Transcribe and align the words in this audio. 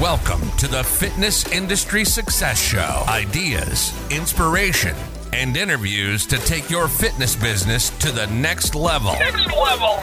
Welcome 0.00 0.50
to 0.52 0.66
the 0.66 0.82
Fitness 0.82 1.46
Industry 1.52 2.06
Success 2.06 2.58
Show. 2.58 3.04
Ideas, 3.06 3.92
inspiration, 4.10 4.96
and 5.34 5.54
interviews 5.54 6.24
to 6.28 6.38
take 6.38 6.70
your 6.70 6.88
fitness 6.88 7.36
business 7.36 7.90
to 7.98 8.10
the 8.10 8.26
next 8.28 8.74
level. 8.74 9.12
Next 9.12 9.54
level. 9.54 9.98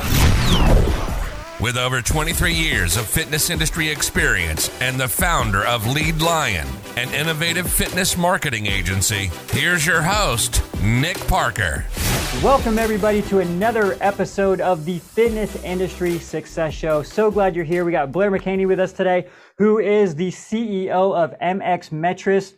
With 1.60 1.78
over 1.78 2.04
23 2.04 2.54
years 2.54 2.96
of 2.96 3.08
fitness 3.08 3.50
industry 3.50 3.90
experience 3.90 4.70
and 4.82 5.00
the 5.00 5.08
founder 5.08 5.66
of 5.66 5.88
Lead 5.88 6.22
Lion, 6.22 6.68
an 6.96 7.12
innovative 7.12 7.68
fitness 7.68 8.16
marketing 8.16 8.68
agency, 8.68 9.32
here's 9.50 9.84
your 9.84 10.04
host, 10.04 10.62
Nick 10.80 11.18
Parker. 11.28 11.86
Welcome, 12.36 12.78
everybody, 12.78 13.24
to 13.24 13.40
another 13.40 13.98
episode 14.00 14.62
of 14.62 14.86
the 14.86 15.00
Fitness 15.00 15.56
Industry 15.64 16.20
Success 16.20 16.74
Show. 16.74 17.02
So 17.02 17.32
glad 17.32 17.56
you're 17.56 17.66
here. 17.66 17.84
We 17.84 17.92
got 17.94 18.12
Blair 18.12 18.30
McHaney 18.30 18.68
with 18.68 18.80
us 18.80 18.92
today, 18.94 19.28
who 19.58 19.80
is 19.80 20.14
the 20.14 20.30
CEO 20.30 21.16
of 21.16 21.34
MX 21.40 21.92
Metrics. 21.94 22.54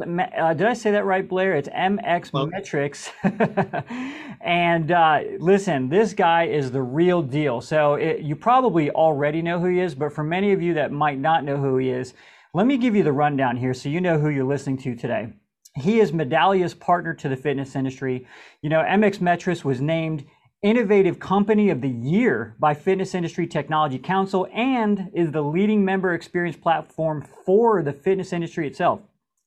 Uh, 0.00 0.54
did 0.54 0.66
I 0.66 0.72
say 0.72 0.90
that 0.90 1.04
right, 1.04 1.28
Blair? 1.28 1.54
It's 1.54 1.68
MX 1.68 2.32
well, 2.32 2.46
Metrics. 2.46 3.10
and 4.40 4.90
uh, 4.90 5.20
listen, 5.38 5.88
this 5.88 6.12
guy 6.12 6.46
is 6.46 6.72
the 6.72 6.82
real 6.82 7.22
deal. 7.22 7.60
So 7.60 7.94
it, 7.94 8.20
you 8.20 8.34
probably 8.34 8.90
already 8.90 9.42
know 9.42 9.60
who 9.60 9.66
he 9.68 9.80
is, 9.80 9.94
but 9.94 10.12
for 10.12 10.24
many 10.24 10.52
of 10.52 10.60
you 10.60 10.74
that 10.74 10.90
might 10.90 11.18
not 11.18 11.44
know 11.44 11.56
who 11.56 11.76
he 11.76 11.90
is, 11.90 12.14
let 12.52 12.66
me 12.66 12.78
give 12.78 12.96
you 12.96 13.04
the 13.04 13.12
rundown 13.12 13.56
here 13.56 13.74
so 13.74 13.88
you 13.88 14.00
know 14.00 14.18
who 14.18 14.30
you're 14.30 14.44
listening 14.44 14.78
to 14.78 14.96
today. 14.96 15.28
He 15.76 16.00
is 16.00 16.12
Medallia's 16.12 16.74
partner 16.74 17.14
to 17.14 17.28
the 17.28 17.36
fitness 17.36 17.76
industry. 17.76 18.26
You 18.60 18.70
know, 18.70 18.80
MX 18.82 19.20
Metrics 19.20 19.64
was 19.64 19.80
named 19.80 20.24
Innovative 20.62 21.20
Company 21.20 21.70
of 21.70 21.80
the 21.80 21.88
Year 21.88 22.56
by 22.58 22.74
Fitness 22.74 23.14
Industry 23.14 23.46
Technology 23.46 23.98
Council 23.98 24.48
and 24.52 25.10
is 25.14 25.30
the 25.30 25.42
leading 25.42 25.84
member 25.84 26.12
experience 26.12 26.56
platform 26.56 27.26
for 27.46 27.82
the 27.82 27.92
fitness 27.92 28.32
industry 28.32 28.66
itself. 28.66 29.00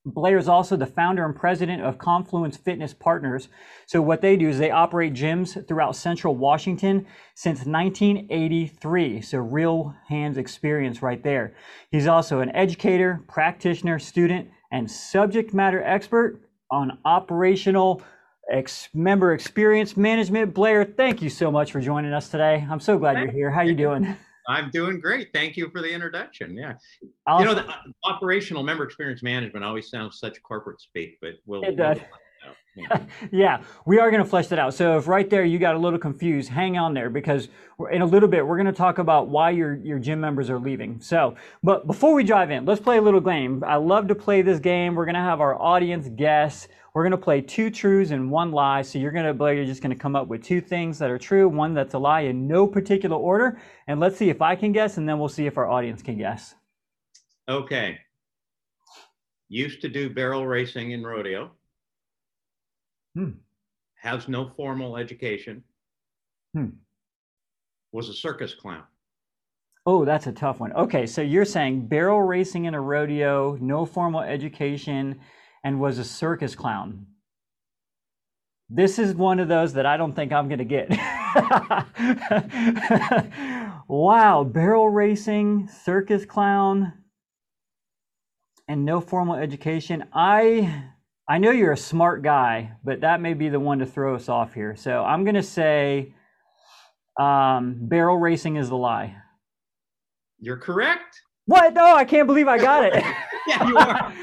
Blair 0.06 0.38
is 0.38 0.50
also 0.50 0.76
the 0.76 0.86
founder 0.86 1.24
and 1.24 1.36
president 1.36 1.82
of 1.82 1.98
Confluence 1.98 2.58
Fitness 2.58 2.94
Partners. 2.94 3.48
So, 3.86 4.02
what 4.02 4.20
they 4.20 4.36
do 4.36 4.50
is 4.50 4.58
they 4.58 4.72
operate 4.72 5.14
gyms 5.14 5.66
throughout 5.66 5.96
central 5.96 6.36
Washington 6.36 7.06
since 7.36 7.60
1983. 7.60 9.22
So, 9.22 9.38
real 9.38 9.96
hands 10.10 10.38
experience 10.38 11.02
right 11.02 11.24
there. 11.24 11.56
He's 11.90 12.08
also 12.08 12.42
an 12.42 12.54
educator, 12.54 13.24
practitioner, 13.30 13.98
student, 13.98 14.50
and 14.74 14.90
subject 14.90 15.54
matter 15.54 15.82
expert 15.84 16.42
on 16.72 16.98
operational 17.06 18.02
ex- 18.52 18.90
member 18.94 19.34
experience 19.34 19.96
management. 19.96 20.54
Blair, 20.54 20.84
thank 20.84 21.22
you 21.22 21.30
so 21.30 21.52
much 21.52 21.72
for 21.72 21.80
joining 21.80 22.12
us 22.12 22.28
today. 22.28 22.66
I'm 22.70 22.80
so 22.80 22.98
glad 22.98 23.20
you're 23.20 23.32
here. 23.32 23.52
How 23.52 23.62
you 23.62 23.76
doing? 23.76 24.18
I'm 24.50 24.72
doing 24.72 25.00
great. 25.00 25.30
Thank 25.32 25.56
you 25.56 25.70
for 25.70 25.80
the 25.80 25.90
introduction. 25.90 26.58
Yeah. 26.58 26.74
Awesome. 27.26 27.48
You 27.48 27.56
know, 27.56 27.62
the 27.62 27.70
uh, 27.70 27.76
operational 28.04 28.64
member 28.64 28.84
experience 28.84 29.24
management 29.24 29.64
always 29.64 29.90
sounds 29.90 30.20
such 30.20 30.42
corporate 30.44 30.82
speak, 30.82 31.20
but 31.22 31.36
we'll. 31.46 31.64
It 31.64 31.78
does. 31.78 31.98
We'll 31.98 32.08
yeah. 33.32 33.62
we 33.86 34.00
are 34.00 34.10
going 34.10 34.24
to 34.24 34.28
flesh 34.28 34.48
that 34.48 34.58
out. 34.58 34.74
So 34.74 34.98
if 34.98 35.08
right 35.08 35.30
there 35.30 35.46
you 35.46 35.60
got 35.60 35.76
a 35.76 35.78
little 35.78 36.00
confused, 36.00 36.50
hang 36.50 36.78
on 36.78 36.94
there 36.94 37.10
because 37.10 37.50
in 37.92 38.02
a 38.02 38.06
little 38.06 38.28
bit 38.28 38.46
we're 38.46 38.58
going 38.58 38.66
to 38.66 38.72
talk 38.72 38.98
about 38.98 39.28
why 39.28 39.52
your 39.52 39.76
your 39.76 40.00
gym 40.00 40.20
members 40.20 40.50
are 40.50 40.60
leaving. 40.60 41.00
So, 41.00 41.36
but 41.62 41.86
before 41.86 42.14
we 42.14 42.24
dive 42.24 42.50
in, 42.50 42.66
let's 42.66 42.82
play 42.82 42.98
a 42.98 43.02
little 43.02 43.22
game. 43.22 43.64
I 43.66 43.76
love 43.76 44.08
to 44.08 44.16
play 44.16 44.42
this 44.42 44.60
game. 44.60 44.96
We're 44.96 45.06
going 45.06 45.16
to 45.16 45.22
have 45.22 45.40
our 45.40 45.60
audience 45.62 46.10
guess 46.16 46.68
we're 46.94 47.04
going 47.04 47.12
to 47.12 47.18
play 47.18 47.42
two 47.42 47.72
truths 47.72 48.12
and 48.12 48.30
one 48.30 48.52
lie. 48.52 48.84
So 48.84 49.00
you're 49.00 49.12
going 49.12 49.38
to, 49.38 49.46
you're 49.46 49.66
just 49.66 49.82
going 49.82 49.96
to 49.96 50.00
come 50.00 50.16
up 50.16 50.28
with 50.28 50.44
two 50.44 50.62
things 50.62 51.00
that 51.00 51.10
are 51.10 51.18
true, 51.18 51.50
one 51.50 51.74
that's 51.74 51.96
a 51.96 52.00
lie 52.00 52.22
in 52.22 52.48
no 52.48 52.68
particular 52.68 53.18
order. 53.18 53.60
And 53.88 54.00
let's 54.00 54.18
see 54.18 54.30
if 54.30 54.42
I 54.42 54.56
can 54.56 54.72
guess, 54.72 54.98
and 54.98 55.10
then 55.10 55.18
we'll 55.20 55.30
see 55.30 55.48
if 55.48 55.58
our 55.58 55.70
audience 55.70 56.04
can 56.04 56.18
guess. 56.18 56.54
Okay. 57.50 57.98
Used 59.50 59.82
to 59.82 59.90
do 59.90 60.10
barrel 60.10 60.46
racing 60.46 60.92
in 60.92 61.04
rodeo. 61.04 61.52
Hmm. 63.16 63.32
Has 63.96 64.28
no 64.28 64.50
formal 64.50 64.98
education. 64.98 65.64
Hmm. 66.54 66.70
Was 67.92 68.10
a 68.10 68.14
circus 68.14 68.54
clown. 68.54 68.84
Oh, 69.86 70.06
that's 70.06 70.28
a 70.28 70.32
tough 70.32 70.60
one. 70.60 70.72
Okay, 70.74 71.06
so 71.06 71.22
you're 71.22 71.46
saying 71.46 71.88
barrel 71.88 72.22
racing 72.22 72.66
in 72.66 72.74
a 72.74 72.82
rodeo, 72.82 73.58
no 73.60 73.86
formal 73.86 74.22
education, 74.22 75.20
and 75.64 75.80
was 75.80 76.00
a 76.00 76.04
circus 76.04 76.56
clown. 76.56 77.06
This 78.70 78.98
is 78.98 79.14
one 79.14 79.40
of 79.40 79.50
those 79.50 79.74
that 79.74 79.86
I 79.86 79.98
don't 79.98 80.14
think 80.14 80.32
I'm 80.32 80.48
going 80.48 80.60
to 80.60 80.66
get. 80.66 80.90
wow, 83.88 84.44
barrel 84.44 84.90
racing, 84.90 85.68
circus 85.68 86.26
clown, 86.26 86.94
and 88.68 88.86
no 88.86 89.02
formal 89.02 89.36
education. 89.36 90.06
I 90.14 90.92
I 91.28 91.38
know 91.38 91.52
you're 91.52 91.72
a 91.72 91.78
smart 91.78 92.22
guy, 92.22 92.74
but 92.84 93.02
that 93.02 93.22
may 93.22 93.34
be 93.34 93.50
the 93.50 93.60
one 93.60 93.80
to 93.80 93.86
throw 93.86 94.16
us 94.16 94.28
off 94.28 94.54
here. 94.54 94.76
So 94.76 95.04
I'm 95.04 95.24
going 95.24 95.36
to 95.36 95.44
say 95.44 96.14
um, 97.20 97.78
barrel 97.80 98.18
racing 98.18 98.58
is 98.58 98.70
the 98.70 98.76
lie. 98.76 99.16
You're 100.40 100.58
correct. 100.58 101.22
What? 101.46 101.74
No, 101.74 101.96
I 101.96 102.04
can't 102.04 102.28
believe 102.28 102.48
I 102.48 102.58
got 102.58 102.84
it. 102.86 102.94
yeah, 103.48 103.68
you 103.68 103.78
are. 103.78 104.14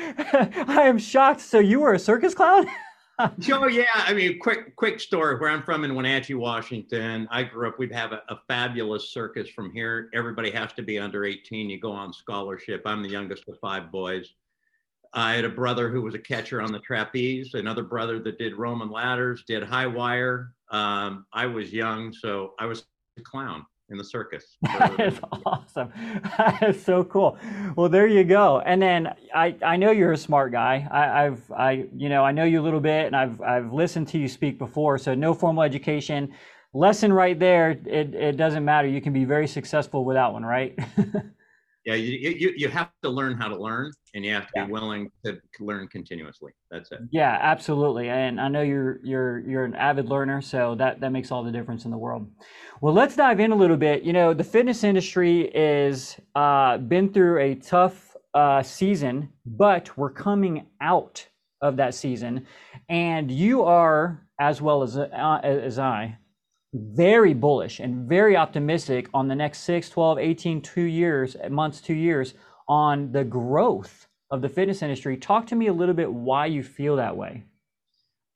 I 0.69 0.83
am 0.83 0.99
shocked. 0.99 1.41
So 1.41 1.59
you 1.59 1.81
were 1.81 1.95
a 1.95 1.99
circus 1.99 2.35
clown? 2.35 2.67
oh 3.53 3.67
yeah, 3.67 3.85
I 3.95 4.15
mean, 4.15 4.39
quick 4.39 4.75
quick 4.77 4.99
story. 4.99 5.39
Where 5.39 5.51
I'm 5.51 5.63
from 5.63 5.85
in 5.85 5.95
Wenatchee, 5.95 6.35
Washington, 6.35 7.29
I 7.31 7.43
grew 7.43 7.69
up. 7.69 7.79
We'd 7.79 7.93
have 7.93 8.13
a, 8.13 8.23
a, 8.31 8.41
fabulous 8.49 9.11
circus 9.11 9.49
from 9.49 9.73
here. 9.73 10.09
Everybody 10.15 10.51
has 10.53 10.73
to 10.75 10.83
be 10.83 10.99
under 10.99 11.25
18. 11.25 11.69
You 11.69 11.79
go 11.79 11.93
on 11.93 12.15
scholarship. 12.15 12.83
I'm 12.87 13.03
the 13.03 13.11
youngest 13.11 13.47
of 13.49 13.59
five 13.59 13.93
boys. 13.93 14.33
I 15.13 15.35
had 15.35 15.45
a 15.45 15.49
brother 15.49 15.89
who 15.89 16.03
was 16.03 16.15
a 16.15 16.19
catcher 16.19 16.61
on 16.63 16.73
the 16.73 16.79
trapeze. 16.81 17.55
Another 17.55 17.83
brother 17.83 18.21
that 18.21 18.39
did 18.39 18.57
Roman 18.57 18.91
ladders, 18.91 19.43
did 19.47 19.63
high 19.63 19.87
wire. 19.87 20.53
Um, 20.71 21.27
I 21.33 21.47
was 21.47 21.73
young, 21.73 22.13
so 22.13 22.55
I 22.59 22.67
was 22.67 22.85
a 23.19 23.23
clown 23.23 23.67
in 23.91 23.99
the 23.99 24.05
circus. 24.05 24.57
That 24.63 25.01
is 25.01 25.21
awesome. 25.45 25.93
That 26.39 26.63
is 26.63 26.83
so 26.83 27.05
cool. 27.05 27.37
Well, 27.77 27.89
there 27.89 28.07
you 28.07 28.25
go. 28.25 28.61
And 28.61 28.81
then 28.81 29.15
I, 29.35 29.57
I 29.63 29.77
know 29.77 29.91
you're 29.91 30.13
a 30.13 30.17
smart 30.17 30.53
guy. 30.53 30.87
I, 30.91 31.27
I've 31.27 31.51
I 31.51 31.87
you 31.97 32.09
know 32.09 32.25
I 32.25 32.33
know 32.33 32.45
you 32.45 32.61
a 32.61 32.65
little 32.65 32.81
bit, 32.81 33.07
and 33.07 33.17
I've 33.17 33.41
I've 33.41 33.73
listened 33.73 34.09
to 34.09 34.19
you 34.19 34.29
speak 34.29 34.59
before. 34.59 34.97
So 34.99 35.15
no 35.15 35.35
formal 35.35 35.63
education. 35.63 36.33
Lesson 36.73 37.13
right 37.13 37.39
there. 37.39 37.71
It 37.71 38.15
it 38.15 38.37
doesn't 38.37 38.65
matter. 38.65 38.87
You 38.87 39.01
can 39.01 39.13
be 39.13 39.25
very 39.25 39.49
successful 39.49 40.05
without 40.05 40.33
one, 40.33 40.45
right? 40.45 40.79
yeah, 41.91 41.97
you, 41.97 42.31
you 42.31 42.53
you 42.57 42.69
have 42.69 42.91
to 43.03 43.09
learn 43.09 43.37
how 43.37 43.49
to 43.49 43.57
learn, 43.57 43.91
and 44.15 44.25
you 44.25 44.33
have 44.33 44.47
to 44.47 44.53
yeah. 44.55 44.67
be 44.67 44.73
willing 44.73 45.11
to 45.25 45.41
learn 45.59 45.89
continuously. 45.89 46.53
That's 46.71 46.93
it. 46.93 47.01
Yeah, 47.11 47.37
absolutely. 47.41 48.09
And 48.09 48.41
I 48.41 48.47
know 48.47 48.63
you're 48.63 49.01
you're 49.03 49.41
you're 49.41 49.65
an 49.65 49.75
avid 49.75 50.09
learner, 50.09 50.41
so 50.41 50.77
that 50.77 51.01
that 51.01 51.11
makes 51.11 51.33
all 51.33 51.43
the 51.43 51.51
difference 51.51 51.87
in 51.87 51.91
the 51.91 51.99
world. 51.99 52.31
Well, 52.81 52.95
let's 52.95 53.17
dive 53.17 53.41
in 53.41 53.51
a 53.51 53.57
little 53.57 53.77
bit. 53.77 54.05
You 54.05 54.13
know, 54.13 54.33
the 54.33 54.45
fitness 54.45 54.85
industry 54.85 55.51
is 55.53 56.17
uh, 56.37 56.79
been 56.79 57.13
through 57.13 57.41
a 57.41 57.57
tough 57.57 58.17
uh, 58.35 58.63
season, 58.63 59.29
but 59.45 59.97
we're 59.99 60.13
coming 60.13 60.67
out 60.81 61.27
of 61.61 61.77
that 61.79 61.95
season, 61.95 62.47
and 62.89 63.33
you 63.33 63.65
are 63.65 64.25
as 64.39 64.63
well 64.63 64.85
as 64.85 64.97
uh, 64.97 65.41
as 65.43 65.81
I 65.81 66.17
very 66.73 67.35
bullish 67.35 67.81
and 67.81 68.09
very 68.09 68.37
optimistic 68.37 69.09
on 69.13 69.27
the 69.27 69.35
next 69.35 69.61
6 69.61 69.89
12 69.91 70.19
18 70.19 70.63
2 70.63 70.83
years 70.83 71.37
months 71.51 71.81
2 71.81 71.95
years 71.95 72.35
on 72.69 73.11
the 73.11 73.25
growth 73.25 74.07
of 74.31 74.41
the 74.41 74.49
fitness 74.49 74.83
industry 74.83 75.17
talk 75.17 75.47
to 75.47 75.57
me 75.57 75.67
a 75.67 75.73
little 75.73 75.95
bit 75.95 76.13
why 76.13 76.47
you 76.47 76.63
feel 76.63 76.95
that 76.95 77.17
way 77.17 77.43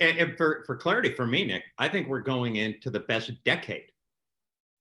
and, 0.01 0.19
and 0.19 0.37
for, 0.37 0.65
for 0.67 0.75
clarity 0.75 1.13
for 1.13 1.27
me 1.27 1.45
nick 1.45 1.63
i 1.79 1.89
think 1.89 2.09
we're 2.09 2.21
going 2.21 2.57
into 2.57 2.91
the 2.91 3.01
best 3.01 3.31
decade 3.45 3.85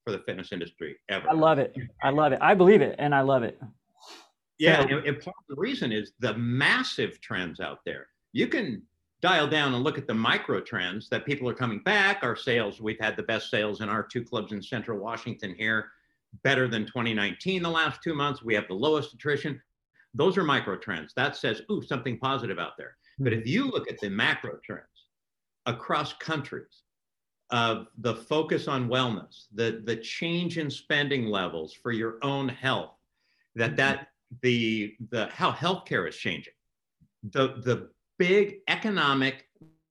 for 0.04 0.12
the 0.12 0.20
fitness 0.20 0.52
industry 0.52 0.98
ever. 1.10 1.30
I 1.30 1.34
love 1.34 1.60
it. 1.60 1.76
I 2.02 2.10
love 2.10 2.34
it. 2.34 2.40
I 2.42 2.54
believe 2.54 2.82
it, 2.82 2.96
and 3.00 3.14
I 3.16 3.22
love 3.22 3.44
it. 3.44 3.60
Yeah, 4.60 4.82
so, 4.82 4.98
and, 4.98 5.08
and 5.08 5.20
part 5.20 5.36
of 5.50 5.56
the 5.56 5.60
reason 5.60 5.92
is 5.92 6.14
the 6.20 6.34
massive 6.36 7.20
trends 7.22 7.60
out 7.60 7.80
there. 7.86 8.08
You 8.34 8.48
can 8.48 8.84
dial 9.24 9.48
down 9.48 9.74
and 9.74 9.86
look 9.86 9.98
at 9.98 10.06
the 10.06 10.14
micro 10.14 10.60
trends 10.60 11.08
that 11.08 11.26
people 11.26 11.48
are 11.48 11.54
coming 11.54 11.80
back. 11.80 12.20
Our 12.24 12.36
sales, 12.36 12.82
we've 12.82 13.00
had 13.00 13.16
the 13.16 13.24
best 13.24 13.50
sales 13.50 13.80
in 13.80 13.88
our 13.88 14.04
two 14.04 14.22
clubs 14.22 14.52
in 14.52 14.62
Central 14.62 15.00
Washington 15.00 15.56
here, 15.58 15.92
better 16.44 16.68
than 16.68 16.86
2019 16.86 17.64
the 17.64 17.70
last 17.70 18.04
two 18.04 18.14
months. 18.14 18.44
We 18.44 18.54
have 18.54 18.68
the 18.68 18.74
lowest 18.74 19.14
attrition. 19.14 19.62
Those 20.14 20.38
are 20.38 20.44
micro 20.44 20.76
trends. 20.76 21.14
That 21.16 21.38
says, 21.38 21.62
ooh, 21.72 21.82
something 21.82 22.20
positive 22.20 22.60
out 22.60 22.74
there. 22.78 22.98
But 23.18 23.32
if 23.32 23.48
you 23.48 23.72
look 23.72 23.90
at 23.90 23.98
the 24.02 24.10
macro 24.10 24.60
trends 24.62 25.08
across 25.66 26.14
countries, 26.14 26.84
of 27.50 27.88
the 28.00 28.16
focus 28.16 28.68
on 28.68 28.90
wellness, 28.90 29.46
the 29.54 29.84
the 29.86 29.96
change 29.98 30.58
in 30.58 30.72
spending 30.72 31.28
levels 31.28 31.72
for 31.72 31.92
your 31.92 32.18
own 32.24 32.50
health, 32.50 32.96
that 33.56 33.78
that 33.78 34.08
the 34.42 34.96
the 35.12 35.28
how 35.28 35.52
healthcare 35.52 36.10
is 36.10 36.16
changing, 36.16 36.54
the 37.32 37.50
the 37.64 37.90
big 38.18 38.58
economic 38.68 39.48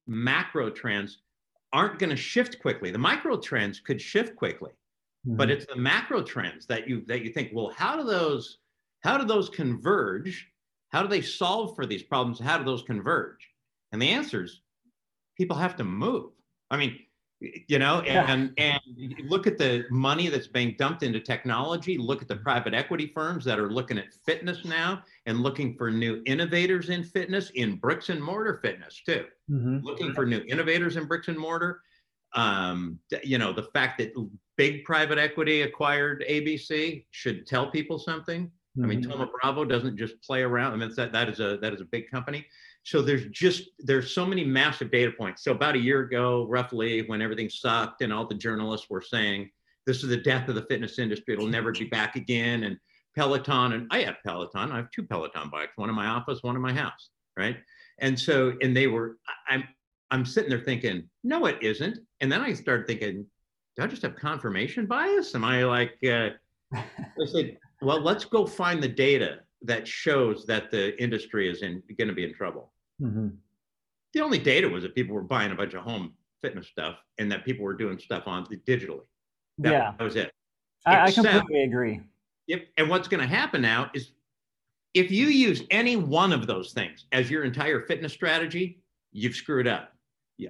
macro 0.07 0.71
trends 0.71 1.19
aren't 1.73 1.99
going 1.99 2.11
to 2.11 2.17
shift 2.17 2.61
quickly. 2.61 2.91
The 2.91 2.99
micro 2.99 3.39
trends 3.39 3.81
could 3.81 4.01
shift 4.01 4.37
quickly, 4.37 4.71
mm-hmm. 5.27 5.37
but 5.37 5.51
it's 5.51 5.67
the 5.67 5.77
macro 5.77 6.23
trends 6.23 6.67
that 6.67 6.89
you 6.89 7.05
that 7.07 7.23
you 7.23 7.33
think, 7.33 7.51
well, 7.53 7.73
how 7.77 7.97
do 7.97 8.05
those 8.05 8.59
how 9.03 9.19
do 9.19 9.25
those 9.25 9.49
converge? 9.49 10.49
How 10.91 11.03
do 11.03 11.09
they 11.09 11.23
solve 11.23 11.75
for 11.75 11.87
these 11.87 12.03
problems? 12.03 12.39
How 12.39 12.59
do 12.59 12.65
those 12.65 12.83
converge? 12.83 13.49
And 13.93 14.01
the 14.01 14.11
answer 14.11 14.45
is 14.45 14.61
people 15.39 15.57
have 15.57 15.77
to 15.77 15.85
move. 15.85 16.33
I 16.71 16.77
mean, 16.77 16.99
you 17.67 17.79
know 17.79 18.01
and 18.01 18.53
yeah. 18.57 18.79
and 18.87 19.29
look 19.29 19.47
at 19.47 19.59
the 19.59 19.85
money 19.91 20.29
that's 20.29 20.47
being 20.47 20.75
dumped 20.79 21.03
into 21.03 21.19
technology 21.19 21.99
look 21.99 22.23
at 22.23 22.29
the 22.29 22.37
private 22.37 22.75
equity 22.75 23.11
firms 23.15 23.45
that 23.45 23.59
are 23.59 23.71
looking 23.71 23.99
at 23.99 24.13
fitness 24.25 24.65
now 24.65 25.03
and 25.27 25.41
looking 25.41 25.75
for 25.77 25.91
new 25.91 26.23
innovators 26.27 26.89
in 26.89 27.03
fitness 27.03 27.51
in 27.55 27.77
bricks 27.77 28.09
and 28.11 28.23
mortar 28.23 28.61
fitness 28.63 29.03
too 29.05 29.25
mm-hmm. 29.51 29.79
looking 29.83 30.13
for 30.13 30.25
new 30.25 30.43
innovators 30.49 30.97
in 30.97 31.05
bricks 31.05 31.29
and 31.29 31.39
mortar 31.39 31.81
um, 32.35 32.99
you 33.23 33.39
know 33.39 33.53
the 33.53 33.65
fact 33.75 33.99
that 33.99 34.13
big 34.57 34.85
private 34.85 35.19
equity 35.19 35.63
acquired 35.63 36.25
abc 36.31 37.05
should 37.11 37.47
tell 37.47 37.71
people 37.71 37.99
something 37.99 38.45
mm-hmm. 38.47 38.85
i 38.85 38.87
mean 38.87 39.03
mm-hmm. 39.03 39.25
Bravo 39.41 39.65
doesn't 39.65 39.97
just 39.97 40.21
play 40.23 40.43
around 40.43 40.73
i 40.73 40.77
mean 40.77 40.93
that, 40.97 41.13
that 41.13 41.29
is 41.29 41.41
a 41.41 41.59
that 41.59 41.75
is 41.75 41.81
a 41.81 41.87
big 41.87 42.11
company 42.11 42.47
so 42.85 43.01
there's 43.01 43.27
just 43.29 43.71
there's 43.79 44.13
so 44.13 44.27
many 44.27 44.45
massive 44.45 44.91
data 44.91 45.13
points. 45.13 45.45
So 45.45 45.53
about 45.53 45.77
a 45.77 45.79
year 45.79 46.01
ago 46.01 46.47
roughly 46.49 47.03
when 47.03 47.23
everything 47.23 47.49
sucked 47.49 48.03
and 48.03 48.13
all 48.13 48.27
the 48.27 48.35
journalists 48.35 48.91
were 48.91 49.03
saying 49.03 49.51
this 49.87 50.03
is 50.03 50.09
the 50.09 50.17
death 50.17 50.49
of 50.49 50.55
the 50.55 50.63
fitness 50.63 50.99
industry. 50.99 51.35
It'll 51.35 51.47
never 51.47 51.73
be 51.73 51.85
back 51.85 52.17
again. 52.17 52.65
And 52.65 52.77
peloton 53.15 53.73
and 53.75 53.87
i 53.91 54.03
have 54.03 54.17
peloton. 54.25 54.73
I 54.73 54.77
have 54.77 54.91
two 54.91 55.05
peloton 55.05 55.49
bikes 55.51 55.77
one 55.77 55.89
in 55.89 55.95
my 55.95 56.07
office 56.07 56.43
one 56.43 56.57
in 56.57 56.63
my 56.63 56.73
house 56.73 57.11
right? 57.37 57.57
And 57.99 58.19
so 58.19 58.55
and 58.61 58.77
they 58.77 58.87
were 58.87 59.19
i'm 59.49 59.65
i'm 60.11 60.27
sitting 60.27 60.51
there 60.51 60.61
thinking 60.61 61.05
no 61.25 61.47
it 61.47 61.59
isn't. 61.63 61.99
And 62.21 62.31
then 62.31 62.41
i 62.41 62.53
started 62.53 62.87
thinking 62.87 63.27
do 63.77 63.83
i 63.83 63.87
just 63.87 64.03
have 64.03 64.17
confirmation 64.17 64.87
bias? 64.87 65.35
Am 65.35 65.45
i 65.45 65.65
like 65.65 65.97
uh, 66.05 66.31
i 66.75 67.27
said 67.27 67.59
well 67.81 68.01
let's 68.01 68.25
go 68.25 68.47
find 68.47 68.83
the 68.83 68.89
data 68.89 69.41
that 69.63 69.87
shows 69.87 70.45
that 70.47 70.71
the 70.71 71.01
industry 71.01 71.49
is 71.49 71.63
in 71.63 71.83
going 71.97 72.09
to 72.09 72.15
be 72.15 72.25
in 72.25 72.35
trouble. 72.35 72.72
Mm-hmm. 73.03 73.29
The 74.15 74.21
only 74.21 74.39
data 74.39 74.69
was 74.69 74.83
that 74.83 74.95
people 74.95 75.15
were 75.15 75.23
buying 75.23 75.53
a 75.53 75.55
bunch 75.55 75.75
of 75.75 75.83
home 75.83 76.15
fitness 76.43 76.69
stuff 76.69 76.97
and 77.19 77.31
that 77.33 77.45
people 77.45 77.65
were 77.65 77.75
doing 77.75 77.99
stuff 77.99 78.25
on 78.27 78.47
digitally. 78.47 79.05
That, 79.59 79.73
yeah, 79.73 79.93
that 79.99 80.05
was 80.05 80.17
it. 80.17 80.33
I, 80.87 81.09
Except, 81.09 81.27
I 81.27 81.33
completely 81.33 81.65
agree. 81.65 82.01
If, 82.49 82.63
and 82.77 82.89
what's 82.89 83.09
going 83.09 83.21
to 83.21 83.27
happen 83.27 83.63
now 83.63 83.91
is 83.95 84.13
if 84.95 85.11
you 85.11 85.27
use 85.27 85.63
any 85.71 85.97
one 85.97 86.33
of 86.33 86.47
those 86.47 86.73
things 86.73 87.07
as 87.13 87.31
your 87.31 87.45
entire 87.45 87.87
fitness 87.87 88.13
strategy, 88.13 88.83
you've 89.13 89.35
screwed 89.35 89.67
up. 89.67 89.91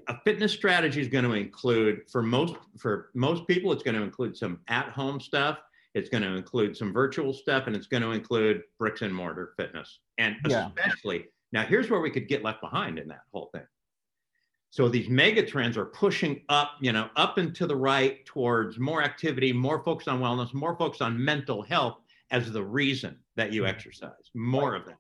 A 0.09 0.17
fitness 0.25 0.53
strategy 0.53 1.03
is 1.03 1.09
going 1.09 1.25
to 1.25 1.33
include 1.33 2.09
for 2.11 2.23
most 2.23 2.55
for 2.79 3.11
most 3.15 3.47
people, 3.47 3.73
it's 3.73 3.83
going 3.83 3.95
to 3.95 4.03
include 4.03 4.35
some 4.35 4.61
at-home 4.69 5.21
stuff 5.21 5.59
it's 5.95 6.09
going 6.09 6.23
to 6.23 6.35
include 6.35 6.77
some 6.77 6.93
virtual 6.93 7.33
stuff 7.33 7.67
and 7.67 7.77
it's 7.77 7.87
going 7.87 8.03
to 8.03 8.11
include 8.13 8.63
bricks 8.79 9.03
and 9.03 9.15
mortar 9.15 9.53
fitness. 9.57 10.01
And 10.19 10.37
yeah. 10.49 10.69
especially 10.69 11.27
now, 11.53 11.65
here's 11.65 11.91
where 11.91 12.01
we 12.01 12.11
could 12.11 12.29
get 12.29 12.43
left 12.43 12.61
behind 12.61 12.99
in 12.99 13.09
that 13.09 13.23
whole 13.33 13.51
thing. 13.53 13.67
So 14.71 14.89
these 14.89 15.11
mega 15.11 15.45
trends 15.45 15.77
are 15.77 15.85
pushing 15.85 16.41
up, 16.49 16.73
you 16.81 16.93
know, 16.93 17.11
up 17.17 17.37
and 17.37 17.55
to 17.57 17.67
the 17.67 17.77
right 17.77 18.25
towards 18.25 18.79
more 18.79 19.03
activity, 19.03 19.53
more 19.53 19.85
focus 19.85 20.09
on 20.09 20.21
wellness, 20.21 20.55
more 20.55 20.77
focus 20.79 21.03
on 21.03 21.23
mental 21.23 21.63
health 21.63 21.99
as 22.31 22.51
the 22.51 22.65
reason 22.65 23.19
that 23.37 23.53
you 23.53 23.67
exercise, 23.67 24.31
more 24.35 24.75
of 24.75 24.87
that. 24.87 24.97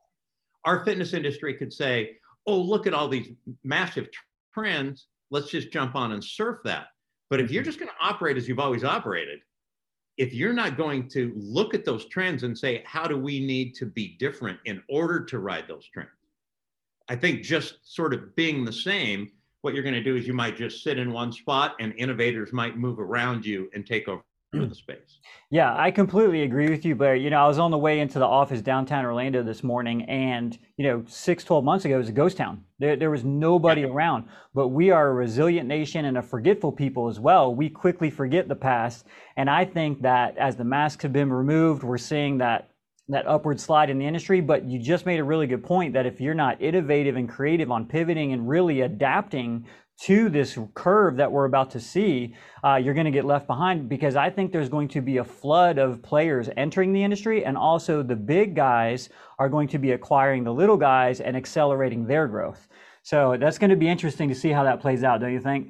Our 0.66 0.84
fitness 0.84 1.14
industry 1.14 1.54
could 1.54 1.72
say, 1.72 2.18
oh, 2.46 2.60
look 2.60 2.86
at 2.86 2.92
all 2.92 3.08
these 3.08 3.30
massive 3.64 4.08
trends. 4.52 5.06
Let's 5.30 5.48
just 5.48 5.72
jump 5.72 5.94
on 5.94 6.12
and 6.12 6.22
surf 6.22 6.58
that. 6.64 6.88
But 7.30 7.40
if 7.40 7.50
you're 7.50 7.62
mm-hmm. 7.62 7.68
just 7.68 7.78
going 7.78 7.88
to 7.90 8.06
operate 8.06 8.36
as 8.36 8.46
you've 8.46 8.58
always 8.58 8.84
operated, 8.84 9.40
if 10.18 10.34
you're 10.34 10.52
not 10.52 10.76
going 10.76 11.08
to 11.08 11.32
look 11.34 11.72
at 11.72 11.86
those 11.86 12.04
trends 12.10 12.42
and 12.42 12.56
say, 12.56 12.82
how 12.84 13.06
do 13.06 13.16
we 13.16 13.40
need 13.40 13.74
to 13.76 13.86
be 13.86 14.16
different 14.18 14.58
in 14.66 14.82
order 14.90 15.24
to 15.24 15.38
ride 15.38 15.64
those 15.66 15.88
trends? 15.88 16.10
I 17.08 17.16
think 17.16 17.42
just 17.42 17.78
sort 17.82 18.14
of 18.14 18.34
being 18.36 18.64
the 18.64 18.72
same, 18.72 19.30
what 19.62 19.74
you're 19.74 19.82
going 19.82 19.94
to 19.94 20.02
do 20.02 20.16
is 20.16 20.26
you 20.26 20.34
might 20.34 20.56
just 20.56 20.82
sit 20.82 20.98
in 20.98 21.12
one 21.12 21.32
spot 21.32 21.74
and 21.80 21.94
innovators 21.96 22.52
might 22.52 22.76
move 22.76 22.98
around 22.98 23.46
you 23.46 23.70
and 23.74 23.86
take 23.86 24.08
over 24.08 24.22
the 24.52 24.66
hmm. 24.66 24.72
space. 24.72 25.18
Yeah, 25.50 25.74
I 25.76 25.90
completely 25.90 26.42
agree 26.42 26.68
with 26.68 26.84
you, 26.84 26.94
Blair. 26.94 27.14
You 27.14 27.30
know, 27.30 27.44
I 27.44 27.46
was 27.46 27.58
on 27.58 27.70
the 27.70 27.78
way 27.78 28.00
into 28.00 28.18
the 28.18 28.26
office 28.26 28.60
downtown 28.60 29.04
Orlando 29.04 29.42
this 29.42 29.62
morning, 29.62 30.02
and, 30.04 30.58
you 30.76 30.84
know, 30.86 31.04
six, 31.06 31.44
12 31.44 31.64
months 31.64 31.84
ago, 31.84 31.94
it 31.94 31.98
was 31.98 32.08
a 32.08 32.12
ghost 32.12 32.36
town. 32.36 32.64
There, 32.78 32.96
there 32.96 33.10
was 33.10 33.24
nobody 33.24 33.84
around. 33.84 34.28
But 34.54 34.68
we 34.68 34.90
are 34.90 35.08
a 35.08 35.12
resilient 35.12 35.68
nation 35.68 36.04
and 36.04 36.18
a 36.18 36.22
forgetful 36.22 36.72
people 36.72 37.08
as 37.08 37.20
well. 37.20 37.54
We 37.54 37.68
quickly 37.68 38.10
forget 38.10 38.48
the 38.48 38.56
past. 38.56 39.06
And 39.36 39.48
I 39.48 39.64
think 39.64 40.02
that 40.02 40.36
as 40.36 40.56
the 40.56 40.64
masks 40.64 41.02
have 41.02 41.12
been 41.12 41.32
removed, 41.32 41.82
we're 41.82 41.98
seeing 41.98 42.38
that 42.38 42.71
that 43.12 43.26
upward 43.26 43.60
slide 43.60 43.90
in 43.90 43.98
the 43.98 44.06
industry. 44.06 44.40
But 44.40 44.64
you 44.64 44.78
just 44.78 45.06
made 45.06 45.20
a 45.20 45.24
really 45.24 45.46
good 45.46 45.64
point 45.64 45.92
that 45.94 46.06
if 46.06 46.20
you're 46.20 46.34
not 46.34 46.60
innovative 46.60 47.16
and 47.16 47.28
creative 47.28 47.70
on 47.70 47.86
pivoting 47.86 48.32
and 48.32 48.48
really 48.48 48.82
adapting 48.82 49.66
to 50.00 50.28
this 50.28 50.58
curve 50.74 51.16
that 51.16 51.30
we're 51.30 51.44
about 51.44 51.70
to 51.70 51.78
see, 51.78 52.34
uh, 52.64 52.74
you're 52.74 52.94
going 52.94 53.04
to 53.04 53.12
get 53.12 53.24
left 53.24 53.46
behind 53.46 53.88
because 53.88 54.16
I 54.16 54.30
think 54.30 54.50
there's 54.50 54.68
going 54.68 54.88
to 54.88 55.00
be 55.00 55.18
a 55.18 55.24
flood 55.24 55.78
of 55.78 56.02
players 56.02 56.48
entering 56.56 56.92
the 56.92 57.04
industry, 57.04 57.44
and 57.44 57.56
also 57.56 58.02
the 58.02 58.16
big 58.16 58.56
guys 58.56 59.10
are 59.38 59.48
going 59.48 59.68
to 59.68 59.78
be 59.78 59.92
acquiring 59.92 60.42
the 60.44 60.52
little 60.52 60.76
guys 60.76 61.20
and 61.20 61.36
accelerating 61.36 62.06
their 62.06 62.26
growth. 62.26 62.68
So 63.04 63.36
that's 63.38 63.58
going 63.58 63.70
to 63.70 63.76
be 63.76 63.88
interesting 63.88 64.28
to 64.28 64.34
see 64.34 64.50
how 64.50 64.64
that 64.64 64.80
plays 64.80 65.04
out, 65.04 65.20
don't 65.20 65.32
you 65.32 65.40
think? 65.40 65.68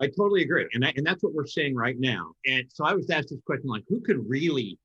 I 0.00 0.06
totally 0.06 0.42
agree, 0.42 0.66
and 0.74 0.84
and 0.84 1.06
that's 1.06 1.22
what 1.22 1.32
we're 1.32 1.46
seeing 1.46 1.74
right 1.74 1.98
now. 1.98 2.32
And 2.46 2.64
so 2.68 2.84
I 2.84 2.92
was 2.92 3.08
asked 3.10 3.30
this 3.30 3.40
question, 3.46 3.68
like, 3.68 3.84
who 3.88 4.00
could 4.00 4.28
really 4.28 4.78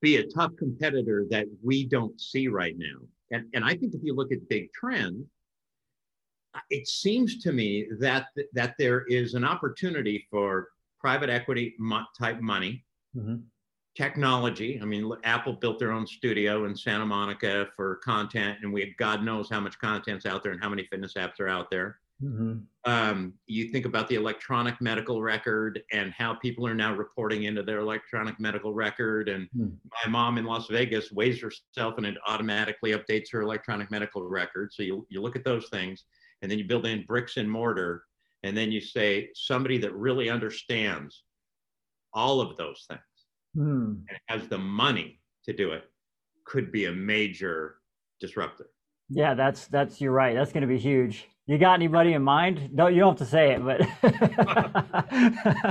be 0.00 0.16
a 0.16 0.26
tough 0.26 0.52
competitor 0.58 1.26
that 1.30 1.46
we 1.62 1.84
don't 1.84 2.20
see 2.20 2.48
right 2.48 2.76
now? 2.76 2.98
And 3.30 3.46
and 3.54 3.64
I 3.64 3.74
think 3.74 3.94
if 3.94 4.00
you 4.02 4.14
look 4.14 4.32
at 4.32 4.48
big 4.48 4.72
trend, 4.72 5.24
it 6.70 6.86
seems 6.88 7.38
to 7.42 7.52
me 7.52 7.86
that 8.00 8.26
that 8.52 8.74
there 8.78 9.04
is 9.06 9.34
an 9.34 9.44
opportunity 9.44 10.26
for 10.30 10.68
private 11.00 11.30
equity 11.30 11.74
type 12.18 12.40
money, 12.40 12.84
mm-hmm. 13.16 13.36
technology. 13.96 14.78
I 14.80 14.84
mean, 14.84 15.12
Apple 15.24 15.54
built 15.54 15.78
their 15.78 15.92
own 15.92 16.06
studio 16.06 16.64
in 16.64 16.76
Santa 16.76 17.06
Monica 17.06 17.66
for 17.76 17.96
content, 17.96 18.58
and 18.62 18.72
we 18.72 18.94
God 18.98 19.22
knows 19.22 19.48
how 19.50 19.60
much 19.60 19.78
content's 19.78 20.26
out 20.26 20.42
there 20.42 20.52
and 20.52 20.62
how 20.62 20.68
many 20.68 20.86
fitness 20.90 21.14
apps 21.14 21.40
are 21.40 21.48
out 21.48 21.70
there. 21.70 21.98
Mm-hmm. 22.22 22.60
Um, 22.90 23.34
you 23.46 23.68
think 23.68 23.84
about 23.84 24.08
the 24.08 24.14
electronic 24.14 24.80
medical 24.80 25.20
record 25.20 25.82
and 25.92 26.12
how 26.12 26.34
people 26.34 26.66
are 26.66 26.74
now 26.74 26.94
reporting 26.94 27.44
into 27.44 27.62
their 27.62 27.80
electronic 27.80 28.40
medical 28.40 28.72
record. 28.72 29.28
And 29.28 29.48
mm-hmm. 29.56 29.74
my 30.04 30.10
mom 30.10 30.38
in 30.38 30.44
Las 30.44 30.68
Vegas 30.68 31.12
weighs 31.12 31.42
herself 31.42 31.98
and 31.98 32.06
it 32.06 32.16
automatically 32.26 32.92
updates 32.92 33.30
her 33.32 33.42
electronic 33.42 33.90
medical 33.90 34.22
record. 34.22 34.72
So 34.72 34.82
you, 34.82 35.06
you 35.10 35.20
look 35.20 35.36
at 35.36 35.44
those 35.44 35.68
things 35.68 36.04
and 36.42 36.50
then 36.50 36.58
you 36.58 36.64
build 36.64 36.86
in 36.86 37.04
bricks 37.06 37.36
and 37.36 37.50
mortar, 37.50 38.04
and 38.42 38.56
then 38.56 38.70
you 38.70 38.80
say 38.80 39.30
somebody 39.34 39.78
that 39.78 39.94
really 39.94 40.30
understands 40.30 41.24
all 42.12 42.40
of 42.40 42.56
those 42.56 42.84
things 42.88 43.00
mm. 43.56 44.00
and 44.08 44.18
has 44.28 44.48
the 44.48 44.58
money 44.58 45.20
to 45.44 45.52
do 45.52 45.72
it 45.72 45.84
could 46.44 46.70
be 46.70 46.84
a 46.84 46.92
major 46.92 47.76
disruptor. 48.20 48.68
Yeah, 49.08 49.34
that's 49.34 49.66
that's 49.68 50.00
you're 50.00 50.12
right. 50.12 50.34
That's 50.34 50.52
going 50.52 50.62
to 50.62 50.66
be 50.66 50.78
huge. 50.78 51.28
You 51.46 51.58
got 51.58 51.74
anybody 51.74 52.14
in 52.14 52.22
mind? 52.22 52.70
No, 52.72 52.88
you 52.88 52.98
don't 52.98 53.16
have 53.16 53.26
to 53.26 53.30
say 53.30 53.52
it, 53.52 53.64
but 53.64 53.80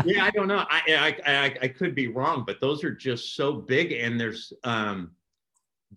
yeah, 0.06 0.24
I 0.24 0.32
don't 0.34 0.48
know. 0.48 0.66
I, 0.70 0.82
I, 0.88 1.18
I 1.26 1.56
I 1.64 1.68
could 1.68 1.94
be 1.94 2.08
wrong, 2.08 2.44
but 2.48 2.62
those 2.62 2.84
are 2.84 2.96
just 2.96 3.36
so 3.36 3.52
big, 3.54 3.92
and 3.92 4.20
there's 4.20 4.54
um 4.64 5.12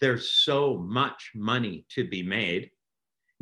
there's 0.00 0.30
so 0.30 0.76
much 0.78 1.30
money 1.34 1.84
to 1.90 2.08
be 2.08 2.22
made 2.22 2.70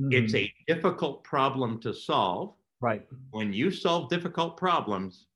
Mm-hmm. 0.01 0.13
It's 0.13 0.35
a 0.35 0.53
difficult 0.67 1.25
problem 1.25 1.81
to 1.81 1.95
solve. 1.95 2.55
Right. 2.81 3.07
When 3.31 3.53
you 3.53 3.71
solve 3.71 4.11
difficult 4.11 4.57
problems, 4.57 5.27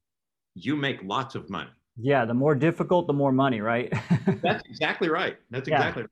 you 0.55 0.77
make 0.77 1.03
lots 1.03 1.35
of 1.35 1.49
money. 1.49 1.71
Yeah, 1.97 2.25
the 2.25 2.35
more 2.35 2.55
difficult, 2.55 3.07
the 3.07 3.13
more 3.13 3.33
money, 3.33 3.61
right? 3.61 3.93
That's 4.43 4.65
exactly 4.67 5.09
right. 5.09 5.39
That's 5.51 5.69
exactly 5.69 6.05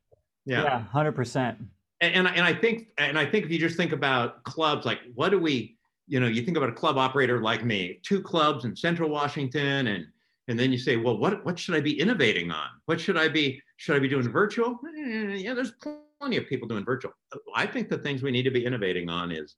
yeah. 0.44 0.56
right. 0.56 0.64
Yeah. 0.64 0.78
Yeah, 0.78 0.84
hundred 0.84 1.12
percent. 1.12 1.58
And, 2.00 2.28
and 2.28 2.44
I 2.44 2.54
think 2.54 2.88
and 2.98 3.18
I 3.18 3.26
think 3.26 3.44
if 3.44 3.50
you 3.50 3.58
just 3.58 3.76
think 3.76 3.92
about 3.92 4.44
clubs, 4.44 4.86
like 4.86 5.00
what 5.14 5.30
do 5.30 5.38
we, 5.38 5.76
you 6.06 6.20
know, 6.20 6.26
you 6.26 6.42
think 6.42 6.56
about 6.56 6.68
a 6.68 6.72
club 6.72 6.96
operator 6.96 7.42
like 7.42 7.64
me, 7.64 8.00
two 8.04 8.22
clubs 8.22 8.64
in 8.64 8.76
Central 8.76 9.10
Washington, 9.10 9.88
and 9.88 10.06
and 10.46 10.58
then 10.58 10.70
you 10.72 10.78
say, 10.78 10.96
well, 10.96 11.18
what 11.18 11.44
what 11.44 11.58
should 11.58 11.74
I 11.74 11.80
be 11.80 11.98
innovating 11.98 12.50
on? 12.50 12.68
What 12.86 13.00
should 13.00 13.16
I 13.16 13.28
be 13.28 13.60
should 13.76 13.96
I 13.96 13.98
be 13.98 14.08
doing 14.08 14.30
virtual? 14.30 14.78
Eh, 14.96 15.34
yeah, 15.36 15.54
there's 15.54 15.72
plenty 16.18 16.36
of 16.36 16.46
people 16.46 16.68
doing 16.68 16.84
virtual. 16.84 17.12
I 17.54 17.66
think 17.66 17.88
the 17.88 17.98
things 17.98 18.22
we 18.22 18.30
need 18.30 18.44
to 18.44 18.50
be 18.50 18.64
innovating 18.64 19.08
on 19.08 19.32
is 19.32 19.56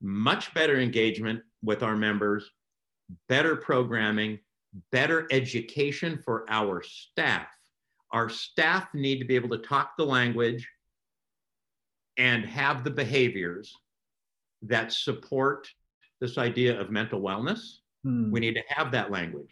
much 0.00 0.52
better 0.54 0.78
engagement 0.78 1.42
with 1.62 1.82
our 1.82 1.96
members, 1.96 2.50
better 3.28 3.56
programming, 3.56 4.38
better 4.92 5.26
education 5.30 6.20
for 6.24 6.44
our 6.48 6.82
staff. 6.82 7.46
Our 8.12 8.28
staff 8.28 8.88
need 8.94 9.18
to 9.18 9.24
be 9.24 9.34
able 9.34 9.50
to 9.50 9.58
talk 9.58 9.96
the 9.96 10.04
language 10.04 10.68
and 12.18 12.44
have 12.44 12.84
the 12.84 12.90
behaviors 12.90 13.74
that 14.62 14.92
support 14.92 15.68
this 16.20 16.36
idea 16.36 16.78
of 16.78 16.90
mental 16.90 17.20
wellness. 17.20 17.78
Hmm. 18.04 18.30
We 18.30 18.40
need 18.40 18.54
to 18.54 18.62
have 18.68 18.90
that 18.92 19.10
language. 19.10 19.48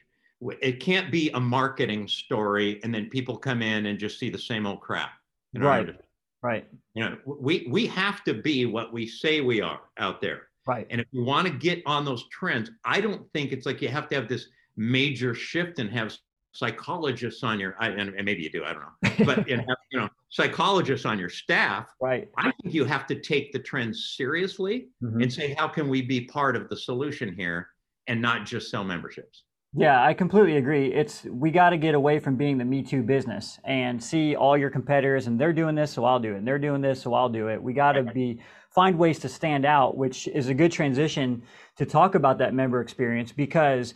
It 0.61 0.81
can't 0.81 1.11
be 1.11 1.31
a 1.31 1.41
marketing 1.41 2.09
story 2.09 2.81
and 2.83 2.95
then 2.95 3.09
people 3.09 3.37
come 3.39 3.63
in 3.63 3.87
and 3.87 3.99
just 3.99 4.19
see 4.19 4.29
the 4.29 4.39
same 4.39 4.67
old 4.67 4.81
crap 4.81 5.13
right. 5.59 5.97
Right. 6.43 6.67
You 6.95 7.05
know, 7.05 7.17
we 7.25 7.67
we 7.71 7.87
have 7.87 8.23
to 8.25 8.35
be 8.35 8.67
what 8.67 8.93
we 8.93 9.07
say 9.07 9.41
we 9.41 9.61
are 9.61 9.81
out 9.99 10.21
there. 10.21 10.43
Right. 10.67 10.87
And 10.91 11.01
if 11.01 11.07
we 11.13 11.23
want 11.23 11.47
to 11.47 11.53
get 11.53 11.83
on 11.87 12.05
those 12.05 12.29
trends, 12.29 12.71
I 12.85 13.01
don't 13.01 13.31
think 13.33 13.53
it's 13.53 13.67
like 13.67 13.81
you 13.81 13.89
have 13.89 14.09
to 14.11 14.17
have 14.17 14.29
this 14.29 14.49
major 14.77 15.35
shift 15.35 15.79
and 15.79 15.91
have 15.91 16.17
psychologists 16.57 17.43
on 17.43 17.61
your 17.61 17.77
I, 17.79 17.89
and, 17.89 18.15
and 18.15 18.25
maybe 18.25 18.43
you 18.43 18.51
do 18.51 18.65
i 18.65 18.73
don't 18.73 18.83
know. 18.83 19.25
But 19.27 19.49
you 19.49 19.59
know 19.93 20.09
psychologists 20.29 21.07
on 21.07 21.19
your 21.19 21.29
staff 21.29 21.89
right. 22.01 22.29
I 22.37 22.53
think 22.61 22.75
you 22.75 22.85
have 22.85 23.07
to 23.07 23.21
take 23.21 23.53
the 23.53 23.59
trends 23.59 24.15
seriously 24.17 24.89
mm-hmm. 25.03 25.23
and 25.23 25.33
say 25.33 25.55
how 25.55 25.69
can 25.69 25.89
we 25.89 26.03
be 26.03 26.23
part 26.23 26.57
of 26.57 26.69
the 26.69 26.77
solution 26.77 27.35
here 27.35 27.69
and 28.07 28.21
not 28.21 28.45
just 28.45 28.71
sell 28.71 28.85
memberships? 28.85 29.45
Yeah 29.75 30.03
i 30.03 30.15
completely 30.15 30.57
agree. 30.57 30.93
It's 30.93 31.25
we 31.25 31.51
got 31.51 31.71
to 31.71 31.77
get 31.77 31.95
away 31.95 32.19
from 32.19 32.37
being 32.37 32.59
the 32.59 32.65
me 32.65 32.83
too 32.83 33.03
business 33.03 33.59
and 33.65 34.03
see 34.03 34.37
all 34.37 34.57
your 34.57 34.71
competitors 34.71 35.27
and 35.27 35.41
they're 35.41 35.53
doing 35.53 35.75
this 35.75 35.93
so 35.93 36.05
i'll 36.05 36.21
do 36.21 36.35
it 36.35 36.39
and 36.39 36.47
they're 36.47 36.59
doing 36.59 36.81
this 36.81 37.03
so 37.03 37.15
i'll 37.15 37.29
do 37.29 37.49
it. 37.49 37.63
We 37.63 37.73
got 37.73 37.93
to 37.93 38.03
be 38.03 38.41
find 38.75 38.99
ways 38.99 39.19
to 39.21 39.29
stand 39.29 39.65
out 39.65 39.97
which 39.97 40.29
is 40.29 40.49
a 40.49 40.55
good 40.55 40.73
transition 40.73 41.43
to 41.77 41.87
talk 41.87 42.15
about 42.15 42.39
that 42.39 42.53
member 42.53 42.81
experience 42.81 43.33
because 43.33 43.95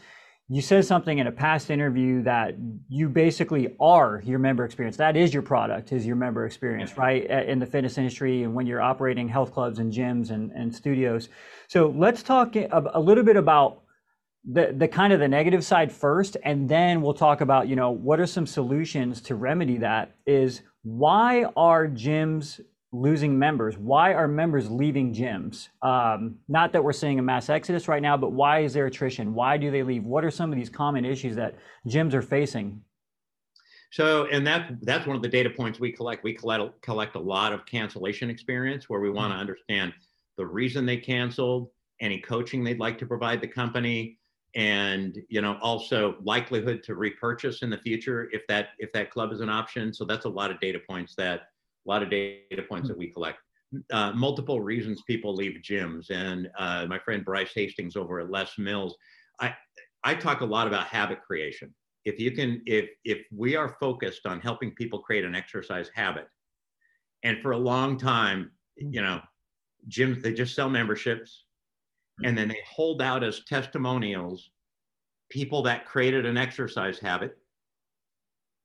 you 0.52 0.60
said 0.60 0.84
something 0.84 1.18
in 1.18 1.28
a 1.28 1.32
past 1.32 1.70
interview 1.70 2.22
that 2.22 2.56
you 2.88 3.08
basically 3.08 3.76
are 3.78 4.20
your 4.26 4.40
member 4.40 4.64
experience. 4.64 4.96
That 4.96 5.16
is 5.16 5.32
your 5.32 5.44
product, 5.44 5.92
is 5.92 6.04
your 6.04 6.16
member 6.16 6.44
experience, 6.44 6.98
right? 6.98 7.24
In 7.24 7.60
the 7.60 7.66
fitness 7.66 7.96
industry 7.98 8.42
and 8.42 8.52
when 8.52 8.66
you're 8.66 8.82
operating 8.82 9.28
health 9.28 9.52
clubs 9.52 9.78
and 9.78 9.92
gyms 9.92 10.32
and, 10.32 10.50
and 10.50 10.74
studios. 10.74 11.28
So 11.68 11.94
let's 11.96 12.24
talk 12.24 12.56
a, 12.56 12.82
a 12.94 13.00
little 13.00 13.22
bit 13.22 13.36
about 13.36 13.82
the, 14.44 14.74
the 14.76 14.88
kind 14.88 15.12
of 15.12 15.20
the 15.20 15.28
negative 15.28 15.64
side 15.64 15.92
first, 15.92 16.36
and 16.42 16.68
then 16.68 17.00
we'll 17.00 17.14
talk 17.14 17.42
about, 17.42 17.68
you 17.68 17.76
know, 17.76 17.92
what 17.92 18.18
are 18.18 18.26
some 18.26 18.46
solutions 18.46 19.20
to 19.20 19.36
remedy 19.36 19.78
that 19.78 20.16
is 20.26 20.62
why 20.82 21.44
are 21.56 21.86
gyms 21.86 22.60
losing 22.92 23.38
members? 23.38 23.78
Why 23.78 24.14
are 24.14 24.26
members 24.26 24.70
leaving 24.70 25.14
gyms? 25.14 25.68
Um, 25.82 26.36
not 26.48 26.72
that 26.72 26.82
we're 26.82 26.92
seeing 26.92 27.18
a 27.18 27.22
mass 27.22 27.48
exodus 27.48 27.88
right 27.88 28.02
now, 28.02 28.16
but 28.16 28.32
why 28.32 28.60
is 28.60 28.72
there 28.72 28.86
attrition? 28.86 29.34
Why 29.34 29.56
do 29.56 29.70
they 29.70 29.82
leave? 29.82 30.04
What 30.04 30.24
are 30.24 30.30
some 30.30 30.52
of 30.52 30.58
these 30.58 30.70
common 30.70 31.04
issues 31.04 31.36
that 31.36 31.56
gyms 31.86 32.14
are 32.14 32.22
facing? 32.22 32.82
So, 33.92 34.26
and 34.26 34.46
that 34.46 34.70
that's 34.82 35.06
one 35.06 35.16
of 35.16 35.22
the 35.22 35.28
data 35.28 35.50
points 35.50 35.80
we 35.80 35.92
collect. 35.92 36.22
We 36.22 36.34
collect 36.34 36.80
collect 36.82 37.16
a 37.16 37.20
lot 37.20 37.52
of 37.52 37.66
cancellation 37.66 38.30
experience 38.30 38.88
where 38.88 39.00
we 39.00 39.10
want 39.10 39.30
to 39.30 39.34
mm-hmm. 39.34 39.40
understand 39.40 39.92
the 40.36 40.46
reason 40.46 40.86
they 40.86 40.96
canceled, 40.96 41.70
any 42.00 42.20
coaching 42.20 42.62
they'd 42.62 42.78
like 42.78 42.98
to 42.98 43.06
provide 43.06 43.40
the 43.40 43.48
company, 43.48 44.18
and 44.54 45.18
you 45.28 45.40
know 45.40 45.58
also 45.60 46.16
likelihood 46.22 46.84
to 46.84 46.94
repurchase 46.94 47.62
in 47.62 47.70
the 47.70 47.78
future 47.78 48.28
if 48.32 48.46
that 48.46 48.68
if 48.78 48.92
that 48.92 49.10
club 49.10 49.32
is 49.32 49.40
an 49.40 49.48
option. 49.48 49.92
So 49.92 50.04
that's 50.04 50.24
a 50.24 50.28
lot 50.28 50.52
of 50.52 50.60
data 50.60 50.78
points 50.88 51.14
that 51.16 51.49
a 51.86 51.88
lot 51.88 52.02
of 52.02 52.10
data 52.10 52.62
points 52.68 52.88
that 52.88 52.96
we 52.98 53.08
collect. 53.08 53.38
Uh, 53.92 54.12
multiple 54.12 54.60
reasons 54.60 55.02
people 55.06 55.34
leave 55.34 55.60
gyms. 55.62 56.10
And 56.10 56.50
uh, 56.58 56.86
my 56.86 56.98
friend 56.98 57.24
Bryce 57.24 57.52
Hastings 57.54 57.96
over 57.96 58.20
at 58.20 58.30
Les 58.30 58.58
Mills, 58.58 58.96
I, 59.40 59.54
I 60.02 60.14
talk 60.14 60.40
a 60.40 60.44
lot 60.44 60.66
about 60.66 60.86
habit 60.86 61.20
creation. 61.22 61.72
If 62.04 62.18
you 62.18 62.32
can, 62.32 62.62
if 62.66 62.88
if 63.04 63.26
we 63.30 63.56
are 63.56 63.76
focused 63.78 64.26
on 64.26 64.40
helping 64.40 64.74
people 64.74 65.00
create 65.00 65.24
an 65.24 65.34
exercise 65.34 65.90
habit, 65.94 66.26
and 67.22 67.40
for 67.42 67.52
a 67.52 67.58
long 67.58 67.98
time, 67.98 68.50
you 68.76 69.02
know, 69.02 69.20
gyms 69.88 70.22
they 70.22 70.32
just 70.32 70.54
sell 70.54 70.70
memberships, 70.70 71.44
and 72.24 72.36
then 72.36 72.48
they 72.48 72.60
hold 72.66 73.02
out 73.02 73.22
as 73.22 73.44
testimonials 73.44 74.50
people 75.30 75.62
that 75.62 75.86
created 75.86 76.26
an 76.26 76.36
exercise 76.36 76.98
habit, 76.98 77.38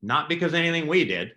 not 0.02 0.28
because 0.28 0.54
anything 0.54 0.88
we 0.88 1.06
did, 1.06 1.34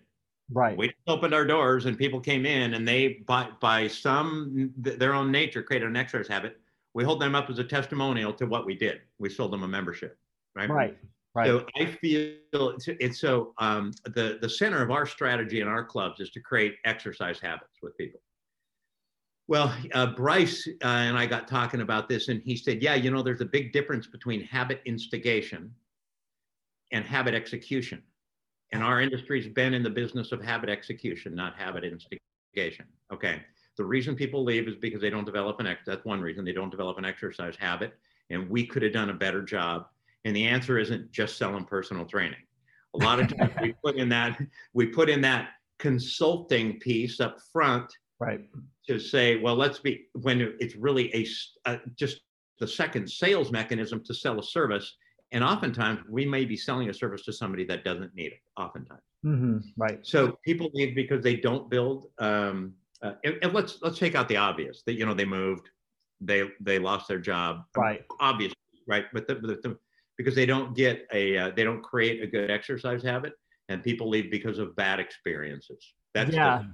Right. 0.52 0.76
We 0.76 0.88
just 0.88 0.98
opened 1.06 1.34
our 1.34 1.44
doors 1.44 1.86
and 1.86 1.98
people 1.98 2.20
came 2.20 2.46
in 2.46 2.74
and 2.74 2.86
they, 2.86 3.24
by, 3.26 3.48
by 3.60 3.88
some, 3.88 4.72
their 4.76 5.14
own 5.14 5.30
nature, 5.30 5.62
created 5.62 5.88
an 5.88 5.96
exercise 5.96 6.28
habit. 6.28 6.60
We 6.94 7.04
hold 7.04 7.20
them 7.20 7.34
up 7.34 7.50
as 7.50 7.58
a 7.58 7.64
testimonial 7.64 8.32
to 8.34 8.46
what 8.46 8.64
we 8.64 8.74
did. 8.74 9.00
We 9.18 9.28
sold 9.28 9.52
them 9.52 9.62
a 9.62 9.68
membership. 9.68 10.18
Right. 10.56 10.70
Right. 10.70 10.96
Right. 11.34 11.46
So 11.46 11.66
I 11.76 11.84
feel 11.84 12.70
it's, 12.70 12.88
it's 12.88 13.20
so 13.20 13.52
um, 13.58 13.92
the 14.04 14.38
the 14.40 14.48
center 14.48 14.82
of 14.82 14.90
our 14.90 15.06
strategy 15.06 15.60
in 15.60 15.68
our 15.68 15.84
clubs 15.84 16.18
is 16.20 16.30
to 16.30 16.40
create 16.40 16.76
exercise 16.84 17.38
habits 17.38 17.74
with 17.80 17.96
people. 17.96 18.20
Well, 19.46 19.72
uh, 19.94 20.06
Bryce 20.06 20.66
uh, 20.82 20.86
and 20.86 21.16
I 21.16 21.26
got 21.26 21.46
talking 21.46 21.80
about 21.80 22.08
this, 22.08 22.28
and 22.28 22.42
he 22.42 22.56
said, 22.56 22.82
"Yeah, 22.82 22.94
you 22.94 23.10
know, 23.10 23.22
there's 23.22 23.40
a 23.40 23.46
big 23.46 23.72
difference 23.72 24.06
between 24.06 24.42
habit 24.42 24.80
instigation 24.84 25.72
and 26.90 27.04
habit 27.04 27.34
execution." 27.34 28.02
And 28.72 28.82
our 28.82 29.00
industry's 29.00 29.48
been 29.48 29.74
in 29.74 29.82
the 29.82 29.90
business 29.90 30.32
of 30.32 30.42
habit 30.42 30.68
execution, 30.68 31.34
not 31.34 31.56
habit 31.56 31.84
instigation. 31.84 32.84
Okay. 33.12 33.42
The 33.78 33.84
reason 33.84 34.14
people 34.16 34.44
leave 34.44 34.68
is 34.68 34.76
because 34.76 35.00
they 35.00 35.10
don't 35.10 35.24
develop 35.24 35.60
an 35.60 35.66
ex. 35.66 35.82
That's 35.86 36.04
one 36.04 36.20
reason 36.20 36.44
they 36.44 36.52
don't 36.52 36.70
develop 36.70 36.98
an 36.98 37.04
exercise 37.04 37.54
habit, 37.58 37.94
and 38.28 38.50
we 38.50 38.66
could 38.66 38.82
have 38.82 38.92
done 38.92 39.10
a 39.10 39.14
better 39.14 39.40
job. 39.40 39.86
And 40.24 40.34
the 40.34 40.46
answer 40.46 40.78
isn't 40.78 41.12
just 41.12 41.38
selling 41.38 41.64
personal 41.64 42.04
training. 42.04 42.40
A 42.94 43.04
lot 43.04 43.20
of 43.20 43.36
times 43.36 43.52
we 43.62 43.74
put 43.84 43.96
in 43.96 44.08
that 44.08 44.38
we 44.74 44.86
put 44.86 45.08
in 45.08 45.20
that 45.20 45.50
consulting 45.78 46.80
piece 46.80 47.20
up 47.20 47.38
front, 47.52 47.90
right? 48.18 48.40
To 48.88 48.98
say, 48.98 49.36
well, 49.36 49.54
let's 49.54 49.78
be 49.78 50.06
when 50.12 50.54
it's 50.58 50.74
really 50.74 51.14
a, 51.14 51.70
a 51.70 51.80
just 51.94 52.22
the 52.58 52.66
second 52.66 53.08
sales 53.08 53.52
mechanism 53.52 54.02
to 54.04 54.14
sell 54.14 54.40
a 54.40 54.42
service 54.42 54.96
and 55.32 55.44
oftentimes 55.44 56.00
we 56.08 56.24
may 56.24 56.44
be 56.44 56.56
selling 56.56 56.88
a 56.88 56.94
service 56.94 57.24
to 57.24 57.32
somebody 57.32 57.64
that 57.64 57.84
doesn't 57.84 58.14
need 58.14 58.32
it 58.32 58.40
oftentimes. 58.56 59.02
Mm-hmm. 59.24 59.58
right. 59.76 59.98
So 60.02 60.38
people 60.44 60.70
leave 60.74 60.94
because 60.94 61.22
they 61.22 61.36
don't 61.36 61.68
build 61.68 62.06
um, 62.18 62.74
uh, 63.02 63.12
and, 63.24 63.36
and, 63.42 63.52
let's 63.52 63.78
let's 63.82 63.98
take 63.98 64.14
out 64.14 64.28
the 64.28 64.36
obvious 64.36 64.82
that 64.86 64.94
you 64.94 65.06
know 65.06 65.14
they 65.14 65.24
moved 65.24 65.68
they 66.20 66.44
they 66.60 66.78
lost 66.78 67.08
their 67.08 67.18
job. 67.18 67.64
Right. 67.76 68.04
Obviously 68.20 68.54
right 68.86 69.04
but 69.12 69.28
the, 69.28 69.34
the, 69.34 69.58
the, 69.62 69.78
because 70.16 70.34
they 70.34 70.46
don't 70.46 70.74
get 70.74 71.06
a 71.12 71.36
uh, 71.36 71.50
they 71.54 71.62
don't 71.62 71.82
create 71.82 72.22
a 72.22 72.26
good 72.26 72.50
exercise 72.50 73.02
habit 73.02 73.34
and 73.68 73.82
people 73.82 74.08
leave 74.08 74.30
because 74.30 74.58
of 74.58 74.74
bad 74.76 74.98
experiences. 74.98 75.94
That's 76.14 76.32
yeah. 76.32 76.64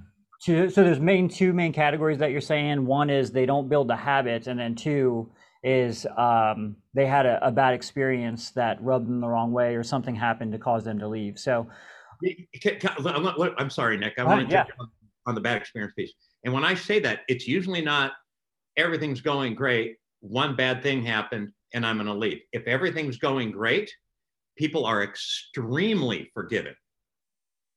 the, 0.45 0.69
so 0.69 0.83
there's 0.83 0.99
main 0.99 1.27
two 1.27 1.53
main 1.53 1.73
categories 1.73 2.17
that 2.19 2.31
you're 2.31 2.41
saying. 2.41 2.85
One 2.85 3.09
is 3.09 3.31
they 3.31 3.45
don't 3.45 3.69
build 3.69 3.87
the 3.87 3.95
habits 3.95 4.47
and 4.47 4.59
then 4.59 4.75
two 4.75 5.31
is 5.65 6.05
um, 6.15 6.75
they 6.93 7.07
had 7.07 7.25
a, 7.25 7.45
a, 7.47 7.51
bad 7.51 7.73
experience 7.73 8.51
that 8.51 8.81
rubbed 8.83 9.07
them 9.07 9.19
the 9.19 9.27
wrong 9.27 9.51
way 9.51 9.75
or 9.75 9.83
something 9.83 10.13
happened 10.13 10.51
to 10.51 10.59
cause 10.59 10.83
them 10.83 10.99
to 10.99 11.07
leave. 11.07 11.39
So, 11.39 11.67
I'm 13.57 13.71
sorry, 13.71 13.97
Nick. 13.97 14.13
I 14.19 14.23
want 14.23 14.47
to 14.47 14.53
yeah. 14.53 14.65
on, 14.79 14.89
on 15.25 15.35
the 15.35 15.41
bad 15.41 15.57
experience 15.57 15.93
piece. 15.97 16.13
And 16.43 16.53
when 16.53 16.63
I 16.63 16.75
say 16.75 16.99
that, 16.99 17.21
it's 17.27 17.47
usually 17.47 17.81
not 17.81 18.11
everything's 18.77 19.21
going 19.21 19.55
great. 19.55 19.95
One 20.19 20.55
bad 20.55 20.83
thing 20.83 21.03
happened, 21.03 21.51
and 21.73 21.83
I'm 21.83 21.97
going 21.97 22.07
to 22.07 22.13
leave. 22.13 22.41
If 22.53 22.67
everything's 22.67 23.17
going 23.17 23.51
great, 23.51 23.91
people 24.57 24.85
are 24.85 25.03
extremely 25.03 26.29
forgiving 26.35 26.75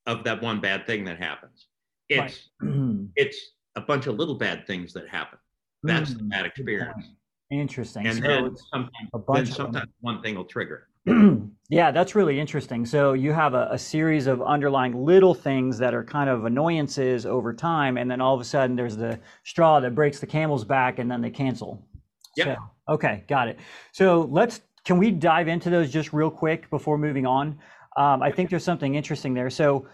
of 0.06 0.24
that 0.24 0.42
one 0.42 0.60
bad 0.60 0.86
thing 0.86 1.04
that 1.06 1.18
happens. 1.18 1.68
It's 2.10 2.50
right. 2.60 2.98
it's 3.16 3.38
a 3.76 3.80
bunch 3.80 4.06
of 4.06 4.16
little 4.16 4.34
bad 4.34 4.66
things 4.66 4.92
that 4.92 5.08
happen. 5.08 5.38
That's 5.82 6.10
mm, 6.10 6.18
the 6.18 6.24
bad 6.24 6.46
experience. 6.46 7.08
Interesting. 7.50 8.06
And 8.06 8.18
so 8.18 8.22
then 8.22 8.56
sometimes, 8.56 9.08
a 9.14 9.18
bunch 9.18 9.48
then 9.48 9.56
sometimes 9.56 9.88
one 10.00 10.22
thing 10.22 10.36
will 10.36 10.44
trigger 10.44 10.88
yeah, 11.68 11.90
that's 11.90 12.14
really 12.14 12.38
interesting. 12.38 12.84
So 12.84 13.12
you 13.12 13.32
have 13.32 13.54
a, 13.54 13.68
a, 13.70 13.78
series 13.78 14.26
of 14.26 14.42
underlying 14.42 15.04
little 15.04 15.34
things 15.34 15.78
that 15.78 15.94
are 15.94 16.04
kind 16.04 16.28
of 16.28 16.44
annoyances 16.44 17.24
over 17.24 17.54
time, 17.54 17.96
and 17.96 18.10
then 18.10 18.20
all 18.20 18.34
of 18.34 18.40
a 18.40 18.44
sudden 18.44 18.76
there's 18.76 18.96
the 18.96 19.18
straw 19.44 19.80
that 19.80 19.94
breaks 19.94 20.20
the 20.20 20.26
camel's 20.26 20.64
back, 20.64 20.98
and 20.98 21.10
then 21.10 21.20
they 21.20 21.30
cancel. 21.30 21.86
Yeah. 22.36 22.44
So, 22.44 22.94
okay, 22.94 23.24
got 23.28 23.48
it. 23.48 23.58
So 23.92 24.28
let's 24.30 24.60
can 24.84 24.98
we 24.98 25.10
dive 25.10 25.48
into 25.48 25.70
those 25.70 25.90
just 25.90 26.12
real 26.12 26.30
quick 26.30 26.68
before 26.70 26.98
moving 26.98 27.26
on? 27.26 27.58
Um, 27.96 28.22
I 28.22 28.30
think 28.30 28.50
there's 28.50 28.64
something 28.64 28.94
interesting 28.94 29.34
there. 29.34 29.50
So 29.50 29.86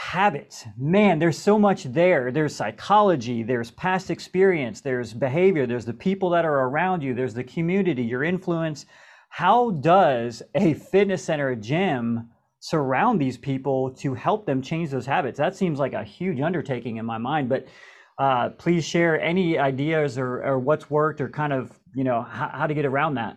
habits. 0.00 0.64
Man 0.78 1.18
there's 1.18 1.36
so 1.36 1.58
much 1.58 1.84
there. 1.84 2.32
There's 2.32 2.56
psychology 2.56 3.42
there's 3.42 3.70
past 3.70 4.10
experience 4.10 4.80
there's 4.80 5.12
behavior 5.12 5.66
there's 5.66 5.84
the 5.84 5.92
people 5.92 6.30
that 6.30 6.46
are 6.46 6.68
around 6.68 7.02
you 7.02 7.12
there's 7.12 7.34
the 7.34 7.44
community 7.44 8.02
your 8.02 8.24
influence. 8.24 8.86
How 9.28 9.72
does 9.72 10.42
a 10.54 10.72
fitness 10.72 11.22
center 11.22 11.50
a 11.50 11.56
gym 11.56 12.30
surround 12.60 13.20
these 13.20 13.36
people 13.36 13.90
to 13.96 14.14
help 14.14 14.46
them 14.46 14.62
change 14.62 14.90
those 14.90 15.04
habits? 15.04 15.36
That 15.36 15.54
seems 15.54 15.78
like 15.78 15.92
a 15.92 16.02
huge 16.02 16.40
undertaking 16.40 16.96
in 16.96 17.04
my 17.04 17.18
mind 17.18 17.50
but 17.50 17.66
uh, 18.18 18.48
please 18.50 18.86
share 18.86 19.20
any 19.20 19.58
ideas 19.58 20.16
or, 20.16 20.42
or 20.42 20.58
what's 20.58 20.88
worked 20.88 21.20
or 21.20 21.28
kind 21.28 21.52
of 21.52 21.78
you 21.94 22.04
know 22.04 22.22
how, 22.22 22.48
how 22.48 22.66
to 22.66 22.72
get 22.74 22.86
around 22.86 23.16
that 23.16 23.36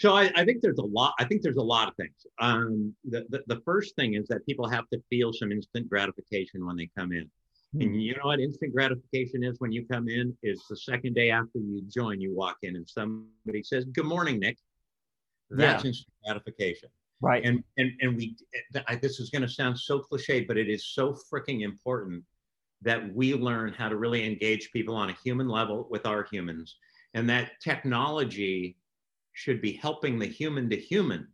so 0.00 0.14
I, 0.14 0.32
I, 0.34 0.46
think 0.46 0.62
there's 0.62 0.78
a 0.78 0.84
lot. 0.84 1.12
I 1.18 1.24
think 1.24 1.42
there's 1.42 1.58
a 1.58 1.62
lot 1.62 1.86
of 1.86 1.94
things. 1.94 2.26
Um, 2.40 2.94
the, 3.04 3.26
the, 3.28 3.42
the 3.48 3.60
first 3.66 3.94
thing 3.96 4.14
is 4.14 4.26
that 4.28 4.46
people 4.46 4.66
have 4.66 4.88
to 4.94 5.02
feel 5.10 5.30
some 5.30 5.52
instant 5.52 5.90
gratification 5.90 6.64
when 6.64 6.74
they 6.76 6.88
come 6.96 7.12
in. 7.12 7.30
Hmm. 7.74 7.82
And 7.82 8.02
you 8.02 8.14
know 8.14 8.22
what 8.24 8.40
instant 8.40 8.72
gratification 8.72 9.44
is 9.44 9.60
when 9.60 9.72
you 9.72 9.84
come 9.84 10.08
in? 10.08 10.34
Is 10.42 10.62
the 10.70 10.76
second 10.76 11.14
day 11.14 11.30
after 11.30 11.58
you 11.58 11.82
join, 11.82 12.18
you 12.18 12.34
walk 12.34 12.56
in 12.62 12.76
and 12.76 12.88
somebody 12.88 13.62
says, 13.62 13.84
"Good 13.92 14.06
morning, 14.06 14.40
Nick." 14.40 14.56
That's 15.50 15.84
yeah. 15.84 15.88
instant 15.88 16.14
gratification. 16.24 16.88
Right. 17.20 17.44
And 17.44 17.62
and 17.76 17.92
and 18.00 18.16
we. 18.16 18.36
This 19.02 19.20
is 19.20 19.28
going 19.28 19.42
to 19.42 19.48
sound 19.48 19.78
so 19.78 19.98
cliche, 19.98 20.44
but 20.44 20.56
it 20.56 20.70
is 20.70 20.94
so 20.94 21.14
freaking 21.30 21.60
important 21.60 22.24
that 22.80 23.14
we 23.14 23.34
learn 23.34 23.74
how 23.74 23.90
to 23.90 23.96
really 23.96 24.26
engage 24.26 24.72
people 24.72 24.96
on 24.96 25.10
a 25.10 25.16
human 25.22 25.46
level 25.46 25.86
with 25.90 26.06
our 26.06 26.26
humans, 26.32 26.76
and 27.12 27.28
that 27.28 27.52
technology 27.62 28.78
should 29.40 29.62
be 29.62 29.72
helping 29.72 30.18
the 30.18 30.26
human 30.26 30.68
to 30.68 30.76
human 30.76 31.26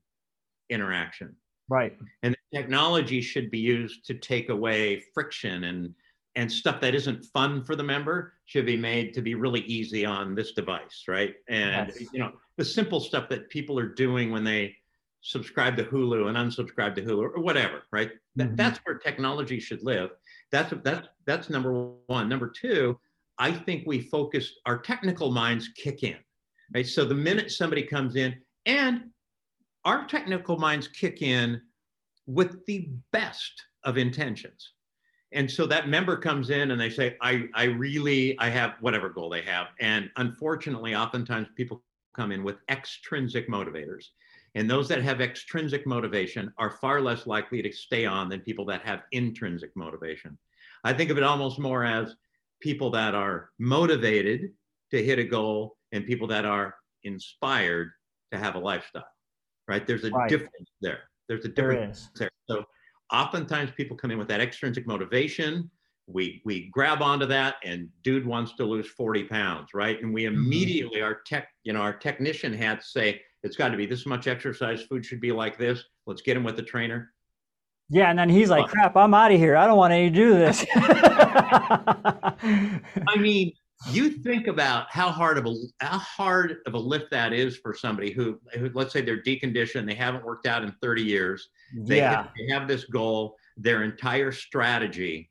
interaction. 0.70 1.34
Right. 1.68 1.96
And 2.22 2.36
technology 2.54 3.20
should 3.20 3.50
be 3.50 3.58
used 3.58 4.06
to 4.06 4.14
take 4.14 4.48
away 4.48 5.02
friction 5.12 5.64
and 5.64 5.92
and 6.36 6.52
stuff 6.52 6.82
that 6.82 6.94
isn't 6.94 7.24
fun 7.32 7.64
for 7.64 7.74
the 7.74 7.82
member 7.82 8.34
should 8.44 8.66
be 8.66 8.76
made 8.76 9.14
to 9.14 9.22
be 9.22 9.34
really 9.34 9.62
easy 9.62 10.04
on 10.04 10.34
this 10.34 10.52
device, 10.52 11.04
right? 11.08 11.34
And 11.48 11.88
yes. 11.88 12.12
you 12.12 12.18
know, 12.18 12.32
the 12.58 12.64
simple 12.64 13.00
stuff 13.00 13.30
that 13.30 13.48
people 13.48 13.78
are 13.78 13.88
doing 13.88 14.30
when 14.30 14.44
they 14.44 14.76
subscribe 15.22 15.78
to 15.78 15.84
Hulu 15.84 16.28
and 16.28 16.36
unsubscribe 16.36 16.94
to 16.96 17.02
Hulu 17.02 17.36
or 17.36 17.40
whatever, 17.40 17.84
right? 17.90 18.10
Mm-hmm. 18.10 18.40
That, 18.40 18.56
that's 18.56 18.78
where 18.84 18.98
technology 18.98 19.58
should 19.58 19.82
live. 19.82 20.10
That's 20.52 20.72
that's 20.84 21.08
that's 21.24 21.50
number 21.50 21.72
one. 22.06 22.28
Number 22.28 22.50
two, 22.50 23.00
I 23.38 23.50
think 23.50 23.84
we 23.86 24.02
focus 24.02 24.52
our 24.66 24.78
technical 24.78 25.30
minds 25.32 25.68
kick 25.68 26.02
in, 26.02 26.18
right? 26.74 26.86
So 26.86 27.04
the 27.04 27.14
minute 27.14 27.50
somebody 27.50 27.82
comes 27.82 28.16
in, 28.16 28.34
and 28.64 29.10
our 29.84 30.06
technical 30.06 30.58
minds 30.58 30.88
kick 30.88 31.22
in 31.22 31.60
with 32.26 32.64
the 32.66 32.90
best 33.12 33.62
of 33.84 33.96
intentions. 33.96 34.72
And 35.32 35.50
so 35.50 35.66
that 35.66 35.88
member 35.88 36.16
comes 36.16 36.50
in 36.50 36.70
and 36.70 36.80
they 36.80 36.90
say 36.90 37.16
i 37.20 37.44
i 37.54 37.64
really 37.64 38.38
i 38.38 38.48
have 38.48 38.74
whatever 38.80 39.08
goal 39.08 39.30
they 39.30 39.42
have. 39.42 39.68
And 39.80 40.10
unfortunately 40.16 40.94
oftentimes 40.94 41.48
people 41.56 41.82
come 42.14 42.32
in 42.32 42.42
with 42.42 42.56
extrinsic 42.68 43.48
motivators. 43.48 44.06
And 44.54 44.70
those 44.70 44.88
that 44.88 45.02
have 45.02 45.20
extrinsic 45.20 45.86
motivation 45.86 46.52
are 46.56 46.70
far 46.70 47.00
less 47.00 47.26
likely 47.26 47.60
to 47.62 47.70
stay 47.70 48.06
on 48.06 48.28
than 48.28 48.40
people 48.40 48.64
that 48.66 48.82
have 48.82 49.02
intrinsic 49.12 49.70
motivation. 49.76 50.38
I 50.82 50.94
think 50.94 51.10
of 51.10 51.18
it 51.18 51.24
almost 51.24 51.58
more 51.58 51.84
as 51.84 52.16
people 52.60 52.90
that 52.92 53.14
are 53.14 53.50
motivated 53.58 54.52
to 54.92 55.04
hit 55.04 55.18
a 55.18 55.24
goal 55.24 55.76
and 55.96 56.06
people 56.06 56.28
that 56.28 56.44
are 56.44 56.74
inspired 57.04 57.90
to 58.32 58.38
have 58.38 58.54
a 58.54 58.58
lifestyle 58.58 59.04
right? 59.68 59.86
There's 59.86 60.04
a 60.04 60.10
right. 60.10 60.28
difference 60.28 60.70
there. 60.80 61.00
There's 61.28 61.44
a 61.44 61.48
difference 61.48 62.08
there, 62.16 62.30
there. 62.48 62.58
so 62.58 62.64
oftentimes 63.12 63.70
people 63.76 63.96
come 63.96 64.10
in 64.10 64.18
with 64.18 64.28
that 64.28 64.40
extrinsic 64.40 64.86
motivation. 64.86 65.70
We 66.06 66.40
we 66.44 66.70
grab 66.70 67.02
onto 67.02 67.26
that 67.26 67.56
and 67.64 67.88
dude 68.02 68.24
wants 68.24 68.54
to 68.54 68.64
lose 68.64 68.86
40 68.86 69.24
pounds 69.24 69.70
right? 69.74 70.00
And 70.00 70.14
we 70.14 70.24
mm-hmm. 70.24 70.36
immediately 70.36 71.02
our 71.02 71.20
tech 71.26 71.48
you 71.64 71.72
know 71.72 71.80
our 71.80 71.92
technician 71.92 72.52
hats 72.52 72.92
say 72.92 73.20
it's 73.42 73.56
got 73.56 73.70
to 73.70 73.76
be 73.76 73.86
this 73.86 74.06
much 74.06 74.28
exercise 74.28 74.82
food 74.82 75.04
should 75.04 75.20
be 75.20 75.32
like 75.32 75.58
this. 75.58 75.82
Let's 76.06 76.22
get 76.22 76.36
him 76.36 76.44
with 76.44 76.56
the 76.56 76.62
trainer. 76.62 77.12
Yeah 77.88 78.10
and 78.10 78.18
then 78.18 78.28
he's 78.28 78.50
like 78.50 78.68
crap 78.68 78.96
i'm 78.96 79.14
out 79.14 79.32
of 79.32 79.38
here. 79.38 79.56
I 79.56 79.66
don't 79.66 79.76
want 79.76 79.92
to 79.92 80.10
do 80.10 80.34
this. 80.34 80.64
I 80.74 82.34
mean 83.18 83.52
you 83.90 84.10
think 84.10 84.46
about 84.46 84.90
how 84.90 85.10
hard 85.10 85.38
of 85.38 85.46
a 85.46 85.54
how 85.80 85.98
hard 85.98 86.58
of 86.66 86.74
a 86.74 86.78
lift 86.78 87.10
that 87.10 87.32
is 87.32 87.56
for 87.56 87.74
somebody 87.74 88.10
who, 88.10 88.40
who 88.54 88.70
let's 88.74 88.92
say 88.92 89.00
they're 89.00 89.22
deconditioned 89.22 89.86
they 89.86 89.94
haven't 89.94 90.24
worked 90.24 90.46
out 90.46 90.62
in 90.62 90.74
30 90.82 91.02
years. 91.02 91.48
They, 91.84 91.98
yeah. 91.98 92.16
have, 92.16 92.30
they 92.38 92.52
have 92.52 92.68
this 92.68 92.84
goal 92.84 93.36
their 93.56 93.82
entire 93.84 94.32
strategy 94.32 95.30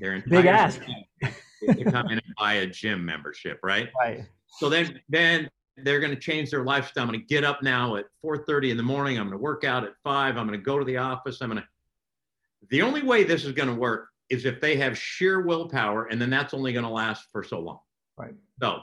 their 0.00 0.14
entire 0.14 0.42
big 0.42 0.46
ask 0.46 0.80
to 1.22 1.84
come 1.84 2.06
in 2.06 2.18
and 2.18 2.34
buy 2.38 2.54
a 2.54 2.66
gym 2.66 3.04
membership 3.04 3.58
right? 3.62 3.88
Right. 3.98 4.24
So 4.58 4.68
then 4.68 5.00
then 5.08 5.48
they're 5.78 6.00
going 6.00 6.14
to 6.14 6.20
change 6.20 6.50
their 6.50 6.64
lifestyle. 6.64 7.04
I'm 7.04 7.08
going 7.08 7.20
to 7.20 7.26
get 7.26 7.44
up 7.44 7.62
now 7.62 7.96
at 7.96 8.06
4.30 8.24 8.72
in 8.72 8.76
the 8.76 8.82
morning. 8.82 9.16
I'm 9.16 9.28
going 9.28 9.38
to 9.38 9.42
work 9.42 9.62
out 9.62 9.84
at 9.84 9.92
5 10.02 10.36
i'm 10.36 10.46
going 10.46 10.58
to 10.58 10.64
go 10.64 10.78
to 10.78 10.84
the 10.84 10.96
office. 10.96 11.40
I'm 11.40 11.50
going 11.50 11.62
to 11.62 11.68
the 12.70 12.82
only 12.82 13.02
way 13.02 13.24
this 13.24 13.44
is 13.44 13.52
going 13.52 13.68
to 13.68 13.74
work 13.74 14.08
is 14.30 14.44
if 14.44 14.60
they 14.60 14.76
have 14.76 14.98
sheer 14.98 15.40
willpower, 15.42 16.06
and 16.06 16.20
then 16.20 16.30
that's 16.30 16.54
only 16.54 16.72
going 16.72 16.84
to 16.84 16.90
last 16.90 17.26
for 17.32 17.42
so 17.42 17.60
long. 17.60 17.80
Right. 18.16 18.34
So 18.60 18.82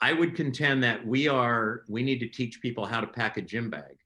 I 0.00 0.12
would 0.12 0.34
contend 0.34 0.82
that 0.82 1.06
we 1.06 1.28
are, 1.28 1.82
we 1.88 2.02
need 2.02 2.20
to 2.20 2.28
teach 2.28 2.60
people 2.60 2.84
how 2.84 3.00
to 3.00 3.06
pack 3.06 3.36
a 3.36 3.42
gym 3.42 3.70
bag. 3.70 3.96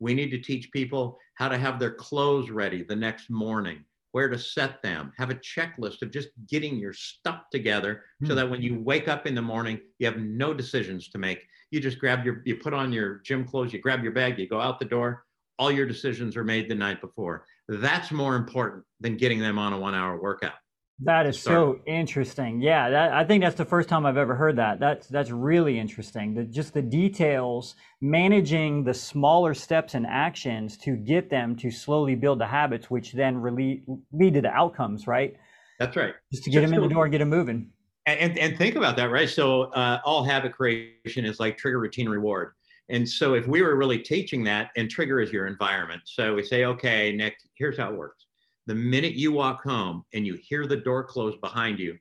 We 0.00 0.14
need 0.14 0.30
to 0.30 0.38
teach 0.38 0.72
people 0.72 1.18
how 1.34 1.48
to 1.48 1.58
have 1.58 1.78
their 1.78 1.92
clothes 1.92 2.50
ready 2.50 2.82
the 2.82 2.96
next 2.96 3.30
morning, 3.30 3.84
where 4.12 4.28
to 4.28 4.38
set 4.38 4.82
them, 4.82 5.12
have 5.16 5.30
a 5.30 5.36
checklist 5.36 6.02
of 6.02 6.10
just 6.10 6.28
getting 6.48 6.76
your 6.76 6.92
stuff 6.92 7.44
together 7.52 7.94
mm-hmm. 7.94 8.26
so 8.26 8.32
hmm. 8.32 8.36
that 8.36 8.50
when 8.50 8.62
you 8.62 8.80
wake 8.80 9.08
up 9.08 9.26
in 9.26 9.34
the 9.34 9.42
morning, 9.42 9.80
you 9.98 10.06
have 10.06 10.18
no 10.18 10.52
decisions 10.52 11.08
to 11.10 11.18
make. 11.18 11.42
You 11.70 11.80
just 11.80 12.00
grab 12.00 12.24
your, 12.24 12.42
you 12.44 12.56
put 12.56 12.74
on 12.74 12.92
your 12.92 13.20
gym 13.24 13.44
clothes, 13.44 13.72
you 13.72 13.78
grab 13.80 14.02
your 14.02 14.12
bag, 14.12 14.38
you 14.38 14.48
go 14.48 14.60
out 14.60 14.78
the 14.78 14.84
door, 14.84 15.24
all 15.58 15.70
your 15.70 15.86
decisions 15.86 16.36
are 16.36 16.44
made 16.44 16.68
the 16.68 16.74
night 16.74 17.00
before. 17.00 17.46
That's 17.68 18.10
more 18.10 18.36
important 18.36 18.84
than 19.00 19.16
getting 19.16 19.38
them 19.38 19.58
on 19.58 19.72
a 19.72 19.78
one 19.78 19.94
hour 19.94 20.20
workout. 20.20 20.54
That 21.00 21.26
is 21.26 21.40
so 21.40 21.80
interesting. 21.86 22.62
Yeah, 22.62 22.88
that, 22.88 23.12
I 23.12 23.24
think 23.24 23.42
that's 23.42 23.56
the 23.56 23.64
first 23.64 23.88
time 23.88 24.06
I've 24.06 24.16
ever 24.16 24.36
heard 24.36 24.56
that. 24.56 24.78
That's 24.78 25.08
that's 25.08 25.30
really 25.30 25.76
interesting. 25.78 26.34
The, 26.34 26.44
just 26.44 26.72
the 26.72 26.82
details, 26.82 27.74
managing 28.00 28.84
the 28.84 28.94
smaller 28.94 29.54
steps 29.54 29.94
and 29.94 30.06
actions 30.06 30.76
to 30.78 30.94
get 30.94 31.30
them 31.30 31.56
to 31.56 31.70
slowly 31.70 32.14
build 32.14 32.38
the 32.38 32.46
habits, 32.46 32.90
which 32.90 33.12
then 33.12 33.36
really 33.38 33.82
lead 34.12 34.34
to 34.34 34.40
the 34.40 34.50
outcomes. 34.50 35.08
Right. 35.08 35.36
That's 35.80 35.96
right. 35.96 36.14
Just 36.30 36.44
to 36.44 36.50
get 36.50 36.60
them 36.60 36.72
in 36.74 36.82
the 36.82 36.88
door, 36.88 37.08
get 37.08 37.18
them 37.18 37.30
moving. 37.30 37.70
And, 38.06 38.20
and, 38.20 38.38
and 38.38 38.58
think 38.58 38.76
about 38.76 38.96
that, 38.96 39.10
right? 39.10 39.28
So 39.28 39.62
uh, 39.72 39.98
all 40.04 40.22
habit 40.22 40.52
creation 40.52 41.24
is 41.24 41.40
like 41.40 41.58
trigger, 41.58 41.80
routine, 41.80 42.08
reward. 42.08 42.52
And 42.88 43.08
so 43.08 43.34
if 43.34 43.46
we 43.46 43.62
were 43.62 43.76
really 43.76 43.98
teaching 43.98 44.44
that, 44.44 44.70
and 44.76 44.90
trigger 44.90 45.20
is 45.20 45.32
your 45.32 45.46
environment. 45.46 46.02
So 46.04 46.34
we 46.34 46.42
say, 46.42 46.64
okay, 46.64 47.12
Nick, 47.12 47.36
here's 47.54 47.78
how 47.78 47.90
it 47.90 47.96
works. 47.96 48.26
The 48.66 48.74
minute 48.74 49.14
you 49.14 49.32
walk 49.32 49.62
home 49.62 50.04
and 50.12 50.26
you 50.26 50.34
hear 50.34 50.66
the 50.66 50.76
door 50.76 51.04
close 51.04 51.36
behind 51.36 51.78
you, 51.78 51.96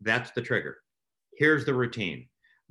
that's 0.00 0.30
the 0.32 0.42
trigger. 0.42 0.78
Here's 1.36 1.64
the 1.64 1.74
routine. 1.74 2.26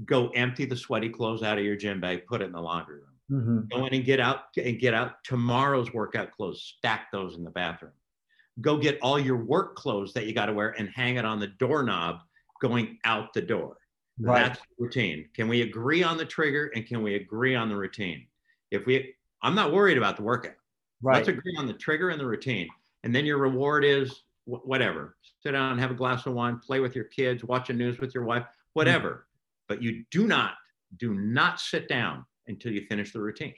Go 0.05 0.29
empty 0.29 0.65
the 0.65 0.75
sweaty 0.75 1.09
clothes 1.09 1.43
out 1.43 1.57
of 1.57 1.65
your 1.65 1.75
gym 1.75 1.99
bag, 1.99 2.25
put 2.27 2.41
it 2.41 2.45
in 2.45 2.51
the 2.51 2.61
laundry 2.61 2.95
room. 2.95 3.05
Mm-hmm. 3.31 3.77
Go 3.77 3.85
in 3.85 3.93
and 3.93 4.05
get 4.05 4.19
out 4.19 4.43
and 4.57 4.79
get 4.79 4.93
out 4.93 5.23
tomorrow's 5.23 5.93
workout 5.93 6.31
clothes, 6.31 6.73
stack 6.77 7.11
those 7.11 7.35
in 7.35 7.43
the 7.43 7.51
bathroom. 7.51 7.91
Go 8.61 8.77
get 8.77 8.99
all 9.01 9.19
your 9.19 9.37
work 9.37 9.75
clothes 9.75 10.13
that 10.13 10.25
you 10.25 10.33
got 10.33 10.47
to 10.47 10.53
wear 10.53 10.69
and 10.77 10.89
hang 10.89 11.17
it 11.17 11.25
on 11.25 11.39
the 11.39 11.47
doorknob 11.47 12.19
going 12.61 12.97
out 13.05 13.33
the 13.33 13.41
door. 13.41 13.77
Right. 14.19 14.47
That's 14.47 14.59
routine. 14.77 15.29
Can 15.33 15.47
we 15.47 15.61
agree 15.61 16.03
on 16.03 16.17
the 16.17 16.25
trigger 16.25 16.71
and 16.75 16.85
can 16.85 17.01
we 17.01 17.15
agree 17.15 17.55
on 17.55 17.69
the 17.69 17.75
routine? 17.75 18.27
If 18.71 18.85
we, 18.85 19.13
I'm 19.41 19.55
not 19.55 19.71
worried 19.71 19.97
about 19.97 20.17
the 20.17 20.23
workout. 20.23 20.53
Right. 21.01 21.15
Let's 21.15 21.29
agree 21.29 21.55
on 21.57 21.67
the 21.67 21.73
trigger 21.73 22.09
and 22.09 22.19
the 22.19 22.25
routine. 22.25 22.67
And 23.03 23.15
then 23.15 23.25
your 23.25 23.37
reward 23.37 23.85
is 23.85 24.23
whatever. 24.45 25.15
Sit 25.41 25.51
down 25.51 25.71
and 25.71 25.79
have 25.79 25.91
a 25.91 25.95
glass 25.95 26.25
of 26.25 26.33
wine, 26.33 26.59
play 26.59 26.81
with 26.81 26.95
your 26.95 27.05
kids, 27.05 27.43
watch 27.43 27.67
the 27.67 27.73
news 27.73 27.99
with 27.99 28.13
your 28.13 28.25
wife, 28.25 28.43
whatever. 28.73 29.09
Mm-hmm. 29.09 29.19
But 29.69 29.81
you 29.81 30.03
do 30.11 30.27
not, 30.27 30.53
do 30.97 31.13
not 31.13 31.61
sit 31.61 31.87
down 31.87 32.25
until 32.47 32.73
you 32.73 32.85
finish 32.89 33.13
the 33.13 33.21
routine. 33.21 33.53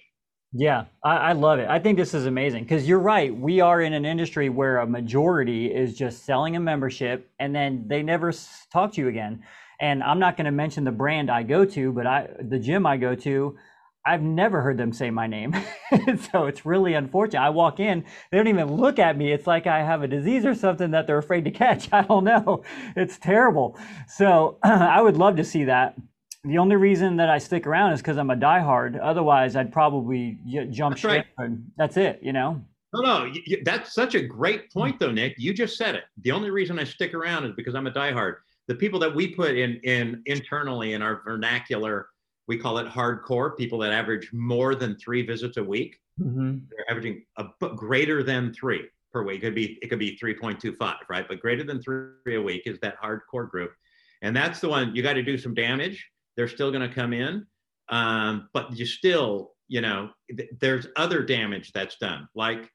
Yeah, 0.53 0.83
I, 1.03 1.15
I, 1.15 1.31
love 1.31 1.59
it. 1.59 1.69
I 1.69 1.79
think 1.79 1.97
this 1.97 2.13
is 2.13 2.25
amazing 2.25 2.63
because 2.63 2.85
you're 2.85 2.99
right. 2.99 3.33
We 3.33 3.61
are 3.61 3.81
in 3.81 3.93
an 3.93 4.03
industry 4.03 4.49
where 4.49 4.79
a 4.79 4.87
majority 4.87 5.73
is 5.73 5.95
just 5.95 6.25
selling 6.25 6.57
a 6.57 6.59
membership 6.59 7.31
and 7.39 7.55
then 7.55 7.85
they 7.87 8.03
never 8.03 8.33
talk 8.71 8.91
to 8.93 9.01
you 9.01 9.07
again. 9.07 9.41
And 9.81 10.03
I'm 10.03 10.19
not 10.19 10.37
going 10.37 10.45
to 10.45 10.51
mention 10.51 10.83
the 10.83 10.91
brand 10.91 11.31
I 11.31 11.41
go 11.41 11.65
to, 11.65 11.91
but 11.91 12.05
I 12.05 12.29
the 12.39 12.59
gym 12.59 12.85
I 12.85 12.97
go 12.97 13.15
to, 13.15 13.57
I've 14.05 14.21
never 14.21 14.61
heard 14.61 14.77
them 14.77 14.93
say 14.93 15.09
my 15.09 15.25
name. 15.25 15.55
so 16.31 16.45
it's 16.45 16.65
really 16.65 16.93
unfortunate. 16.93 17.41
I 17.41 17.49
walk 17.49 17.79
in, 17.79 18.05
they 18.31 18.37
don't 18.37 18.47
even 18.47 18.75
look 18.75 18.99
at 18.99 19.17
me. 19.17 19.31
It's 19.31 19.47
like 19.47 19.65
I 19.67 19.83
have 19.83 20.03
a 20.03 20.07
disease 20.07 20.45
or 20.45 20.53
something 20.53 20.91
that 20.91 21.07
they're 21.07 21.17
afraid 21.17 21.45
to 21.45 21.51
catch. 21.51 21.89
I 21.93 22.03
don't 22.03 22.23
know. 22.23 22.63
It's 22.95 23.17
terrible. 23.17 23.77
So 24.07 24.59
I 24.63 25.01
would 25.01 25.17
love 25.17 25.35
to 25.37 25.43
see 25.43 25.65
that. 25.65 25.95
The 26.43 26.57
only 26.57 26.75
reason 26.75 27.17
that 27.17 27.29
I 27.29 27.37
stick 27.37 27.67
around 27.67 27.93
is 27.93 28.01
because 28.01 28.17
I'm 28.17 28.31
a 28.31 28.35
diehard. 28.35 28.99
Otherwise, 29.01 29.55
I'd 29.55 29.71
probably 29.71 30.39
jump 30.71 30.93
that's 30.93 31.01
ship. 31.01 31.09
Right. 31.09 31.25
And 31.37 31.71
that's 31.77 31.97
it, 31.97 32.19
you 32.23 32.33
know? 32.33 32.63
No, 32.93 33.01
no, 33.01 33.33
that's 33.63 33.93
such 33.93 34.15
a 34.15 34.21
great 34.21 34.71
point, 34.71 34.99
though, 34.99 35.11
Nick. 35.11 35.35
You 35.37 35.53
just 35.53 35.77
said 35.77 35.95
it. 35.95 36.03
The 36.23 36.31
only 36.31 36.49
reason 36.49 36.79
I 36.79 36.83
stick 36.83 37.13
around 37.13 37.45
is 37.45 37.53
because 37.55 37.75
I'm 37.75 37.87
a 37.87 37.91
diehard 37.91 38.37
the 38.71 38.77
people 38.77 39.01
that 39.01 39.13
we 39.13 39.27
put 39.27 39.57
in 39.57 39.81
in 39.83 40.23
internally 40.27 40.93
in 40.93 41.01
our 41.01 41.21
vernacular 41.25 42.07
we 42.47 42.57
call 42.57 42.77
it 42.77 42.87
hardcore 42.87 43.57
people 43.57 43.77
that 43.79 43.91
average 43.91 44.31
more 44.31 44.75
than 44.75 44.97
three 44.97 45.25
visits 45.25 45.57
a 45.57 45.63
week. 45.63 45.97
Mm-hmm. 46.21 46.59
they're 46.69 46.89
averaging 46.89 47.25
a 47.37 47.47
greater 47.75 48.23
than 48.23 48.53
three 48.53 48.87
per 49.11 49.23
week. 49.23 49.39
It 49.39 49.47
could 49.47 49.55
be 49.55 49.77
it 49.81 49.89
could 49.89 49.99
be 49.99 50.17
3.25 50.17 50.95
right? 51.09 51.27
But 51.27 51.41
greater 51.41 51.65
than 51.65 51.81
three 51.81 52.35
a 52.35 52.41
week 52.41 52.63
is 52.65 52.79
that 52.79 52.95
hardcore 53.01 53.49
group. 53.49 53.73
And 54.21 54.33
that's 54.33 54.61
the 54.61 54.69
one 54.69 54.95
you 54.95 55.03
got 55.03 55.13
to 55.13 55.23
do 55.23 55.37
some 55.37 55.53
damage. 55.53 56.07
They're 56.37 56.47
still 56.47 56.71
going 56.71 56.87
to 56.87 56.95
come 56.95 57.11
in 57.11 57.45
um, 57.89 58.47
but 58.53 58.77
you 58.77 58.85
still 58.85 59.51
you 59.67 59.81
know 59.81 60.11
th- 60.29 60.49
there's 60.61 60.87
other 60.95 61.23
damage 61.23 61.73
that's 61.73 61.97
done. 61.97 62.29
Like 62.35 62.69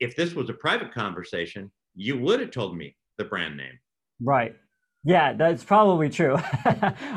if 0.00 0.16
this 0.16 0.34
was 0.34 0.50
a 0.50 0.54
private 0.54 0.92
conversation 0.92 1.70
you 1.94 2.18
would 2.18 2.40
have 2.40 2.50
told 2.50 2.76
me 2.76 2.96
the 3.16 3.24
brand 3.24 3.56
name. 3.56 3.78
Right 4.20 4.56
yeah, 5.06 5.32
that's 5.32 5.64
probably 5.64 6.10
true. 6.10 6.36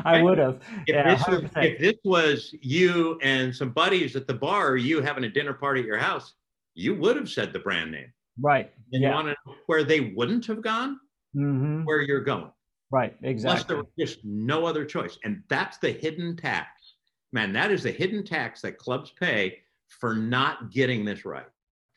I 0.04 0.22
would 0.22 0.38
have. 0.38 0.60
If, 0.86 0.94
yeah, 0.94 1.14
this 1.14 1.26
was, 1.28 1.44
if 1.56 1.78
this 1.78 1.96
was 2.04 2.54
you 2.62 3.18
and 3.20 3.54
some 3.54 3.70
buddies 3.70 4.16
at 4.16 4.26
the 4.26 4.34
bar, 4.34 4.76
you 4.76 5.02
having 5.02 5.24
a 5.24 5.28
dinner 5.28 5.52
party 5.52 5.80
at 5.80 5.86
your 5.86 5.98
house, 5.98 6.32
you 6.74 6.94
would 6.94 7.16
have 7.16 7.28
said 7.28 7.52
the 7.52 7.58
brand 7.58 7.92
name. 7.92 8.12
Right. 8.40 8.72
And 8.92 9.02
yeah. 9.02 9.10
you 9.10 9.14
want 9.14 9.26
to 9.26 9.36
know 9.44 9.54
where 9.66 9.84
they 9.84 10.00
wouldn't 10.00 10.46
have 10.46 10.62
gone? 10.62 10.98
mm-hmm. 11.36 11.84
where 11.84 12.00
you're 12.00 12.22
going. 12.22 12.50
Right, 12.90 13.16
exactly. 13.22 13.50
Unless 13.50 13.64
there 13.64 13.76
was 13.76 13.86
just 13.98 14.24
no 14.24 14.66
other 14.66 14.84
choice. 14.84 15.18
And 15.24 15.42
that's 15.48 15.78
the 15.78 15.92
hidden 15.92 16.36
tax. 16.36 16.94
Man, 17.32 17.52
that 17.52 17.70
is 17.70 17.84
the 17.84 17.92
hidden 17.92 18.24
tax 18.24 18.62
that 18.62 18.78
clubs 18.78 19.12
pay 19.18 19.58
for 19.88 20.14
not 20.14 20.72
getting 20.72 21.04
this 21.04 21.24
right. 21.24 21.46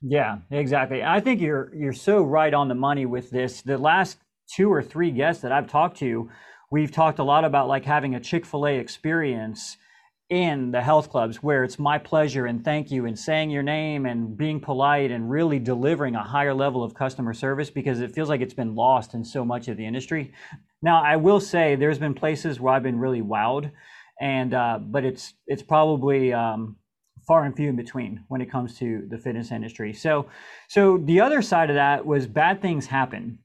Yeah, 0.02 0.40
exactly. 0.52 1.02
I 1.02 1.20
think 1.22 1.40
you're 1.40 1.74
you're 1.74 1.94
so 1.94 2.22
right 2.22 2.54
on 2.54 2.68
the 2.68 2.76
money 2.76 3.06
with 3.06 3.30
this. 3.32 3.62
The 3.62 3.78
last 3.78 4.18
two 4.48 4.72
or 4.72 4.82
three 4.82 5.12
guests 5.12 5.42
that 5.42 5.52
I've 5.52 5.68
talked 5.68 5.98
to, 6.00 6.30
we've 6.72 6.92
talked 6.92 7.20
a 7.20 7.24
lot 7.24 7.46
about 7.46 7.68
like 7.68 7.86
having 7.86 8.16
a 8.16 8.20
Chick-fil-A 8.20 8.78
experience 8.78 9.78
in 10.30 10.72
the 10.72 10.82
health 10.82 11.10
clubs 11.10 11.44
where 11.44 11.64
it's 11.64 11.78
my 11.78 11.98
pleasure 11.98 12.46
and 12.46 12.64
thank 12.64 12.90
you 12.90 13.06
and 13.06 13.20
saying 13.20 13.52
your 13.52 13.62
name 13.62 14.06
and 14.06 14.36
being 14.36 14.60
polite 14.60 15.12
and 15.12 15.30
really 15.30 15.60
delivering 15.60 16.16
a 16.16 16.24
higher 16.24 16.54
level 16.54 16.84
of 16.84 16.94
customer 16.94 17.34
service 17.34 17.70
because 17.70 18.00
it 18.00 18.12
feels 18.14 18.30
like 18.30 18.42
it's 18.42 18.54
been 18.54 18.74
lost 18.74 19.14
in 19.14 19.24
so 19.24 19.46
much 19.46 19.68
of 19.68 19.78
the 19.78 19.86
industry. 19.86 20.34
Now, 20.82 21.04
I 21.04 21.18
will 21.18 21.40
say 21.40 21.76
there's 21.76 22.00
been 22.00 22.14
places 22.14 22.60
where 22.60 22.74
I've 22.74 22.84
been 22.84 23.00
really 23.00 23.22
wowed, 23.22 23.72
and 24.20 24.54
uh, 24.54 24.80
but 24.82 25.06
it's 25.06 25.34
it's 25.46 25.64
probably 25.64 26.34
um, 26.34 26.78
far 27.28 27.46
and 27.46 27.56
few 27.56 27.70
in 27.70 27.76
between 27.76 28.24
when 28.28 28.42
it 28.42 28.50
comes 28.52 28.78
to 28.80 29.06
the 29.10 29.18
fitness 29.18 29.52
industry. 29.52 29.94
So, 29.94 30.28
so 30.68 30.98
the 30.98 31.22
other 31.22 31.42
side 31.42 31.70
of 31.70 31.76
that 31.76 32.06
was 32.06 32.28
bad 32.28 32.62
things 32.62 32.86
happen. 32.86 33.40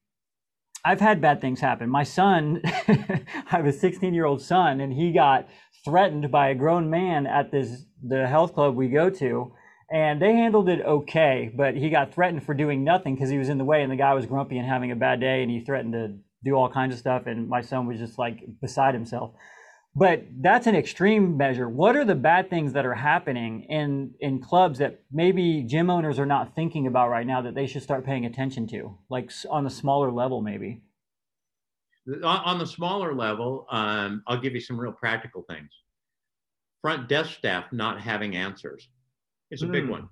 I've 0.84 1.00
had 1.00 1.20
bad 1.20 1.40
things 1.40 1.60
happen. 1.60 1.90
My 1.90 2.04
son, 2.04 2.60
I 2.64 3.22
have 3.46 3.66
a 3.66 3.72
16 3.72 4.14
year 4.14 4.24
old 4.24 4.40
son, 4.40 4.80
and 4.80 4.92
he 4.92 5.12
got 5.12 5.48
threatened 5.84 6.30
by 6.30 6.48
a 6.48 6.54
grown 6.54 6.90
man 6.90 7.26
at 7.26 7.50
this 7.50 7.84
the 8.02 8.26
health 8.26 8.54
club 8.54 8.76
we 8.76 8.88
go 8.88 9.10
to 9.10 9.52
and 9.90 10.20
they 10.20 10.32
handled 10.32 10.68
it 10.68 10.80
okay 10.82 11.50
but 11.56 11.74
he 11.74 11.88
got 11.88 12.12
threatened 12.12 12.44
for 12.44 12.54
doing 12.54 12.84
nothing 12.84 13.14
because 13.14 13.30
he 13.30 13.38
was 13.38 13.48
in 13.48 13.58
the 13.58 13.64
way 13.64 13.82
and 13.82 13.90
the 13.90 13.96
guy 13.96 14.12
was 14.14 14.26
grumpy 14.26 14.58
and 14.58 14.68
having 14.68 14.92
a 14.92 14.96
bad 14.96 15.20
day 15.20 15.42
and 15.42 15.50
he 15.50 15.60
threatened 15.60 15.92
to 15.92 16.14
do 16.44 16.54
all 16.54 16.68
kinds 16.68 16.92
of 16.92 16.98
stuff 16.98 17.26
and 17.26 17.48
my 17.48 17.60
son 17.60 17.86
was 17.86 17.98
just 17.98 18.18
like 18.18 18.40
beside 18.60 18.94
himself 18.94 19.32
but 19.98 20.24
that's 20.40 20.66
an 20.66 20.74
extreme 20.76 21.36
measure 21.36 21.68
what 21.68 21.96
are 21.96 22.04
the 22.04 22.14
bad 22.14 22.48
things 22.48 22.72
that 22.72 22.86
are 22.86 22.94
happening 22.94 23.62
in 23.64 24.14
in 24.20 24.40
clubs 24.40 24.78
that 24.78 25.00
maybe 25.10 25.62
gym 25.62 25.90
owners 25.90 26.18
are 26.18 26.26
not 26.26 26.54
thinking 26.54 26.86
about 26.86 27.08
right 27.08 27.26
now 27.26 27.40
that 27.40 27.54
they 27.54 27.66
should 27.66 27.82
start 27.82 28.04
paying 28.04 28.24
attention 28.26 28.66
to 28.66 28.96
like 29.08 29.30
on 29.50 29.66
a 29.66 29.70
smaller 29.70 30.10
level 30.10 30.40
maybe 30.40 30.80
on 32.22 32.58
the 32.58 32.66
smaller 32.66 33.14
level, 33.14 33.66
um, 33.70 34.22
I'll 34.26 34.40
give 34.40 34.54
you 34.54 34.60
some 34.60 34.80
real 34.80 34.92
practical 34.92 35.44
things. 35.48 35.70
Front 36.82 37.08
desk 37.08 37.36
staff 37.36 37.66
not 37.72 38.00
having 38.00 38.36
answers 38.36 38.88
is 39.50 39.62
a 39.62 39.66
mm. 39.66 39.72
big 39.72 39.84
hmm. 39.84 39.90
one. 39.90 40.08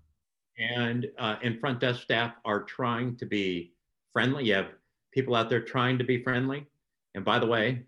And, 0.58 1.06
uh, 1.18 1.36
and 1.42 1.60
front 1.60 1.80
desk 1.80 2.02
staff 2.02 2.34
are 2.44 2.62
trying 2.62 3.16
to 3.18 3.26
be 3.26 3.72
friendly. 4.12 4.44
You 4.44 4.54
have 4.54 4.68
people 5.12 5.34
out 5.34 5.48
there 5.48 5.60
trying 5.60 5.98
to 5.98 6.04
be 6.04 6.22
friendly. 6.22 6.66
And 7.14 7.24
by 7.24 7.38
the 7.38 7.46
way, 7.46 7.82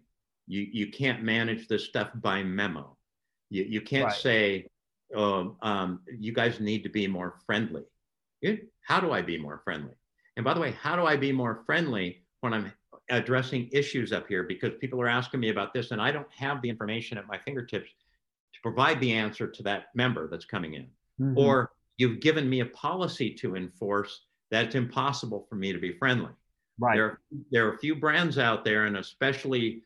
you, 0.48 0.66
you 0.72 0.90
can't 0.90 1.22
manage 1.22 1.68
this 1.68 1.84
stuff 1.84 2.08
by 2.16 2.42
memo. 2.42 2.96
You, 3.50 3.64
you 3.64 3.80
can't 3.80 4.06
right. 4.06 4.16
say, 4.16 4.66
oh, 5.14 5.56
um, 5.62 6.00
you 6.18 6.32
guys 6.32 6.58
need 6.58 6.82
to 6.82 6.88
be 6.88 7.06
more 7.06 7.36
friendly. 7.46 7.82
How 8.82 9.00
do 9.00 9.12
I 9.12 9.22
be 9.22 9.38
more 9.38 9.60
friendly? 9.64 9.94
And 10.36 10.44
by 10.44 10.54
the 10.54 10.60
way, 10.60 10.72
how 10.72 10.96
do 10.96 11.04
I 11.04 11.16
be 11.16 11.32
more 11.32 11.62
friendly 11.66 12.24
when 12.40 12.54
I'm 12.54 12.72
addressing 13.10 13.68
issues 13.72 14.12
up 14.12 14.28
here 14.28 14.42
because 14.42 14.72
people 14.80 15.00
are 15.00 15.08
asking 15.08 15.40
me 15.40 15.50
about 15.50 15.72
this 15.72 15.90
and 15.90 16.00
I 16.00 16.10
don't 16.10 16.30
have 16.36 16.62
the 16.62 16.68
information 16.68 17.18
at 17.18 17.26
my 17.26 17.38
fingertips 17.38 17.90
to 18.54 18.60
provide 18.62 19.00
the 19.00 19.12
answer 19.12 19.46
to 19.46 19.62
that 19.64 19.86
member 19.94 20.28
that's 20.28 20.44
coming 20.44 20.74
in. 20.74 20.86
Mm-hmm. 21.20 21.38
Or 21.38 21.72
you've 21.96 22.20
given 22.20 22.48
me 22.48 22.60
a 22.60 22.66
policy 22.66 23.34
to 23.34 23.56
enforce 23.56 24.26
that's 24.50 24.74
impossible 24.74 25.46
for 25.48 25.56
me 25.56 25.72
to 25.72 25.78
be 25.78 25.92
friendly. 25.92 26.32
Right. 26.78 26.96
There, 26.96 27.20
there 27.50 27.66
are 27.66 27.74
a 27.74 27.78
few 27.78 27.96
brands 27.96 28.38
out 28.38 28.64
there, 28.64 28.86
and 28.86 28.96
especially 28.96 29.82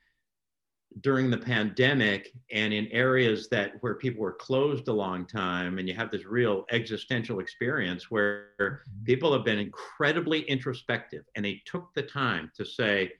during 1.01 1.31
the 1.31 1.39
pandemic 1.39 2.33
and 2.51 2.73
in 2.73 2.87
areas 2.89 3.49
that 3.49 3.73
where 3.81 3.95
people 3.95 4.21
were 4.21 4.33
closed 4.33 4.89
a 4.89 4.93
long 4.93 5.27
time 5.27 5.79
and 5.79 5.89
you 5.89 5.95
have 5.95 6.11
this 6.11 6.25
real 6.25 6.65
existential 6.71 7.41
experience 7.41 8.11
where 8.11 8.51
mm-hmm. 8.61 9.05
people 9.05 9.33
have 9.33 9.45
been 9.45 9.59
incredibly 9.59 10.41
introspective 10.43 11.25
and 11.35 11.45
they 11.45 11.61
took 11.65 11.93
the 11.95 12.03
time 12.03 12.51
to 12.57 12.65
say 12.65 13.11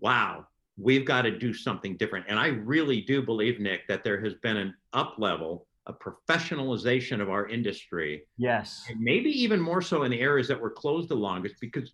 wow 0.00 0.46
we've 0.78 1.04
got 1.04 1.22
to 1.22 1.38
do 1.38 1.52
something 1.52 1.96
different. 1.96 2.26
And 2.28 2.38
i 2.38 2.48
really 2.48 3.02
do 3.02 3.22
believe 3.22 3.60
nick 3.60 3.86
that 3.88 4.02
there 4.04 4.20
has 4.20 4.34
been 4.34 4.56
an 4.56 4.74
up 4.92 5.14
level 5.18 5.66
a 5.86 5.92
professionalization 5.92 7.20
of 7.20 7.28
our 7.28 7.48
industry. 7.48 8.22
Yes. 8.38 8.84
And 8.88 9.00
maybe 9.00 9.30
even 9.30 9.60
more 9.60 9.82
so 9.82 10.04
in 10.04 10.12
the 10.12 10.20
areas 10.20 10.46
that 10.46 10.60
were 10.60 10.70
closed 10.70 11.08
the 11.08 11.16
longest 11.16 11.56
because 11.60 11.92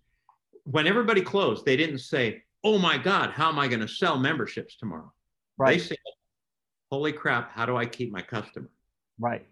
when 0.65 0.85
everybody 0.85 1.21
closed 1.21 1.65
they 1.65 1.75
didn't 1.75 1.99
say 1.99 2.43
oh 2.63 2.77
my 2.77 2.97
god 2.97 3.31
how 3.31 3.49
am 3.49 3.59
i 3.59 3.67
going 3.67 3.79
to 3.79 3.87
sell 3.87 4.17
memberships 4.17 4.75
tomorrow 4.75 5.11
Right. 5.59 5.77
They 5.77 5.83
say, 5.83 5.95
holy 6.89 7.11
crap, 7.11 7.51
how 7.51 7.65
do 7.65 7.75
I 7.77 7.85
keep 7.85 8.11
my 8.11 8.21
customer? 8.21 8.69
Right. 9.19 9.45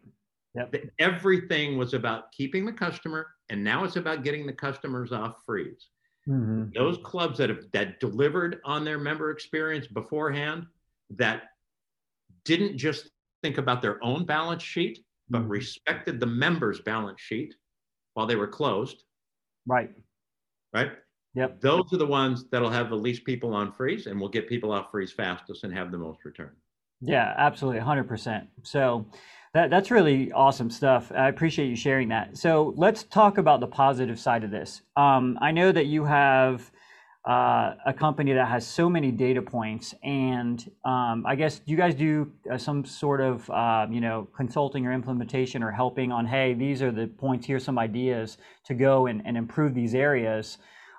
Yep. 0.55 0.75
Everything 0.99 1.77
was 1.77 1.93
about 1.93 2.31
keeping 2.31 2.65
the 2.65 2.73
customer, 2.73 3.27
and 3.49 3.63
now 3.63 3.83
it's 3.83 3.97
about 3.97 4.23
getting 4.23 4.47
the 4.47 4.53
customers 4.53 5.11
off 5.11 5.35
freeze. 5.45 5.89
Mm-hmm. 6.27 6.69
Those 6.73 6.97
clubs 7.03 7.37
that 7.37 7.49
have 7.49 7.65
that 7.73 7.99
delivered 7.99 8.59
on 8.65 8.83
their 8.83 8.97
member 8.97 9.31
experience 9.31 9.85
beforehand, 9.87 10.65
that 11.11 11.43
didn't 12.43 12.77
just 12.77 13.09
think 13.43 13.57
about 13.57 13.81
their 13.81 14.03
own 14.03 14.25
balance 14.25 14.63
sheet, 14.63 14.99
but 15.29 15.41
mm-hmm. 15.41 15.49
respected 15.49 16.19
the 16.19 16.25
members' 16.25 16.81
balance 16.81 17.21
sheet 17.21 17.53
while 18.13 18.25
they 18.25 18.35
were 18.35 18.47
closed. 18.47 19.03
Right. 19.67 19.91
Right. 20.73 20.91
Yep. 21.37 21.61
Those 21.61 21.93
are 21.93 21.97
the 21.97 22.05
ones 22.05 22.45
that'll 22.51 22.71
have 22.71 22.89
the 22.89 22.95
least 22.95 23.23
people 23.23 23.53
on 23.53 23.71
freeze 23.71 24.07
and 24.07 24.19
will 24.19 24.27
get 24.27 24.49
people 24.49 24.71
off 24.71 24.89
freeze 24.89 25.11
fastest 25.11 25.63
and 25.63 25.71
have 25.71 25.91
the 25.91 25.97
most 25.97 26.25
return. 26.25 26.49
Yeah, 26.99 27.35
absolutely, 27.37 27.79
100%. 27.79 28.47
So 28.63 29.05
that, 29.53 29.69
that's 29.69 29.91
really 29.91 30.31
awesome 30.31 30.71
stuff. 30.71 31.11
I 31.15 31.27
appreciate 31.27 31.67
you 31.67 31.75
sharing 31.75 32.09
that. 32.09 32.37
So 32.37 32.73
let's 32.75 33.03
talk 33.03 33.37
about 33.37 33.59
the 33.59 33.67
positive 33.67 34.19
side 34.19 34.43
of 34.43 34.49
this. 34.49 34.81
Um, 34.95 35.37
I 35.39 35.51
know 35.51 35.71
that 35.71 35.85
you 35.85 36.05
have 36.05 36.71
uh, 37.29 37.75
a 37.85 37.93
company 37.93 38.33
that 38.33 38.47
has 38.47 38.65
so 38.65 38.89
many 38.89 39.11
data 39.11 39.43
points, 39.43 39.93
and 40.01 40.67
um, 40.85 41.23
I 41.27 41.35
guess 41.35 41.61
you 41.65 41.77
guys 41.77 41.93
do 41.93 42.31
uh, 42.51 42.57
some 42.57 42.83
sort 42.83 43.21
of 43.21 43.47
uh, 43.51 43.85
you 43.91 44.01
know 44.01 44.27
consulting 44.35 44.87
or 44.87 44.93
implementation 44.93 45.61
or 45.61 45.69
helping 45.69 46.11
on 46.11 46.25
hey 46.25 46.53
these 46.53 46.81
are 46.81 46.91
the 46.91 47.05
points 47.05 47.45
here's 47.45 47.65
some 47.65 47.77
ideas 47.77 48.37
to 48.63 48.73
go 48.73 49.07
and, 49.07 49.21
and 49.25 49.37
improve 49.37 49.75
these 49.75 49.93
areas. 49.93 50.57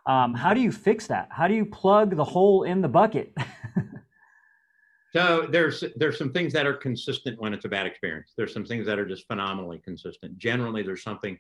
Um, 0.09 0.33
how 0.33 0.55
do 0.55 0.63
you 0.63 0.73
fix 0.73 1.07
that? 1.09 1.29
How 1.31 1.47
do 1.47 1.55
you 1.55 1.67
plug 1.67 2.17
the 2.17 2.25
hole 2.25 2.63
in 2.63 2.81
the 2.81 2.89
bucket? 2.89 3.31
so 5.13 5.47
there's 5.51 5.85
there's 5.97 6.17
some 6.17 6.33
things 6.33 6.55
that 6.55 6.67
are 6.67 6.73
consistent 6.73 7.39
when 7.39 7.53
it's 7.53 7.67
a 7.67 7.69
bad 7.69 7.87
experience. 7.87 8.33
There's 8.35 8.55
some 8.55 8.65
things 8.65 8.87
that 8.87 8.99
are 8.99 9.07
just 9.07 9.27
phenomenally 9.27 9.81
consistent. 9.85 10.39
Generally, 10.39 10.85
there's 10.85 11.03
something 11.03 11.39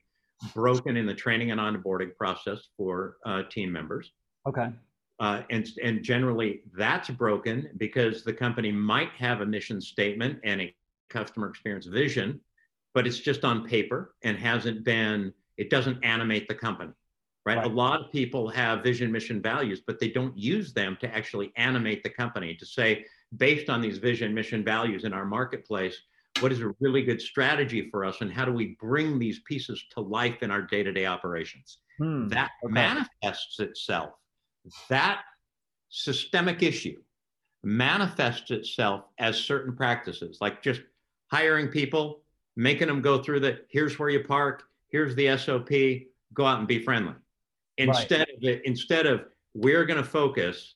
broken 0.54 0.98
in 0.98 1.07
the 1.07 1.14
training 1.14 1.50
and 1.50 1.59
onboarding 1.59 2.14
process 2.14 2.68
for 2.76 3.16
uh, 3.24 3.44
team 3.50 3.72
members. 3.72 4.12
Okay. 4.46 4.68
Uh, 5.18 5.42
and 5.48 5.66
and 5.83 6.04
generally 6.04 6.61
that's 6.76 7.09
broken 7.09 7.70
because 7.78 8.22
the 8.22 8.35
company 8.35 8.70
might 8.70 9.11
have 9.12 9.40
a 9.40 9.46
mission 9.46 9.81
statement 9.81 10.38
and 10.44 10.61
a 10.61 10.74
customer 11.09 11.48
experience 11.48 11.87
vision, 11.87 12.38
but 12.92 13.07
it's 13.07 13.18
just 13.18 13.46
on 13.46 13.66
paper 13.66 14.14
and 14.24 14.37
hasn't 14.37 14.85
been. 14.85 15.33
It 15.57 15.70
doesn't 15.70 16.04
animate 16.04 16.46
the 16.48 16.54
company 16.54 16.92
right? 17.48 17.58
right? 17.58 17.66
A 17.66 17.74
lot 17.74 18.00
of 18.00 18.12
people 18.12 18.48
have 18.48 18.82
vision, 18.82 19.11
mission, 19.11 19.40
values, 19.40 19.80
but 19.87 19.98
they 19.98 20.11
don't 20.11 20.37
use 20.37 20.72
them 20.72 20.96
to 21.00 21.14
actually 21.14 21.52
animate 21.56 22.02
the 22.02 22.11
company 22.11 22.54
to 22.54 22.66
say, 22.66 23.04
based 23.37 23.68
on 23.70 23.80
these 23.80 23.98
vision, 23.98 24.34
mission, 24.34 24.62
values 24.64 25.04
in 25.04 25.12
our 25.12 25.24
marketplace, 25.24 25.96
what 26.40 26.52
is 26.52 26.61
a 26.61 26.74
really 26.80 27.02
good 27.02 27.20
strategy 27.20 27.88
for 27.90 28.04
us 28.04 28.20
and 28.20 28.32
how 28.32 28.44
do 28.44 28.52
we 28.52 28.76
bring 28.80 29.18
these 29.18 29.40
pieces 29.40 29.82
to 29.90 30.00
life 30.00 30.42
in 30.42 30.50
our 30.50 30.62
day-to-day 30.62 31.06
operations? 31.06 31.78
Hmm. 31.98 32.28
That 32.28 32.50
okay. 32.64 32.72
manifests 32.72 33.58
itself. 33.61 34.11
That 34.88 35.22
systemic 35.88 36.62
issue 36.62 37.00
manifests 37.64 38.50
itself 38.50 39.04
as 39.18 39.37
certain 39.37 39.74
practices, 39.74 40.38
like 40.40 40.62
just 40.62 40.82
hiring 41.32 41.68
people, 41.68 42.20
making 42.56 42.88
them 42.88 43.00
go 43.00 43.22
through 43.22 43.40
the 43.40 43.61
here's 43.68 43.98
where 43.98 44.11
you 44.11 44.22
park, 44.22 44.64
here's 44.90 45.14
the 45.16 45.37
SOP, 45.37 45.70
go 46.34 46.44
out 46.44 46.58
and 46.58 46.68
be 46.68 46.82
friendly 46.84 47.14
instead 47.78 48.20
right. 48.20 48.36
of 48.36 48.44
it, 48.44 48.62
instead 48.64 49.06
of 49.06 49.24
we're 49.54 49.84
going 49.84 50.02
to 50.02 50.08
focus 50.08 50.74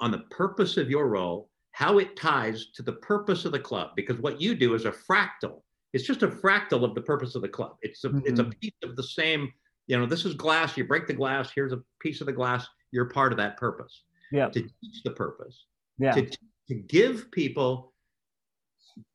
on 0.00 0.10
the 0.10 0.18
purpose 0.30 0.76
of 0.76 0.90
your 0.90 1.08
role, 1.08 1.48
how 1.72 1.98
it 1.98 2.16
ties 2.16 2.66
to 2.74 2.82
the 2.82 2.92
purpose 2.92 3.44
of 3.44 3.52
the 3.52 3.58
club, 3.58 3.90
because 3.96 4.18
what 4.18 4.40
you 4.40 4.54
do 4.54 4.74
is 4.74 4.84
a 4.84 4.92
fractal. 4.92 5.62
It's 5.92 6.04
just 6.04 6.22
a 6.22 6.28
fractal 6.28 6.84
of 6.84 6.94
the 6.94 7.00
purpose 7.00 7.34
of 7.34 7.42
the 7.42 7.48
club. 7.48 7.76
It's 7.82 8.04
a 8.04 8.08
mm-hmm. 8.08 8.20
it's 8.24 8.40
a 8.40 8.44
piece 8.44 8.74
of 8.82 8.96
the 8.96 9.02
same. 9.02 9.52
You 9.86 9.98
know, 9.98 10.06
this 10.06 10.24
is 10.24 10.34
glass. 10.34 10.76
You 10.76 10.84
break 10.84 11.06
the 11.06 11.14
glass. 11.14 11.50
Here's 11.54 11.72
a 11.72 11.80
piece 12.00 12.20
of 12.20 12.26
the 12.26 12.32
glass. 12.32 12.66
You're 12.90 13.10
part 13.10 13.32
of 13.32 13.38
that 13.38 13.56
purpose. 13.56 14.02
Yeah. 14.32 14.48
To 14.48 14.60
teach 14.60 15.02
the 15.04 15.10
purpose. 15.10 15.66
Yeah. 15.98 16.12
To, 16.12 16.28
to 16.68 16.74
give 16.74 17.30
people 17.30 17.92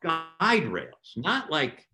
guide 0.02 0.68
rails, 0.68 1.14
not 1.18 1.50
like 1.50 1.86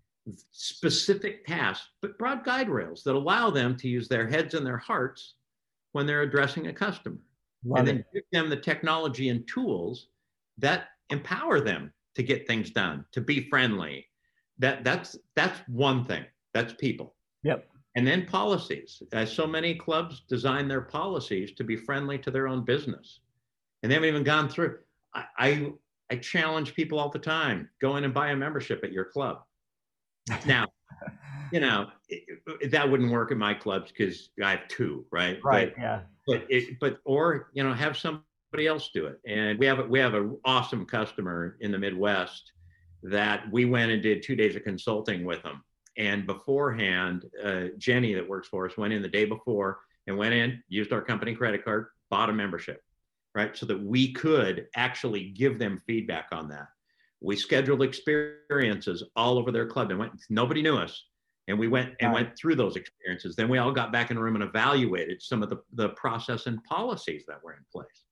specific 0.51 1.45
tasks, 1.45 1.87
but 2.01 2.17
broad 2.17 2.43
guide 2.43 2.69
rails 2.69 3.03
that 3.03 3.15
allow 3.15 3.49
them 3.49 3.75
to 3.77 3.87
use 3.87 4.07
their 4.07 4.27
heads 4.27 4.53
and 4.53 4.65
their 4.65 4.77
hearts 4.77 5.35
when 5.91 6.05
they're 6.05 6.23
addressing 6.23 6.67
a 6.67 6.73
customer. 6.73 7.17
Love 7.63 7.79
and 7.79 7.87
then 7.87 7.97
it. 7.97 8.05
give 8.13 8.23
them 8.31 8.49
the 8.49 8.57
technology 8.57 9.29
and 9.29 9.47
tools 9.47 10.07
that 10.57 10.89
empower 11.09 11.59
them 11.59 11.91
to 12.15 12.23
get 12.23 12.47
things 12.47 12.71
done, 12.71 13.05
to 13.11 13.21
be 13.21 13.49
friendly. 13.49 14.05
That 14.59 14.83
that's 14.83 15.17
that's 15.35 15.59
one 15.67 16.05
thing. 16.05 16.25
That's 16.53 16.73
people. 16.73 17.15
Yep. 17.43 17.67
And 17.97 18.05
then 18.05 18.25
policies. 18.25 19.01
Uh, 19.13 19.25
so 19.25 19.45
many 19.47 19.75
clubs 19.75 20.23
design 20.27 20.67
their 20.67 20.81
policies 20.81 21.53
to 21.53 21.63
be 21.63 21.75
friendly 21.75 22.17
to 22.19 22.31
their 22.31 22.47
own 22.47 22.63
business, 22.63 23.19
and 23.83 23.91
they 23.91 23.95
haven't 23.95 24.09
even 24.09 24.23
gone 24.23 24.49
through. 24.49 24.77
I 25.13 25.25
I, 25.37 25.73
I 26.09 26.15
challenge 26.17 26.73
people 26.73 26.99
all 26.99 27.09
the 27.09 27.19
time: 27.19 27.69
go 27.81 27.97
in 27.97 28.03
and 28.03 28.13
buy 28.13 28.29
a 28.29 28.35
membership 28.35 28.83
at 28.83 28.91
your 28.91 29.05
club. 29.05 29.43
Now, 30.45 30.67
you 31.51 31.59
know 31.59 31.87
it, 32.09 32.71
that 32.71 32.89
wouldn't 32.89 33.11
work 33.11 33.31
at 33.31 33.37
my 33.37 33.53
clubs 33.53 33.91
because 33.91 34.29
I 34.43 34.51
have 34.51 34.67
two, 34.67 35.05
right? 35.11 35.39
Right. 35.43 35.73
But, 35.75 35.81
yeah. 35.81 35.99
but 36.27 36.45
it, 36.49 36.79
but 36.79 36.99
or 37.05 37.49
you 37.53 37.63
know 37.63 37.73
have 37.73 37.97
somebody 37.97 38.67
else 38.67 38.89
do 38.93 39.05
it. 39.05 39.19
And 39.25 39.59
we 39.59 39.65
have 39.65 39.79
a, 39.79 39.83
we 39.83 39.99
have 39.99 40.13
an 40.13 40.37
awesome 40.45 40.85
customer 40.85 41.57
in 41.59 41.71
the 41.71 41.77
Midwest 41.77 42.51
that 43.03 43.51
we 43.51 43.65
went 43.65 43.91
and 43.91 44.01
did 44.01 44.23
two 44.23 44.35
days 44.35 44.55
of 44.55 44.63
consulting 44.63 45.25
with 45.25 45.43
them. 45.43 45.63
And 45.97 46.25
beforehand, 46.25 47.25
uh, 47.43 47.65
Jenny 47.77 48.13
that 48.13 48.27
works 48.27 48.47
for 48.47 48.65
us 48.65 48.77
went 48.77 48.93
in 48.93 49.01
the 49.01 49.07
day 49.07 49.25
before 49.25 49.79
and 50.07 50.17
went 50.17 50.33
in, 50.33 50.61
used 50.67 50.91
our 50.91 51.01
company 51.01 51.33
credit 51.35 51.63
card, 51.63 51.87
bought 52.09 52.29
a 52.29 52.33
membership, 52.33 52.81
right? 53.33 53.55
So 53.55 53.65
that 53.67 53.81
we 53.81 54.11
could 54.11 54.67
actually 54.75 55.29
give 55.29 55.57
them 55.57 55.81
feedback 55.87 56.27
on 56.31 56.49
that. 56.49 56.67
We 57.25 57.35
scheduled 57.35 57.81
experiences 57.81 59.03
all 59.15 59.39
over 59.39 59.51
their 59.51 59.65
club 59.65 59.89
and 59.89 59.99
went, 59.99 60.13
nobody 60.29 60.61
knew 60.61 60.77
us. 60.77 61.05
And 61.47 61.57
we 61.59 61.67
went 61.67 61.95
and 61.99 62.11
Right. 62.11 62.25
went 62.25 62.37
through 62.37 62.55
those 62.55 62.75
experiences. 62.75 63.35
Then 63.35 63.49
we 63.49 63.57
all 63.57 63.71
got 63.71 63.91
back 63.91 64.11
in 64.11 64.17
a 64.17 64.21
room 64.21 64.35
and 64.35 64.43
evaluated 64.43 65.21
some 65.21 65.43
of 65.43 65.49
the, 65.49 65.57
the 65.73 65.89
process 65.89 66.45
and 66.45 66.63
policies 66.63 67.23
that 67.27 67.43
were 67.43 67.53
in 67.53 67.65
place. 67.71 68.03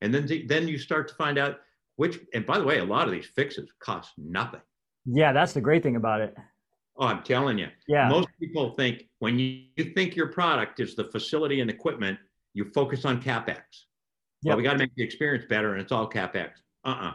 And 0.00 0.14
then, 0.14 0.46
then 0.46 0.68
you 0.68 0.78
start 0.78 1.08
to 1.08 1.14
find 1.14 1.38
out 1.38 1.58
which, 1.96 2.18
and 2.32 2.46
by 2.46 2.58
the 2.58 2.64
way, 2.64 2.78
a 2.78 2.84
lot 2.84 3.06
of 3.06 3.12
these 3.12 3.26
fixes 3.26 3.70
cost 3.80 4.12
nothing. 4.16 4.60
Yeah, 5.04 5.32
that's 5.32 5.52
the 5.52 5.60
great 5.60 5.82
thing 5.82 5.96
about 5.96 6.20
it. 6.20 6.34
Oh, 6.96 7.06
I'm 7.06 7.22
telling 7.22 7.58
you. 7.58 7.68
Yeah. 7.86 8.08
Most 8.08 8.28
people 8.40 8.74
think 8.76 9.08
when 9.18 9.38
you, 9.38 9.64
you 9.76 9.92
think 9.94 10.16
your 10.16 10.28
product 10.28 10.80
is 10.80 10.94
the 10.94 11.04
facility 11.04 11.60
and 11.60 11.70
equipment, 11.70 12.18
you 12.54 12.64
focus 12.74 13.04
on 13.04 13.20
capex. 13.22 13.62
Well, 14.44 14.56
we 14.56 14.62
got 14.62 14.72
to 14.72 14.78
make 14.78 14.94
the 14.96 15.02
experience 15.02 15.44
better, 15.48 15.72
and 15.72 15.82
it's 15.82 15.92
all 15.92 16.08
capex. 16.08 16.50
Uh-uh. 16.84 17.12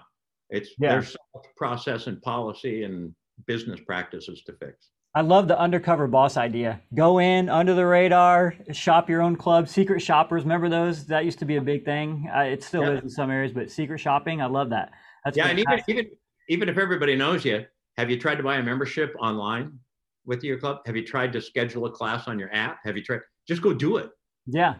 It's 0.53 0.69
Yeah. 0.79 0.89
there's 0.91 1.09
so 1.09 1.17
much 1.35 1.45
process 1.57 2.07
and 2.07 2.21
policy 2.21 2.83
and 2.83 3.13
business 3.47 3.79
practices 3.81 4.43
to 4.43 4.53
fix. 4.53 4.91
I 5.15 5.21
love 5.21 5.47
the 5.47 5.59
undercover 5.59 6.07
boss 6.07 6.37
idea. 6.37 6.81
Go 6.95 7.19
in 7.19 7.49
under 7.49 7.73
the 7.73 7.85
radar, 7.85 8.55
shop 8.71 9.09
your 9.09 9.21
own 9.21 9.35
club, 9.35 9.67
secret 9.67 9.99
shoppers. 10.01 10.43
Remember 10.43 10.69
those? 10.69 11.05
That 11.07 11.25
used 11.25 11.39
to 11.39 11.45
be 11.45 11.55
a 11.57 11.61
big 11.61 11.85
thing. 11.85 12.29
Uh, 12.35 12.41
it 12.41 12.63
still 12.63 12.83
Yeah. 12.83 12.91
is 12.93 13.01
in 13.03 13.09
some 13.09 13.29
areas, 13.31 13.51
but 13.51 13.69
secret 13.69 13.99
shopping, 13.99 14.41
I 14.41 14.45
love 14.45 14.69
that. 14.69 14.91
That's 15.25 15.35
yeah, 15.37 15.47
and 15.47 15.59
even 15.59 15.79
even 15.87 16.05
even 16.49 16.69
if 16.69 16.77
everybody 16.77 17.15
knows 17.15 17.43
you, 17.45 17.65
have 17.97 18.09
you 18.11 18.19
tried 18.19 18.35
to 18.35 18.43
buy 18.43 18.57
a 18.57 18.63
membership 18.63 19.15
online 19.19 19.79
with 20.25 20.43
your 20.43 20.57
club? 20.59 20.81
Have 20.85 20.95
you 20.95 21.05
tried 21.05 21.31
to 21.33 21.41
schedule 21.41 21.85
a 21.85 21.91
class 21.91 22.27
on 22.27 22.37
your 22.37 22.53
app? 22.53 22.79
Have 22.83 22.95
you 22.97 23.03
tried? 23.03 23.21
Just 23.47 23.61
go 23.61 23.73
do 23.73 23.97
it. 23.97 24.09
yeah, 24.45 24.75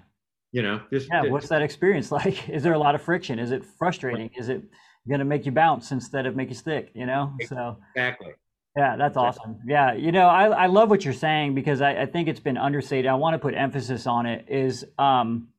You 0.51 0.61
know, 0.61 0.81
just 0.91 1.09
yeah. 1.11 1.23
What's 1.23 1.47
that 1.49 1.61
experience 1.63 2.11
like? 2.19 2.49
Is 2.49 2.61
there 2.63 2.73
a 2.73 2.77
lot 2.79 2.93
of 2.95 3.01
friction? 3.01 3.39
Is 3.39 3.51
it 3.51 3.63
frustrating? 3.63 4.29
Is 4.37 4.49
it 4.49 4.63
going 5.07 5.19
to 5.19 5.25
make 5.25 5.45
you 5.45 5.51
bounce 5.51 5.91
instead 5.91 6.25
of 6.25 6.35
make 6.35 6.49
you 6.49 6.55
stick? 6.55 6.91
You 6.93 7.05
know, 7.05 7.33
so 7.47 7.77
exactly. 7.95 8.33
Yeah, 8.75 8.95
that's 8.95 9.17
awesome. 9.17 9.59
Yeah, 9.67 9.93
you 9.93 10.11
know, 10.11 10.27
I, 10.27 10.47
I 10.47 10.65
love 10.65 10.89
what 10.89 11.05
you're 11.05 11.13
saying 11.13 11.53
because 11.53 11.79
I, 11.79 12.01
I 12.01 12.05
think 12.07 12.27
it's 12.27 12.39
been 12.39 12.57
understated. 12.57 13.05
I 13.05 13.13
want 13.13 13.35
to 13.35 13.39
put 13.39 13.53
emphasis 13.53 14.07
on 14.07 14.25
it 14.25 14.45
is 14.47 14.83
um, 14.97 15.49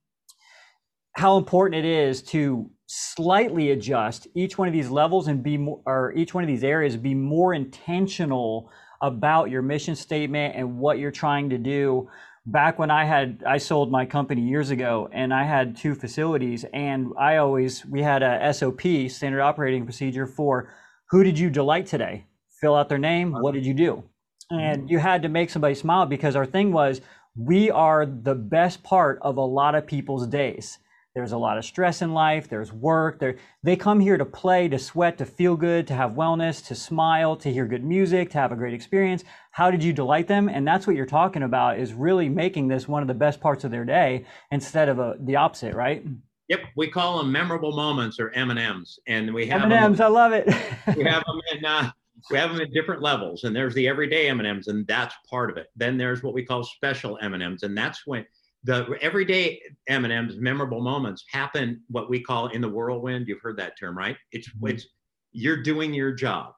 how 1.12 1.37
important 1.37 1.85
it 1.85 1.88
is 1.88 2.22
to 2.22 2.68
slightly 2.87 3.70
adjust 3.70 4.26
each 4.35 4.59
one 4.59 4.66
of 4.66 4.74
these 4.74 4.90
levels 4.90 5.28
and 5.28 5.44
be 5.44 5.57
more, 5.57 5.80
or 5.87 6.12
each 6.16 6.35
one 6.35 6.42
of 6.42 6.48
these 6.48 6.64
areas 6.64 6.96
be 6.96 7.14
more 7.14 7.54
intentional 7.54 8.68
about 9.00 9.48
your 9.48 9.62
mission 9.62 9.94
statement 9.94 10.57
and 10.57 10.78
what 10.78 10.98
you're 10.98 11.12
trying 11.12 11.50
to 11.50 11.59
do. 11.59 12.09
Back 12.46 12.78
when 12.78 12.90
I 12.90 13.04
had 13.04 13.42
I 13.46 13.57
sold 13.57 13.90
my 13.90 14.04
company 14.04 14.42
years 14.42 14.70
ago 14.70 15.09
and 15.12 15.33
I 15.33 15.44
had 15.44 15.76
two 15.76 15.94
facilities 15.94 16.64
and 16.74 17.12
I 17.18 17.38
always 17.38 17.87
we 17.87 18.02
had 18.02 18.22
a 18.22 18.52
SOP 18.52 18.83
standard 19.09 19.40
operating 19.40 19.85
procedure 19.85 20.26
for 20.26 20.68
who 21.11 21.24
did 21.24 21.38
you 21.38 21.48
delight 21.48 21.87
today? 21.87 22.26
Fill 22.61 22.74
out 22.74 22.88
their 22.88 22.98
name. 22.98 23.33
What 23.33 23.54
did 23.54 23.64
you 23.64 23.72
do? 23.72 24.04
And 24.50 24.83
mm-hmm. 24.83 24.88
you 24.88 24.98
had 24.98 25.22
to 25.22 25.28
make 25.28 25.48
somebody 25.48 25.74
smile 25.74 26.04
because 26.04 26.37
our 26.37 26.44
thing 26.44 26.72
was 26.72 27.00
we 27.37 27.70
are 27.70 28.04
the 28.04 28.35
best 28.35 28.83
part 28.83 29.18
of 29.22 29.37
a 29.38 29.44
lot 29.44 29.74
of 29.74 29.87
people's 29.87 30.26
days. 30.26 30.78
There's 31.14 31.31
a 31.31 31.38
lot 31.38 31.59
of 31.59 31.64
stress 31.64 32.03
in 32.03 32.12
life. 32.12 32.48
There's 32.48 32.72
work. 32.72 33.20
There, 33.20 33.37
they 33.62 33.77
come 33.77 34.00
here 34.00 34.16
to 34.16 34.24
play, 34.24 34.66
to 34.66 34.81
sweat, 34.81 35.16
to 35.18 35.24
feel 35.24 35.57
good, 35.57 35.87
to 35.87 35.94
have 35.94 36.11
wellness, 36.11 36.66
to 36.66 36.74
smile, 36.74 37.37
to 37.37 37.53
hear 37.53 37.66
good 37.66 37.85
music, 37.85 38.31
to 38.31 38.38
have 38.38 38.50
a 38.50 38.57
great 38.57 38.74
experience. 38.74 39.22
How 39.53 39.70
did 39.70 39.85
you 39.85 39.92
delight 39.92 40.27
them? 40.27 40.48
And 40.48 40.66
that's 40.66 40.88
what 40.88 40.96
you're 40.96 41.07
talking 41.07 41.44
about 41.44 41.79
is 41.79 41.92
really 41.92 42.29
making 42.29 42.66
this 42.66 42.88
one 42.88 43.00
of 43.00 43.07
the 43.07 43.14
best 43.14 43.40
parts 43.40 43.62
of 43.62 43.70
their 43.70 43.85
day 43.85 44.24
instead 44.50 44.88
of 44.88 44.98
a, 44.98 45.14
the 45.20 45.37
opposite, 45.37 45.77
right? 45.77 46.05
Yep, 46.48 46.61
we 46.77 46.88
call 46.88 47.18
them 47.18 47.31
memorable 47.31 47.77
moments 47.77 48.18
or 48.18 48.31
M 48.31 48.50
and 48.50 49.33
we 49.33 49.46
have 49.46 49.70
M&Ms, 49.70 50.00
I 50.00 50.09
love 50.09 50.33
it. 50.33 50.46
We 50.96 51.05
have 51.05 51.22
them 51.24 51.40
in. 51.53 51.64
Uh, 51.64 51.92
we 52.31 52.38
have 52.38 52.50
them 52.50 52.61
at 52.61 52.72
different 52.72 53.03
levels, 53.03 53.44
and 53.44 53.55
there's 53.55 53.74
the 53.74 53.87
everyday 53.87 54.29
M 54.29 54.40
and 54.40 54.87
that's 54.87 55.14
part 55.31 55.50
of 55.50 55.59
it. 55.59 55.68
Then 55.77 55.96
there's 55.96 56.22
what 56.24 56.35
we 56.35 56.44
call 56.44 56.64
special 56.64 57.18
M 57.22 57.35
and 57.35 57.42
M's, 57.42 57.62
and 57.62 57.77
that's 57.77 58.05
when 58.05 58.27
the 58.64 58.96
everyday 59.03 59.61
M 59.88 60.05
and 60.05 60.12
M's, 60.12 60.37
memorable 60.37 60.81
moments, 60.81 61.24
happen. 61.31 61.83
What 61.88 62.09
we 62.11 62.20
call 62.20 62.48
in 62.48 62.61
the 62.61 62.68
whirlwind. 62.68 63.29
You've 63.29 63.40
heard 63.42 63.59
that 63.59 63.79
term, 63.79 63.96
right? 63.96 64.16
It's 64.33 64.48
Mhm. 64.48 64.70
it's 64.70 64.87
you're 65.33 65.62
doing 65.62 65.92
your 65.92 66.12
job. 66.12 66.55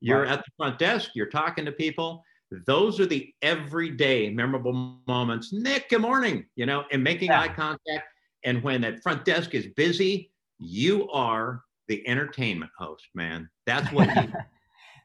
You're 0.00 0.22
Right. 0.22 0.32
at 0.32 0.38
the 0.44 0.50
front 0.56 0.78
desk. 0.78 1.10
You're 1.14 1.28
talking 1.30 1.64
to 1.64 1.72
people. 1.72 2.24
Those 2.66 3.00
are 3.00 3.06
the 3.06 3.32
everyday 3.42 4.30
memorable 4.30 5.00
moments. 5.06 5.52
Nick, 5.52 5.88
good 5.88 6.00
morning. 6.00 6.46
You 6.56 6.66
know, 6.66 6.84
and 6.90 7.02
making 7.02 7.28
Yeah. 7.28 7.40
eye 7.42 7.48
contact. 7.48 8.08
And 8.44 8.62
when 8.62 8.80
that 8.82 9.02
front 9.02 9.24
desk 9.24 9.54
is 9.54 9.66
busy, 9.76 10.30
you 10.58 11.08
are 11.10 11.62
the 11.88 12.06
entertainment 12.08 12.70
host, 12.78 13.06
man. 13.14 13.48
That's 13.66 13.90
what 13.92 14.08
you, 14.16 14.32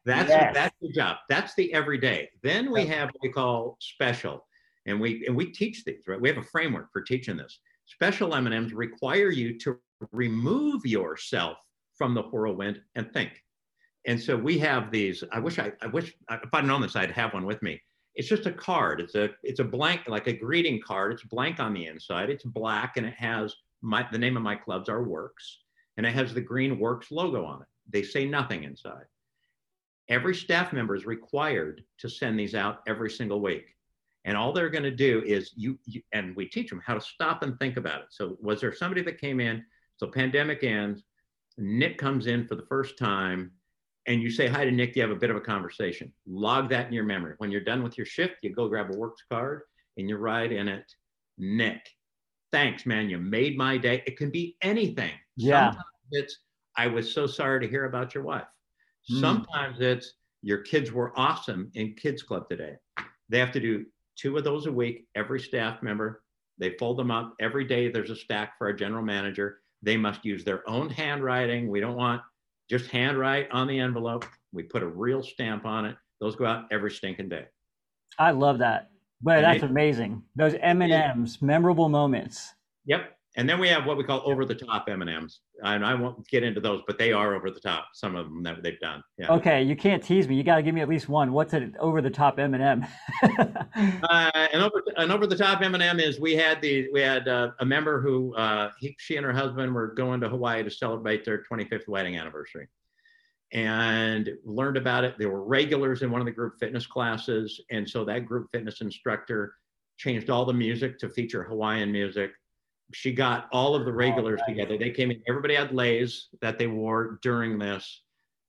that's 0.06 0.30
Yes. 0.30 0.54
that's 0.54 0.76
your 0.82 0.92
job. 0.94 1.18
That's 1.30 1.54
the 1.56 1.74
everyday. 1.74 2.30
Then 2.42 2.72
we 2.72 2.86
have 2.88 3.10
what 3.10 3.22
we 3.22 3.30
call 3.30 3.78
special, 3.82 4.48
and 4.86 5.00
we 5.00 5.26
and 5.26 5.36
we 5.36 5.52
teach 5.52 5.84
these. 5.84 6.04
Right, 6.08 6.20
we 6.20 6.30
have 6.30 6.38
a 6.38 6.44
framework 6.44 6.92
for 6.92 7.02
teaching 7.02 7.38
this. 7.38 7.60
Special 7.86 8.36
M 8.36 8.46
and 8.46 8.56
M's 8.56 8.74
require 8.74 9.32
you 9.32 9.58
to 9.60 9.80
remove 10.12 10.86
yourself 10.86 11.58
from 11.98 12.14
the 12.14 12.22
whirlwind 12.22 12.80
and 12.96 13.12
think. 13.12 13.44
And 14.06 14.20
so 14.20 14.36
we 14.36 14.58
have 14.60 14.92
these. 14.92 15.24
I 15.32 15.40
wish 15.40 15.60
I, 15.60 15.72
I 15.82 15.88
wish 15.88 16.14
if 16.32 16.54
I'd 16.54 16.66
known 16.66 16.82
this, 16.82 16.96
I'd 16.96 17.12
have 17.12 17.34
one 17.34 17.46
with 17.46 17.62
me. 17.62 17.82
It's 18.16 18.30
just 18.30 18.46
a 18.46 18.52
card. 18.52 19.02
It's 19.02 19.16
a 19.16 19.30
it's 19.44 19.60
a 19.60 19.64
blank 19.64 20.08
like 20.08 20.28
a 20.28 20.34
greeting 20.34 20.82
card. 20.82 21.14
It's 21.14 21.24
blank 21.24 21.60
on 21.60 21.74
the 21.74 21.86
inside. 21.86 22.30
It's 22.30 22.44
black 22.44 22.98
and 22.98 23.06
it 23.06 23.16
has 23.16 23.56
my 23.82 24.06
the 24.12 24.18
name 24.18 24.38
of 24.38 24.44
my 24.44 24.56
clubs 24.56 24.90
are 24.90 25.04
Works 25.04 25.60
and 25.98 26.06
it 26.06 26.14
has 26.14 26.34
the 26.34 26.42
green 26.42 26.80
Works 26.80 27.12
logo 27.12 27.44
on 27.44 27.62
it. 27.62 27.68
They 27.90 28.04
say 28.04 28.26
nothing 28.26 28.64
inside. 28.64 29.06
Every 30.10 30.34
staff 30.34 30.74
member 30.74 30.96
is 30.96 31.06
required 31.06 31.84
to 32.00 32.10
send 32.10 32.40
these 32.40 32.56
out 32.56 32.80
every 32.88 33.12
single 33.12 33.42
week. 33.42 33.76
And 34.26 34.36
all 34.36 34.52
they're 34.52 34.70
going 34.70 34.84
to 34.84 34.92
do 34.92 35.24
is 35.26 35.52
you, 35.56 35.80
you, 35.86 36.02
and 36.12 36.36
we 36.36 36.46
teach 36.46 36.70
them 36.70 36.82
how 36.86 36.94
to 36.94 37.02
stop 37.02 37.42
and 37.44 37.58
think 37.58 37.78
about 37.78 38.02
it. 38.02 38.08
So, 38.10 38.38
was 38.42 38.62
there 38.62 38.74
somebody 38.74 39.02
that 39.04 39.20
came 39.20 39.40
in? 39.40 39.64
So, 39.98 40.08
pandemic 40.08 40.64
ends, 40.64 41.04
Nick 41.58 41.98
comes 41.98 42.28
in 42.28 42.46
for 42.46 42.56
the 42.56 42.66
first 42.68 42.98
time, 42.98 43.52
and 44.08 44.22
you 44.22 44.30
say 44.30 44.48
hi 44.48 44.66
to 44.66 44.72
Nick. 44.72 44.96
You 44.96 45.02
have 45.04 45.12
a 45.12 45.16
bit 45.16 45.30
of 45.30 45.36
a 45.36 45.42
conversation. 45.42 46.12
Log 46.28 46.70
that 46.70 46.88
in 46.88 46.94
your 46.94 47.06
memory. 47.06 47.36
When 47.38 47.52
you're 47.52 47.62
done 47.62 47.82
with 47.82 47.98
your 47.98 48.06
shift, 48.06 48.36
you 48.44 48.54
go 48.54 48.68
grab 48.68 48.94
a 48.94 48.98
works 48.98 49.24
card 49.30 49.62
and 49.98 50.10
you 50.10 50.18
write 50.18 50.52
in 50.52 50.68
it, 50.68 50.92
Nick, 51.38 51.90
thanks, 52.52 52.86
man. 52.86 53.10
You 53.10 53.18
made 53.18 53.58
my 53.58 53.78
day. 53.78 54.04
It 54.06 54.18
can 54.18 54.32
be 54.32 54.58
anything. 54.62 55.12
Yeah. 55.36 55.72
Sometimes 55.72 55.86
it's, 56.12 56.38
I 56.76 56.88
was 56.88 57.14
so 57.14 57.28
sorry 57.28 57.60
to 57.60 57.68
hear 57.68 57.86
about 57.86 58.16
your 58.16 58.24
wife. 58.24 58.48
Mm. 59.12 59.20
Sometimes 59.20 59.80
it's, 59.80 60.14
your 60.42 60.60
kids 60.60 60.92
were 60.92 61.12
awesome 61.20 61.70
in 61.74 61.94
kids 61.96 62.24
club 62.24 62.48
today. 62.50 62.76
They 63.28 63.40
have 63.40 63.52
to 63.52 63.60
do 63.60 63.86
two 64.20 64.38
of 64.38 64.44
those 64.44 64.66
a 64.66 64.72
week, 64.72 65.06
every 65.16 65.40
staff 65.40 65.82
member. 65.82 66.24
They 66.58 66.72
fold 66.78 66.98
them 66.98 67.12
up 67.12 67.34
every 67.40 67.64
day. 67.66 67.90
There's 67.90 68.10
a 68.10 68.16
stack 68.16 68.58
for 68.58 68.68
our 68.68 68.74
general 68.74 69.04
manager. 69.04 69.60
They 69.82 69.96
must 69.96 70.26
use 70.26 70.44
their 70.44 70.68
own 70.70 70.90
handwriting. 70.90 71.70
We 71.70 71.80
don't 71.80 71.96
want 71.96 72.22
just 72.70 72.92
handwrite 72.92 73.50
on 73.52 73.68
the 73.68 73.80
envelope. 73.80 74.26
We 74.52 74.64
put 74.64 74.84
a 74.84 74.88
real 74.88 75.24
stamp 75.24 75.66
on 75.66 75.86
it. 75.86 75.96
Those 76.20 76.36
go 76.36 76.46
out 76.46 76.66
every 76.72 76.92
stinking 76.92 77.30
day. 77.30 77.46
I 78.18 78.32
love 78.32 78.60
that. 78.60 78.90
But 79.22 79.42
that's 79.42 79.64
amazing. 79.64 80.24
Those 80.36 80.56
M 80.62 80.82
and 80.82 80.92
M's, 80.92 81.42
memorable 81.42 81.90
moments. 81.90 82.54
Yep. 82.86 83.18
And 83.38 83.48
then 83.48 83.60
we 83.60 83.68
have 83.70 83.86
what 83.86 83.96
we 83.96 84.04
call 84.04 84.22
over 84.26 84.44
the 84.44 84.56
top 84.56 84.90
M&Ms. 84.90 85.40
And 85.64 85.86
I 85.86 85.94
won't 85.94 86.28
get 86.28 86.44
into 86.44 86.60
those, 86.60 86.82
but 86.88 86.98
they 86.98 87.14
are 87.14 87.36
over 87.36 87.52
the 87.52 87.60
top. 87.60 87.90
Some 87.94 88.16
of 88.16 88.26
them 88.26 88.42
that 88.44 88.64
they've 88.64 88.80
done. 88.80 89.04
Yeah. 89.18 89.32
Okay, 89.32 89.62
you 89.62 89.76
can't 89.76 90.02
tease 90.02 90.28
me. 90.28 90.36
You 90.36 90.44
got 90.44 90.56
to 90.56 90.64
give 90.64 90.74
me 90.74 90.82
at 90.82 90.90
least 90.90 91.10
one. 91.10 91.32
What's 91.32 91.54
an 91.54 91.76
over 91.80 92.02
the 92.02 92.10
top 92.10 92.40
M&M? 92.40 92.86
uh, 93.24 94.32
an 94.34 94.62
over 94.62 94.84
an 94.98 95.12
over 95.12 95.28
the 95.28 95.38
top 95.38 95.62
M&M 95.62 96.00
is 96.00 96.20
we 96.20 96.36
had 96.36 96.62
the 96.62 96.90
we 96.92 97.02
had 97.02 97.28
uh, 97.28 97.52
a 97.60 97.66
member 97.66 98.02
who 98.02 98.34
uh, 98.36 98.72
he, 98.80 98.96
she 98.98 99.16
and 99.16 99.26
her 99.26 99.34
husband 99.34 99.74
were 99.74 99.94
going 99.94 100.22
to 100.22 100.30
Hawaii 100.30 100.64
to 100.64 100.72
celebrate 100.72 101.24
their 101.24 101.44
25th 101.44 101.88
wedding 101.88 102.18
anniversary, 102.18 102.68
and 103.54 104.32
learned 104.44 104.78
about 104.78 105.04
it. 105.04 105.20
They 105.20 105.28
were 105.28 105.44
regulars 105.44 106.02
in 106.02 106.10
one 106.10 106.20
of 106.20 106.26
the 106.26 106.32
group 106.32 106.56
fitness 106.60 106.88
classes, 106.88 107.62
and 107.70 107.88
so 107.88 108.04
that 108.06 108.26
group 108.26 108.48
fitness 108.52 108.82
instructor 108.82 109.54
changed 109.98 110.32
all 110.32 110.46
the 110.46 110.54
music 110.54 110.98
to 111.00 111.10
feature 111.10 111.44
Hawaiian 111.44 111.92
music 111.92 112.32
she 112.94 113.12
got 113.14 113.48
all 113.52 113.76
of 113.76 113.86
the 113.86 113.92
regulars 113.92 114.40
oh, 114.44 114.50
together. 114.50 114.78
They 114.78 114.92
came 114.92 115.12
in, 115.12 115.22
everybody 115.28 115.56
had 115.56 115.74
leis 115.74 116.28
that 116.42 116.58
they 116.58 116.68
wore 116.68 117.20
during 117.22 117.60
this 117.60 118.02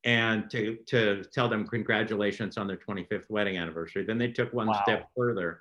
and 0.05 0.51
to, 0.51 0.79
to 0.87 1.25
tell 1.33 1.49
them 1.49 1.67
congratulations 1.67 2.57
on 2.57 2.67
their 2.67 2.79
25th 2.79 3.25
wedding 3.29 3.59
anniversary. 3.59 4.05
Then 4.05 4.19
they 4.19 4.29
took 4.29 4.53
one 4.53 4.69
wow. 4.69 4.81
step 4.83 5.09
further. 5.17 5.61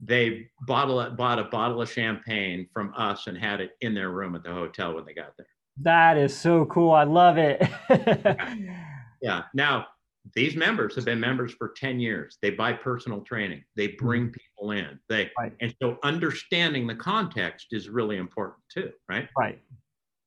They 0.00 0.48
bottle, 0.62 1.10
bought 1.10 1.38
a 1.38 1.44
bottle 1.44 1.82
of 1.82 1.90
champagne 1.90 2.66
from 2.72 2.92
us 2.96 3.26
and 3.26 3.36
had 3.36 3.60
it 3.60 3.72
in 3.82 3.94
their 3.94 4.10
room 4.10 4.34
at 4.34 4.42
the 4.42 4.52
hotel 4.52 4.94
when 4.94 5.04
they 5.04 5.14
got 5.14 5.36
there. 5.36 5.46
That 5.78 6.16
is 6.16 6.36
so 6.36 6.64
cool. 6.66 6.92
I 6.92 7.04
love 7.04 7.38
it. 7.38 7.62
yeah. 7.90 8.56
yeah. 9.22 9.42
Now, 9.54 9.86
these 10.34 10.56
members 10.56 10.94
have 10.94 11.04
been 11.04 11.20
members 11.20 11.52
for 11.52 11.72
10 11.76 11.98
years. 12.00 12.38
They 12.40 12.50
buy 12.50 12.72
personal 12.72 13.20
training. 13.20 13.64
They 13.76 13.88
mm-hmm. 13.88 14.06
bring 14.06 14.30
people 14.30 14.70
in. 14.70 14.98
They 15.08 15.30
right. 15.38 15.52
and 15.60 15.74
so 15.82 15.98
understanding 16.02 16.86
the 16.86 16.94
context 16.94 17.68
is 17.72 17.88
really 17.88 18.16
important 18.16 18.62
too 18.72 18.92
right? 19.08 19.28
Right. 19.36 19.60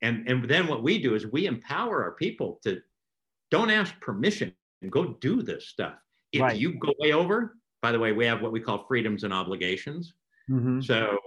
And 0.02 0.28
and 0.28 0.48
then 0.48 0.68
what 0.68 0.84
we 0.84 1.02
do 1.02 1.16
is 1.16 1.26
we 1.28 1.46
empower 1.48 2.04
our 2.04 2.12
people 2.12 2.60
to 2.64 2.82
don't 3.52 3.72
ask 3.72 4.00
permission. 4.02 4.54
And 4.82 4.92
go 4.92 5.16
do 5.20 5.42
this 5.42 5.70
stuff. 5.70 5.96
If 6.32 6.42
right. 6.42 6.56
you 6.56 6.78
go 6.78 6.94
way 7.00 7.14
over 7.14 7.56
by 7.82 7.92
the 7.92 8.00
way 8.00 8.12
we 8.12 8.26
have 8.26 8.42
what 8.42 8.52
we 8.52 8.60
call 8.60 8.86
freedoms 8.86 9.24
and 9.24 9.34
obligations. 9.34 10.14
Mm-hmm. 10.50 10.82
so 10.82 11.18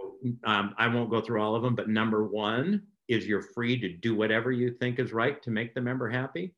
um, 0.44 0.76
i 0.78 0.86
won't 0.86 1.10
go 1.10 1.20
through 1.20 1.42
all 1.42 1.56
of 1.56 1.62
them 1.64 1.74
but 1.74 1.88
number 1.88 2.24
one 2.24 2.84
is 3.08 3.26
you're 3.26 3.42
free 3.42 3.76
to 3.80 3.88
do 3.88 4.14
whatever 4.14 4.52
you 4.52 4.70
think 4.70 5.00
is 5.00 5.12
right 5.12 5.42
to 5.42 5.50
make 5.50 5.74
the 5.74 5.80
member 5.80 6.08
happy 6.08 6.54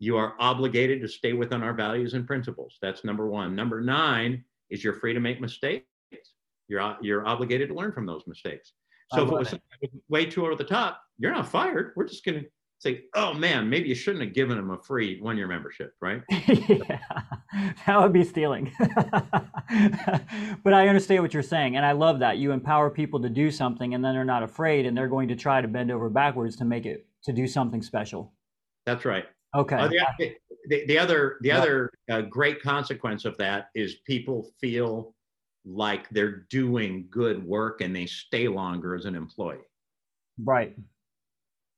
you 0.00 0.16
are 0.16 0.34
obligated 0.40 1.00
to 1.02 1.08
stay 1.08 1.34
within 1.34 1.62
our 1.62 1.74
values 1.74 2.14
and 2.14 2.26
principles. 2.26 2.78
That's 2.80 3.04
number 3.04 3.28
one. 3.28 3.54
Number 3.54 3.80
nine 3.82 4.42
is 4.70 4.82
you're 4.82 4.94
free 4.94 5.12
to 5.12 5.20
make 5.20 5.40
mistakes. 5.40 5.84
You're, 6.68 6.96
you're 7.02 7.26
obligated 7.26 7.68
to 7.68 7.74
learn 7.74 7.92
from 7.92 8.06
those 8.06 8.22
mistakes. 8.26 8.72
So 9.12 9.24
if 9.24 9.28
it 9.28 9.34
was 9.34 9.52
it. 9.52 9.90
way 10.08 10.24
too 10.24 10.46
over 10.46 10.54
the 10.54 10.64
top, 10.64 11.02
you're 11.18 11.32
not 11.32 11.48
fired. 11.48 11.92
We're 11.96 12.06
just 12.06 12.24
going 12.24 12.40
to 12.40 12.46
say, 12.78 13.02
oh 13.14 13.34
man, 13.34 13.68
maybe 13.68 13.88
you 13.88 13.94
shouldn't 13.94 14.24
have 14.24 14.32
given 14.32 14.56
them 14.56 14.70
a 14.70 14.78
free 14.78 15.20
one 15.20 15.36
year 15.36 15.48
membership, 15.48 15.94
right? 16.00 16.22
yeah, 16.30 17.00
that 17.86 18.00
would 18.00 18.12
be 18.12 18.24
stealing. 18.24 18.72
but 20.64 20.72
I 20.72 20.88
understand 20.88 21.22
what 21.22 21.34
you're 21.34 21.42
saying. 21.42 21.76
And 21.76 21.84
I 21.84 21.92
love 21.92 22.20
that. 22.20 22.38
You 22.38 22.52
empower 22.52 22.88
people 22.88 23.20
to 23.20 23.28
do 23.28 23.50
something 23.50 23.94
and 23.94 24.02
then 24.02 24.14
they're 24.14 24.24
not 24.24 24.44
afraid 24.44 24.86
and 24.86 24.96
they're 24.96 25.08
going 25.08 25.28
to 25.28 25.36
try 25.36 25.60
to 25.60 25.68
bend 25.68 25.90
over 25.90 26.08
backwards 26.08 26.56
to 26.56 26.64
make 26.64 26.86
it, 26.86 27.06
to 27.24 27.32
do 27.32 27.46
something 27.46 27.82
special. 27.82 28.32
That's 28.86 29.04
right. 29.04 29.24
Okay. 29.54 29.76
Uh, 29.76 29.88
the, 29.88 30.36
the, 30.68 30.86
the, 30.86 30.98
other 30.98 31.38
the 31.40 31.48
yeah. 31.48 31.58
other 31.58 31.90
uh, 32.10 32.20
great 32.22 32.62
consequence 32.62 33.24
of 33.24 33.36
that 33.38 33.68
is 33.74 33.96
people 34.06 34.50
feel 34.60 35.14
like 35.64 36.08
they're 36.10 36.46
doing 36.50 37.06
good 37.10 37.44
work 37.44 37.80
and 37.80 37.94
they 37.94 38.06
stay 38.06 38.48
longer 38.48 38.94
as 38.94 39.04
an 39.04 39.14
employee. 39.14 39.58
Right. 40.42 40.76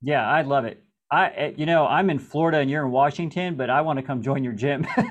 Yeah, 0.03 0.29
I 0.29 0.43
love 0.43 0.65
it. 0.65 0.85
I, 1.13 1.27
eh, 1.37 1.53
you 1.59 1.67
know, 1.67 1.87
I'm 1.87 2.09
in 2.09 2.19
Florida 2.19 2.59
and 2.59 2.71
you're 2.71 2.87
in 2.87 2.91
Washington, 2.91 3.55
but 3.55 3.69
I 3.69 3.83
want 3.83 3.99
to 3.99 4.03
come 4.03 4.23
join 4.23 4.43
your 4.43 4.55
gym. 4.55 4.87
you 4.97 5.05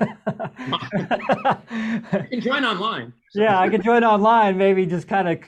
can 2.28 2.40
join 2.40 2.64
online. 2.64 3.12
Yeah, 3.36 3.60
I 3.60 3.68
can 3.68 3.82
join 3.82 4.02
online. 4.02 4.58
Maybe 4.58 4.84
just 4.84 5.06
kind 5.06 5.28
of 5.28 5.38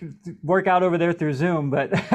work 0.45 0.69
out 0.69 0.85
over 0.85 0.97
there 0.97 1.12
through 1.12 1.33
Zoom. 1.35 1.71
But 1.71 1.90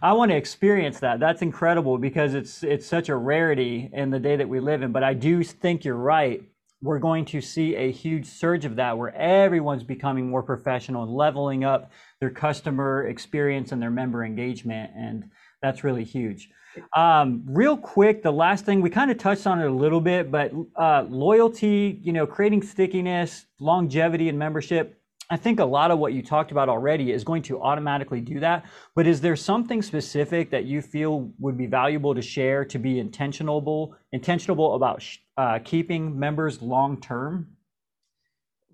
I 0.00 0.12
want 0.12 0.30
to 0.30 0.36
experience 0.36 1.00
that. 1.00 1.18
That's 1.18 1.42
incredible 1.42 1.98
because 1.98 2.34
it's 2.34 2.62
it's 2.62 2.86
such 2.86 3.08
a 3.08 3.16
rarity 3.16 3.90
in 3.92 4.10
the 4.10 4.20
day 4.20 4.36
that 4.36 4.48
we 4.48 4.60
live 4.60 4.82
in. 4.82 4.92
But 4.92 5.02
I 5.02 5.14
do 5.14 5.42
think 5.42 5.84
you're 5.84 5.96
right. 5.96 6.44
We're 6.80 7.00
going 7.00 7.24
to 7.26 7.40
see 7.40 7.74
a 7.74 7.90
huge 7.90 8.26
surge 8.26 8.64
of 8.64 8.76
that 8.76 8.96
where 8.96 9.12
everyone's 9.16 9.82
becoming 9.82 10.30
more 10.30 10.44
professional 10.44 11.02
and 11.02 11.12
leveling 11.12 11.64
up 11.64 11.90
their 12.20 12.30
customer 12.30 13.08
experience 13.08 13.72
and 13.72 13.82
their 13.82 13.90
member 13.90 14.24
engagement, 14.24 14.92
and 14.94 15.24
that's 15.62 15.84
really 15.84 16.04
huge. 16.04 16.50
Um, 16.94 17.42
real 17.46 17.76
quick, 17.76 18.22
the 18.22 18.30
last 18.32 18.64
thing 18.64 18.80
we 18.80 18.90
kind 18.90 19.10
of 19.10 19.18
touched 19.18 19.46
on 19.46 19.60
it 19.60 19.66
a 19.66 19.72
little 19.72 20.00
bit, 20.00 20.30
but 20.30 20.52
uh, 20.76 21.04
loyalty, 21.08 21.98
you 22.02 22.12
know, 22.12 22.26
creating 22.26 22.62
stickiness, 22.62 23.46
longevity, 23.58 24.28
and 24.28 24.38
membership. 24.38 25.00
I 25.30 25.36
think 25.36 25.60
a 25.60 25.64
lot 25.64 25.90
of 25.90 25.98
what 25.98 26.14
you 26.14 26.22
talked 26.22 26.52
about 26.52 26.70
already 26.70 27.12
is 27.12 27.22
going 27.22 27.42
to 27.42 27.60
automatically 27.60 28.20
do 28.20 28.40
that. 28.40 28.64
But 28.94 29.06
is 29.06 29.20
there 29.20 29.36
something 29.36 29.82
specific 29.82 30.50
that 30.50 30.64
you 30.64 30.80
feel 30.80 31.30
would 31.38 31.58
be 31.58 31.66
valuable 31.66 32.14
to 32.14 32.22
share 32.22 32.64
to 32.64 32.78
be 32.78 33.02
intentionable, 33.02 33.94
intentionable 34.14 34.74
about 34.74 35.04
uh, 35.36 35.58
keeping 35.64 36.18
members 36.18 36.62
long 36.62 36.98
term? 37.00 37.48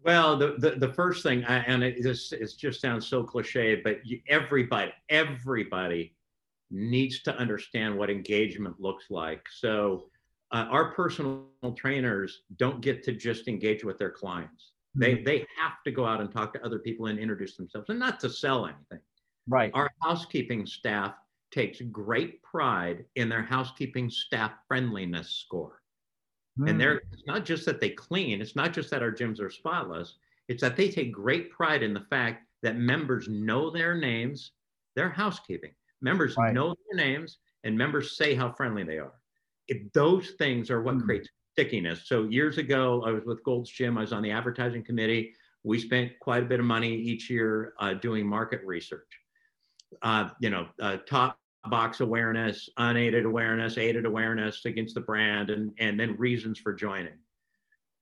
Well, 0.05 0.37
the, 0.37 0.55
the, 0.59 0.71
the 0.73 0.93
first 0.93 1.23
thing, 1.23 1.43
and 1.45 1.83
it, 1.83 2.03
this 2.03 2.31
it 2.31 2.53
just 2.57 2.81
sounds 2.81 3.07
so 3.07 3.25
cliche, 3.25 3.77
but 3.77 4.07
you, 4.07 4.21
everybody, 4.29 4.93
everybody 5.09 6.15
needs 6.75 7.23
to 7.23 7.37
understand 7.37 7.97
what 7.97 8.11
engagement 8.11 8.81
looks 8.81 9.05
like. 9.09 9.47
So 9.51 10.07
uh, 10.53 10.67
our 10.71 10.93
personal 10.93 11.47
trainers 11.77 12.43
don't 12.57 12.81
get 12.81 13.03
to 13.05 13.13
just 13.13 13.49
engage 13.49 13.85
with 13.85 13.97
their 13.99 14.11
clients. 14.11 14.73
They 14.95 15.15
mm-hmm. 15.15 15.25
they 15.25 15.39
have 15.59 15.83
to 15.85 15.91
go 15.91 16.05
out 16.05 16.21
and 16.21 16.31
talk 16.31 16.53
to 16.55 16.65
other 16.65 16.79
people 16.79 17.07
and 17.07 17.19
introduce 17.19 17.57
themselves, 17.57 17.89
and 17.89 17.99
not 17.99 18.21
to 18.21 18.31
sell 18.31 18.67
anything. 18.67 19.01
Right. 19.49 19.71
Our 19.75 19.91
housekeeping 20.03 20.67
staff 20.67 21.15
takes 21.51 21.81
great 21.81 22.43
pride 22.43 23.05
in 23.17 23.29
their 23.29 23.43
housekeeping 23.43 24.11
staff 24.11 24.53
friendliness 24.69 25.31
score. 25.31 25.81
Mm. 26.59 26.71
And 26.71 26.81
they're 26.81 27.03
it's 27.13 27.27
not 27.27 27.45
just 27.45 27.65
that 27.67 27.81
they 27.81 27.91
clean, 27.91 28.41
it's 28.41 28.57
not 28.57 28.73
just 28.73 28.91
that 28.91 29.03
our 29.03 29.13
gyms 29.13 29.41
are 29.41 29.51
spotless, 29.51 30.17
it's 30.49 30.61
that 30.63 30.77
they 30.77 30.89
take 30.89 31.13
great 31.13 31.51
pride 31.51 31.83
in 31.83 31.95
the 31.95 32.07
fact 32.11 32.45
that 32.63 32.77
members 32.77 33.29
know 33.29 33.71
their 33.71 33.95
names, 33.95 34.53
their 34.97 35.11
housekeeping. 35.11 35.73
Members 36.05 36.37
right. 36.37 36.55
know 36.55 36.77
their 36.91 37.05
names 37.05 37.39
and 37.65 37.77
members 37.77 38.17
say 38.17 38.35
how 38.35 38.53
friendly 38.53 38.85
they 38.85 38.99
are. 38.99 39.15
If 39.69 39.93
those 39.93 40.33
things 40.39 40.71
are 40.71 40.83
what 40.83 40.97
mm. 40.97 41.03
creates 41.05 41.29
stickiness. 41.55 42.03
So 42.07 42.25
years 42.25 42.59
ago, 42.59 43.03
I 43.07 43.13
was 43.13 43.25
with 43.25 43.43
Gold's 43.45 43.71
Gym. 43.71 43.97
I 43.97 44.03
was 44.03 44.13
on 44.13 44.23
the 44.23 44.31
advertising 44.31 44.85
committee. 44.85 45.33
We 45.63 45.79
spent 45.79 46.13
quite 46.21 46.43
a 46.43 46.47
bit 46.47 46.61
of 46.61 46.67
money 46.67 46.93
each 46.93 47.31
year 47.31 47.75
uh, 47.79 47.95
doing 47.95 48.27
market 48.27 48.61
research. 48.65 49.09
Uh, 50.03 50.29
you 50.41 50.51
know, 50.51 50.67
uh, 50.83 50.99
top 51.09 51.39
box 51.71 52.01
awareness, 52.01 52.69
unaided 52.77 53.25
awareness, 53.25 53.79
aided 53.79 54.05
awareness 54.05 54.65
against 54.67 54.95
the 54.95 55.01
brand, 55.01 55.49
and 55.51 55.73
and 55.79 55.99
then 55.99 56.17
reasons 56.19 56.59
for 56.59 56.75
joining. 56.75 57.15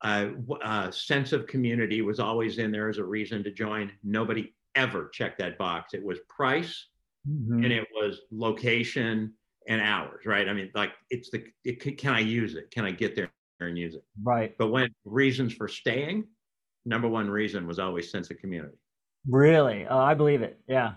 Uh, 0.01 0.31
uh, 0.65 0.91
sense 0.91 1.33
of 1.33 1.47
community 1.47 2.01
was 2.01 2.19
always 2.19 2.59
in 2.59 2.73
there 2.73 2.88
as 2.88 2.99
a 2.99 3.05
reason 3.05 3.45
to 3.45 3.53
join. 3.53 3.93
Nobody 4.03 4.53
ever 4.75 5.11
checked 5.12 5.38
that 5.38 5.59
box. 5.59 5.93
It 5.95 6.03
was 6.03 6.19
price 6.29 6.87
mm-hmm. 7.29 7.65
and 7.65 7.73
it 7.73 7.87
was 7.95 8.21
location 8.31 9.33
and 9.69 9.81
hours, 9.81 10.27
right? 10.27 10.49
I 10.49 10.53
mean, 10.53 10.71
like 10.75 10.93
it's 11.11 11.31
the 11.31 11.45
it, 11.65 11.99
can 11.99 12.15
I 12.15 12.21
use 12.21 12.55
it? 12.55 12.71
Can 12.71 12.85
I 12.85 12.91
get 12.91 13.17
there 13.17 13.31
and 13.61 13.79
use 13.79 13.95
it? 13.95 14.05
Right. 14.23 14.55
But 14.59 14.69
when 14.69 14.91
reasons 15.05 15.55
for 15.55 15.69
staying, 15.69 16.25
number 16.85 17.09
one 17.09 17.31
reason 17.31 17.67
was 17.67 17.79
always 17.79 18.11
sense 18.11 18.31
of 18.31 18.39
community. 18.39 18.77
Really? 19.29 19.87
Oh, 19.89 19.99
I 19.99 20.15
believe 20.15 20.43
it. 20.43 20.59
Yeah. 20.69 20.95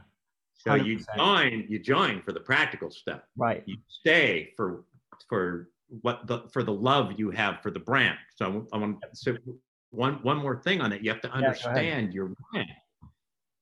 So 0.53 0.71
100%. 0.71 0.85
you 0.85 0.99
join, 1.15 1.65
you 1.67 1.79
join 1.79 2.21
for 2.23 2.31
the 2.31 2.39
practical 2.39 2.89
stuff. 2.89 3.21
Right. 3.37 3.63
You 3.65 3.77
stay 3.87 4.53
for 4.57 4.83
for 5.29 5.69
what 6.01 6.25
the 6.27 6.43
for 6.51 6.63
the 6.63 6.73
love 6.73 7.13
you 7.17 7.29
have 7.31 7.61
for 7.61 7.71
the 7.71 7.79
brand. 7.79 8.17
So 8.35 8.67
I 8.73 8.77
want 8.77 9.01
to 9.01 9.07
so 9.13 9.37
one 9.91 10.15
one 10.23 10.37
more 10.37 10.61
thing 10.61 10.81
on 10.81 10.89
that. 10.89 11.03
You 11.03 11.11
have 11.11 11.21
to 11.21 11.31
understand 11.31 12.07
yeah, 12.07 12.15
your 12.15 12.31
brand. 12.51 12.69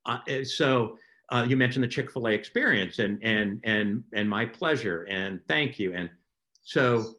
Uh, 0.05 0.43
so 0.43 0.97
uh, 1.31 1.45
you 1.47 1.57
mentioned 1.57 1.83
the 1.83 1.87
Chick-fil-A 1.87 2.31
experience 2.31 2.99
and 2.99 3.19
and 3.23 3.59
and 3.63 4.03
and 4.13 4.29
my 4.29 4.45
pleasure 4.45 5.03
and 5.03 5.39
thank 5.47 5.79
you. 5.79 5.93
And 5.93 6.09
so 6.61 7.15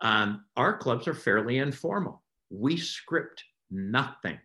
um, 0.00 0.44
our 0.56 0.76
clubs 0.76 1.08
are 1.08 1.14
fairly 1.14 1.58
informal. 1.58 2.22
We 2.50 2.76
script 2.76 3.44
nothing. 3.70 4.38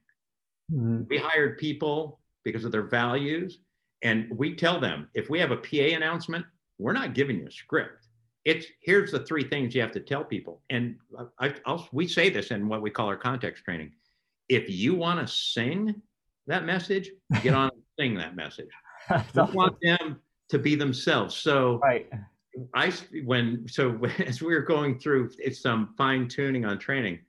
Mm-hmm. 0.72 1.04
We 1.10 1.18
hired 1.18 1.58
people 1.58 2.20
because 2.43 2.64
of 2.64 2.72
their 2.72 2.88
values, 2.88 3.60
and 4.02 4.28
we 4.36 4.56
tell 4.56 4.80
them 4.80 5.10
if 5.14 5.30
we 5.30 5.39
have 5.39 5.52
a 5.52 5.58
PA 5.58 5.95
announcement, 5.95 6.45
we're 6.80 6.93
not 6.93 7.14
giving 7.14 7.39
you 7.39 7.47
a 7.47 7.52
script. 7.52 8.08
It's 8.45 8.66
here's 8.82 9.12
the 9.12 9.20
three 9.20 9.43
things 9.43 9.76
you 9.76 9.82
have 9.82 9.91
to 9.91 9.99
tell 9.99 10.24
people, 10.24 10.62
and 10.70 10.95
I, 11.39 11.54
I'll, 11.66 11.88
we 11.91 12.08
say 12.08 12.30
this 12.30 12.49
in 12.49 12.68
what 12.68 12.82
we 12.82 12.89
call 12.89 13.08
our 13.08 13.18
context 13.18 13.64
training. 13.64 13.91
If 14.49 14.70
you 14.70 14.95
want 14.95 15.20
to 15.20 15.32
sing 15.32 16.02
that 16.47 16.66
message, 16.66 17.12
get 17.43 17.54
on 17.54 17.70
and 17.70 17.82
sing 17.99 18.16
that 18.16 18.36
message 18.36 18.70
we 19.36 19.41
want 19.54 19.78
them 19.82 20.20
to 20.49 20.60
be 20.60 20.76
themselves. 20.76 21.36
So 21.36 21.80
right. 21.80 22.10
I 22.74 22.91
when 23.24 23.68
so 23.68 23.99
as 24.26 24.41
we 24.41 24.54
were 24.54 24.62
going 24.62 24.99
through 24.99 25.32
some 25.54 25.93
fine 25.97 26.28
tuning 26.28 26.66
on 26.66 26.80
training, 26.80 27.20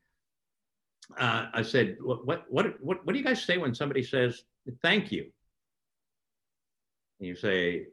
uh, 1.18 1.46
I 1.52 1.62
said, 1.62 1.96
what, 2.00 2.26
what 2.26 2.44
what 2.48 2.82
what 2.82 3.06
what 3.06 3.12
do 3.12 3.18
you 3.18 3.24
guys 3.24 3.42
say 3.42 3.58
when 3.58 3.74
somebody 3.74 4.02
says 4.02 4.42
thank 4.82 5.12
you? 5.12 5.26
And 7.20 7.28
you 7.28 7.36
say, 7.36 7.86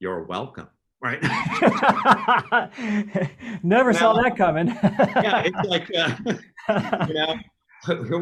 you're 0.00 0.24
welcome 0.24 0.68
right? 1.00 1.22
Never 3.62 3.92
saw 3.92 4.14
that 4.14 4.34
coming. 4.36 4.66
yeah, 4.68 5.44
it's 5.44 5.68
like 5.68 5.88
uh, 5.96 6.16
you 7.06 7.14
know 7.14 7.36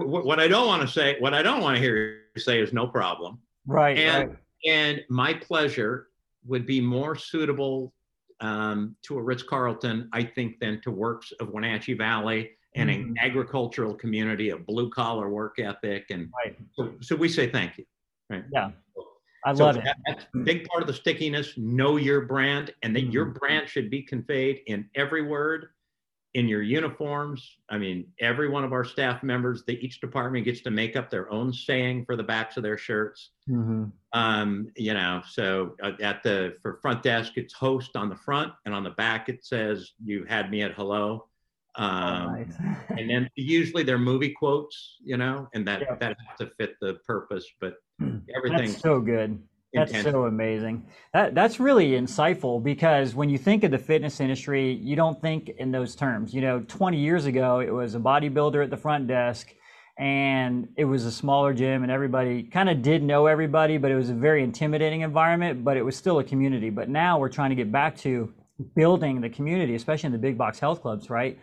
what 0.04 0.38
I 0.40 0.48
don't 0.48 0.66
want 0.66 0.82
to 0.82 0.88
say. 0.88 1.16
What 1.20 1.34
I 1.34 1.42
don't 1.42 1.60
want 1.60 1.76
to 1.76 1.82
hear 1.82 2.22
you 2.34 2.40
say 2.40 2.60
is 2.60 2.72
no 2.72 2.86
problem. 2.86 3.38
Right. 3.66 3.98
And 3.98 4.30
right. 4.30 4.38
And 4.66 5.02
my 5.08 5.34
pleasure 5.34 6.08
would 6.46 6.66
be 6.66 6.80
more 6.80 7.16
suitable 7.16 7.92
um, 8.40 8.96
to 9.02 9.18
a 9.18 9.22
Ritz 9.22 9.42
Carlton, 9.42 10.08
I 10.12 10.24
think, 10.24 10.58
than 10.60 10.80
to 10.82 10.90
Worx 10.90 11.32
of 11.40 11.50
Wenatchee 11.50 11.94
Valley 11.94 12.50
and 12.74 12.90
mm-hmm. 12.90 13.10
an 13.10 13.16
agricultural 13.20 13.94
community, 13.94 14.50
a 14.50 14.56
blue 14.56 14.90
collar 14.90 15.28
work 15.28 15.58
ethic, 15.58 16.06
and 16.10 16.30
right. 16.44 16.56
so, 16.74 16.94
so 17.00 17.16
we 17.16 17.28
say 17.28 17.50
thank 17.50 17.78
you. 17.78 17.84
Right. 18.28 18.44
Yeah. 18.52 18.70
I 19.46 19.54
so 19.54 19.64
love 19.64 19.76
it. 19.76 19.84
That's 20.06 20.24
a 20.34 20.38
big 20.38 20.66
part 20.66 20.82
of 20.82 20.86
the 20.86 20.94
stickiness. 20.94 21.52
Know 21.56 21.96
your 21.96 22.22
brand, 22.22 22.72
and 22.82 22.96
that 22.96 23.02
mm-hmm. 23.02 23.10
your 23.10 23.26
brand 23.26 23.68
should 23.68 23.90
be 23.90 24.02
conveyed 24.02 24.62
in 24.66 24.88
every 24.94 25.22
word, 25.22 25.68
in 26.34 26.48
your 26.48 26.62
uniforms. 26.62 27.58
I 27.68 27.78
mean, 27.78 28.06
every 28.20 28.48
one 28.48 28.64
of 28.64 28.72
our 28.72 28.84
staff 28.84 29.22
members, 29.22 29.62
the, 29.66 29.78
each 29.84 30.00
department 30.00 30.44
gets 30.44 30.62
to 30.62 30.70
make 30.70 30.96
up 30.96 31.08
their 31.08 31.30
own 31.30 31.52
saying 31.52 32.04
for 32.04 32.16
the 32.16 32.24
backs 32.24 32.56
of 32.56 32.64
their 32.64 32.76
shirts. 32.76 33.30
Mm-hmm. 33.48 33.84
Um, 34.12 34.68
you 34.76 34.94
know, 34.94 35.22
so 35.28 35.76
uh, 35.82 35.92
at 36.02 36.22
the 36.24 36.56
for 36.60 36.78
front 36.82 37.02
desk, 37.02 37.34
it's 37.36 37.54
host 37.54 37.96
on 37.96 38.08
the 38.08 38.16
front, 38.16 38.52
and 38.66 38.74
on 38.74 38.82
the 38.82 38.90
back 38.90 39.28
it 39.28 39.44
says 39.44 39.92
"You 40.04 40.24
had 40.28 40.50
me 40.50 40.62
at 40.62 40.72
hello." 40.72 41.28
Um, 41.76 41.90
oh, 41.92 42.30
nice. 42.32 42.54
and 42.98 43.08
then 43.08 43.30
usually 43.36 43.82
they're 43.82 43.98
movie 43.98 44.30
quotes, 44.30 44.96
you 45.02 45.16
know, 45.16 45.48
and 45.54 45.66
that 45.68 45.82
yeah. 45.82 45.94
that 46.00 46.16
has 46.18 46.38
to 46.40 46.54
fit 46.56 46.74
the 46.80 46.94
purpose. 47.06 47.46
But 47.60 47.76
everything 48.36 48.70
that's 48.72 48.80
so 48.80 49.00
good. 49.00 49.40
That's 49.74 50.02
so 50.02 50.24
amazing. 50.24 50.86
That 51.12 51.34
that's 51.34 51.58
really 51.58 51.90
insightful 51.92 52.62
because 52.62 53.14
when 53.14 53.28
you 53.28 53.38
think 53.38 53.64
of 53.64 53.70
the 53.70 53.78
fitness 53.78 54.20
industry, 54.20 54.72
you 54.72 54.96
don't 54.96 55.20
think 55.20 55.50
in 55.58 55.72
those 55.72 55.94
terms. 55.94 56.32
You 56.32 56.40
know, 56.40 56.60
20 56.68 56.96
years 56.96 57.26
ago, 57.26 57.60
it 57.60 57.72
was 57.72 57.94
a 57.94 57.98
bodybuilder 57.98 58.62
at 58.62 58.70
the 58.70 58.76
front 58.76 59.06
desk, 59.08 59.52
and 59.98 60.68
it 60.76 60.84
was 60.84 61.04
a 61.04 61.12
smaller 61.12 61.52
gym, 61.52 61.82
and 61.82 61.90
everybody 61.90 62.42
kind 62.44 62.68
of 62.68 62.82
did 62.82 63.02
know 63.02 63.26
everybody, 63.26 63.76
but 63.76 63.90
it 63.90 63.96
was 63.96 64.10
a 64.10 64.14
very 64.14 64.42
intimidating 64.42 65.00
environment. 65.00 65.64
But 65.64 65.76
it 65.76 65.82
was 65.82 65.96
still 65.96 66.20
a 66.20 66.24
community. 66.24 66.70
But 66.70 66.88
now 66.88 67.18
we're 67.18 67.28
trying 67.28 67.50
to 67.50 67.56
get 67.56 67.72
back 67.72 67.96
to 67.98 68.32
building 68.76 69.20
the 69.20 69.28
community, 69.28 69.74
especially 69.74 70.06
in 70.06 70.12
the 70.12 70.18
big 70.18 70.38
box 70.38 70.60
health 70.60 70.82
clubs, 70.82 71.10
right? 71.10 71.38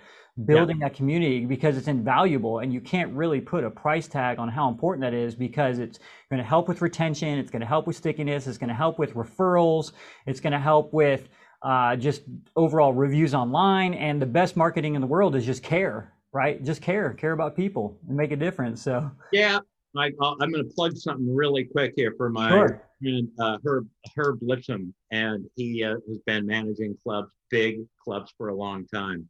building 0.45 0.79
yeah. 0.79 0.87
that 0.87 0.95
community 0.95 1.45
because 1.45 1.77
it's 1.77 1.87
invaluable 1.87 2.59
and 2.59 2.73
you 2.73 2.79
can't 2.79 3.11
really 3.13 3.41
put 3.41 3.63
a 3.63 3.69
price 3.69 4.07
tag 4.07 4.39
on 4.39 4.47
how 4.47 4.69
important 4.69 5.01
that 5.01 5.13
is 5.13 5.35
because 5.35 5.77
it's 5.77 5.99
going 6.31 6.41
to 6.41 6.47
help 6.47 6.67
with 6.67 6.81
retention 6.81 7.37
it's 7.37 7.51
going 7.51 7.59
to 7.61 7.67
help 7.67 7.85
with 7.85 7.95
stickiness 7.95 8.47
it's 8.47 8.57
going 8.57 8.69
to 8.69 8.73
help 8.73 8.97
with 8.97 9.13
referrals 9.13 9.91
it's 10.25 10.39
going 10.39 10.53
to 10.53 10.59
help 10.59 10.91
with 10.93 11.29
uh, 11.61 11.95
just 11.95 12.23
overall 12.55 12.91
reviews 12.91 13.35
online 13.35 13.93
and 13.93 14.19
the 14.19 14.25
best 14.25 14.57
marketing 14.57 14.95
in 14.95 15.01
the 15.01 15.07
world 15.07 15.35
is 15.35 15.45
just 15.45 15.61
care 15.61 16.13
right 16.31 16.63
just 16.63 16.81
care 16.81 17.13
care 17.13 17.33
about 17.33 17.55
people 17.55 17.99
and 18.07 18.17
make 18.17 18.31
a 18.31 18.35
difference 18.35 18.81
so 18.81 19.11
yeah 19.31 19.59
I, 19.95 20.05
am 20.21 20.37
going 20.37 20.53
to 20.53 20.73
plug 20.73 20.95
something 20.95 21.35
really 21.35 21.65
quick 21.65 21.93
here 21.97 22.13
for 22.15 22.29
my 22.29 22.49
sure. 22.49 22.81
friend 23.01 23.27
uh, 23.37 23.57
Herb 23.65 23.89
Herb 24.15 24.39
Lipsman, 24.39 24.93
and 25.11 25.45
he 25.57 25.83
uh, 25.83 25.95
has 26.07 26.17
been 26.25 26.45
managing 26.45 26.95
clubs, 27.03 27.33
big 27.49 27.81
clubs, 28.01 28.33
for 28.37 28.47
a 28.47 28.55
long 28.55 28.87
time 28.87 29.27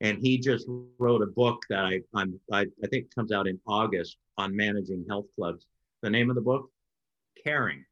and 0.00 0.18
he 0.18 0.38
just 0.38 0.66
wrote 0.98 1.22
a 1.22 1.26
book 1.26 1.62
that 1.70 1.84
I 1.84 2.00
I'm, 2.14 2.38
I, 2.52 2.66
I 2.82 2.86
think 2.88 3.14
comes 3.14 3.32
out 3.32 3.46
in 3.46 3.58
August 3.66 4.16
on 4.36 4.54
managing 4.54 5.04
health 5.08 5.26
clubs. 5.34 5.66
The 6.02 6.10
name 6.10 6.30
of 6.30 6.36
the 6.36 6.42
book, 6.42 6.70
Caring. 7.44 7.84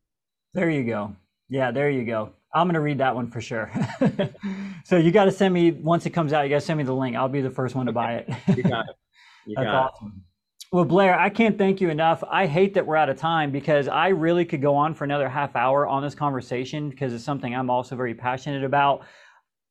There 0.55 0.71
you 0.71 0.85
go. 0.85 1.15
Yeah, 1.49 1.71
there 1.71 1.91
you 1.91 2.05
go. 2.05 2.31
I'm 2.55 2.69
gonna 2.69 2.81
read 2.81 2.99
that 2.99 3.15
one 3.15 3.31
for 3.31 3.41
sure. 3.41 3.71
so 4.85 4.97
you 4.97 5.11
got 5.11 5.27
to 5.27 5.33
send 5.33 5.53
me 5.53 5.73
once 5.73 6.07
it 6.07 6.11
comes 6.11 6.33
out. 6.33 6.43
You 6.43 6.49
got 6.49 6.61
to 6.61 6.67
send 6.67 6.79
me 6.79 6.85
the 6.85 6.95
link. 6.95 7.17
I'll 7.17 7.29
be 7.29 7.41
the 7.41 7.51
first 7.51 7.75
one 7.75 7.87
to 7.87 7.93
buy 7.93 8.15
it. 8.15 8.29
you 8.57 8.63
got 8.63 8.89
it. 8.89 8.97
You 9.49 9.55
That's 9.55 9.67
got 9.67 9.93
awesome. 9.93 10.13
It. 10.17 10.23
Well, 10.73 10.85
Blair, 10.85 11.17
I 11.17 11.31
can't 11.31 11.57
thank 11.57 11.81
you 11.81 11.89
enough. 11.89 12.25
I 12.29 12.47
hate 12.47 12.75
that 12.75 12.85
we're 12.85 12.97
out 12.97 13.09
of 13.09 13.17
time 13.17 13.53
because 13.53 13.87
I 13.87 14.09
really 14.09 14.45
could 14.45 14.61
go 14.61 14.75
on 14.75 14.93
for 14.93 15.05
another 15.05 15.29
half 15.29 15.55
hour 15.55 15.87
on 15.87 16.03
this 16.03 16.17
conversation 16.17 16.91
because 16.91 17.13
it's 17.13 17.23
something 17.23 17.55
I'm 17.55 17.71
also 17.71 17.95
very 17.95 18.13
passionate 18.13 18.65
about 18.65 19.05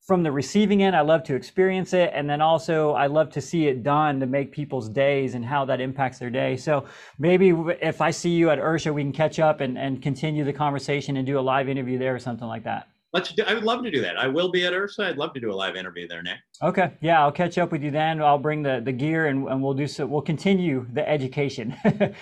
from 0.06 0.22
the 0.22 0.32
receiving 0.32 0.84
end, 0.84 0.96
I 0.96 1.02
love 1.02 1.24
to 1.24 1.36
experience 1.36 1.94
it. 1.94 2.12
And 2.14 2.30
then 2.30 2.40
also, 2.40 2.92
I 2.92 3.08
love 3.08 3.32
to 3.32 3.42
see 3.42 3.68
it 3.68 3.82
done 3.82 4.20
to 4.20 4.28
make 4.28 4.52
people's 4.52 4.88
days 4.88 5.34
and 5.34 5.44
how 5.44 5.66
that 5.66 5.82
impacts 5.82 6.20
their 6.20 6.30
day. 6.30 6.56
So 6.58 6.86
maybe 7.18 7.50
if 7.82 8.02
I 8.02 8.12
see 8.12 8.30
you 8.30 8.52
at 8.52 8.60
IHRSA, 8.60 8.94
we 8.94 9.02
can 9.02 9.12
catch 9.12 9.40
up 9.40 9.62
and, 9.62 9.80
and 9.80 10.02
continue 10.04 10.44
the 10.44 10.54
conversation 10.54 11.18
and 11.18 11.26
do 11.26 11.40
a 11.40 11.42
live 11.42 11.68
interview 11.70 11.98
there 11.98 12.14
or 12.14 12.20
something 12.20 12.48
like 12.48 12.64
that. 12.66 12.88
Let's 13.14 13.32
do, 13.32 13.44
I 13.48 13.56
would 13.56 13.64
love 13.64 13.82
to 13.84 13.90
do 13.90 14.02
that. 14.02 14.18
I 14.18 14.28
will 14.28 14.52
be 14.52 14.66
at 14.66 14.74
IHRSA. 14.74 15.06
I'd 15.06 15.18
love 15.18 15.34
to 15.34 15.40
do 15.40 15.52
a 15.52 15.56
live 15.56 15.76
interview 15.76 16.08
there, 16.08 16.22
Nick. 16.22 16.38
Okay. 16.62 16.92
Yeah, 17.02 17.22
I'll 17.22 17.32
catch 17.32 17.58
up 17.58 17.72
with 17.72 17.82
you 17.82 17.90
then. 17.90 18.22
I'll 18.22 18.38
bring 18.38 18.62
the, 18.62 18.82
the 18.84 18.92
gear 18.92 19.28
and, 19.28 19.48
and 19.48 19.64
we'll 19.64 19.74
do 19.74 19.88
so. 19.88 20.06
We'll 20.06 20.22
continue 20.22 20.86
the 20.94 21.08
education. 21.08 21.76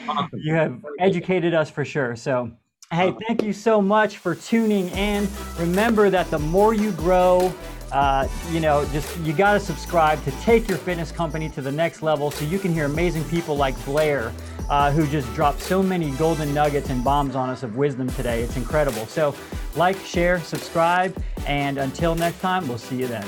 Awesome. 0.08 0.30
you 0.42 0.54
have 0.54 0.80
educated 1.00 1.54
us 1.54 1.70
for 1.70 1.84
sure. 1.84 2.16
So 2.16 2.52
Hey, 2.94 3.12
thank 3.28 3.42
you 3.42 3.54
so 3.54 3.82
much 3.82 4.20
for 4.20 4.36
tuning 4.36 4.88
in. 4.90 5.28
Remember 5.58 6.12
that 6.12 6.30
the 6.30 6.38
more 6.38 6.76
you 6.76 6.92
grow, 6.92 7.52
uh, 7.94 8.28
you 8.52 8.60
know, 8.60 8.86
just 8.92 9.18
you 9.20 9.34
got 9.34 9.54
to 9.54 9.60
subscribe 9.60 10.22
to 10.24 10.32
take 10.42 10.68
your 10.68 10.80
fitness 10.80 11.12
company 11.12 11.48
to 11.50 11.62
the 11.62 11.72
next 11.72 12.02
level 12.02 12.32
so 12.32 12.44
you 12.44 12.58
can 12.58 12.74
hear 12.74 12.86
amazing 12.86 13.24
people 13.26 13.56
like 13.56 13.76
Blair, 13.86 14.34
uh, 14.70 14.92
who 14.92 15.06
just 15.08 15.32
dropped 15.36 15.62
so 15.62 15.84
many 15.84 16.10
golden 16.12 16.54
nuggets 16.54 16.90
and 16.90 17.04
bombs 17.04 17.36
on 17.36 17.50
us 17.50 17.62
of 17.62 17.76
wisdom 17.76 18.10
today. 18.10 18.42
It's 18.42 18.58
incredible. 18.58 19.06
So, 19.06 19.36
like, 19.76 19.98
share, 20.00 20.40
subscribe, 20.40 21.16
and 21.46 21.78
until 21.78 22.16
next 22.16 22.40
time, 22.40 22.68
we'll 22.68 22.80
see 22.80 22.98
you 22.98 23.08
then. 23.08 23.26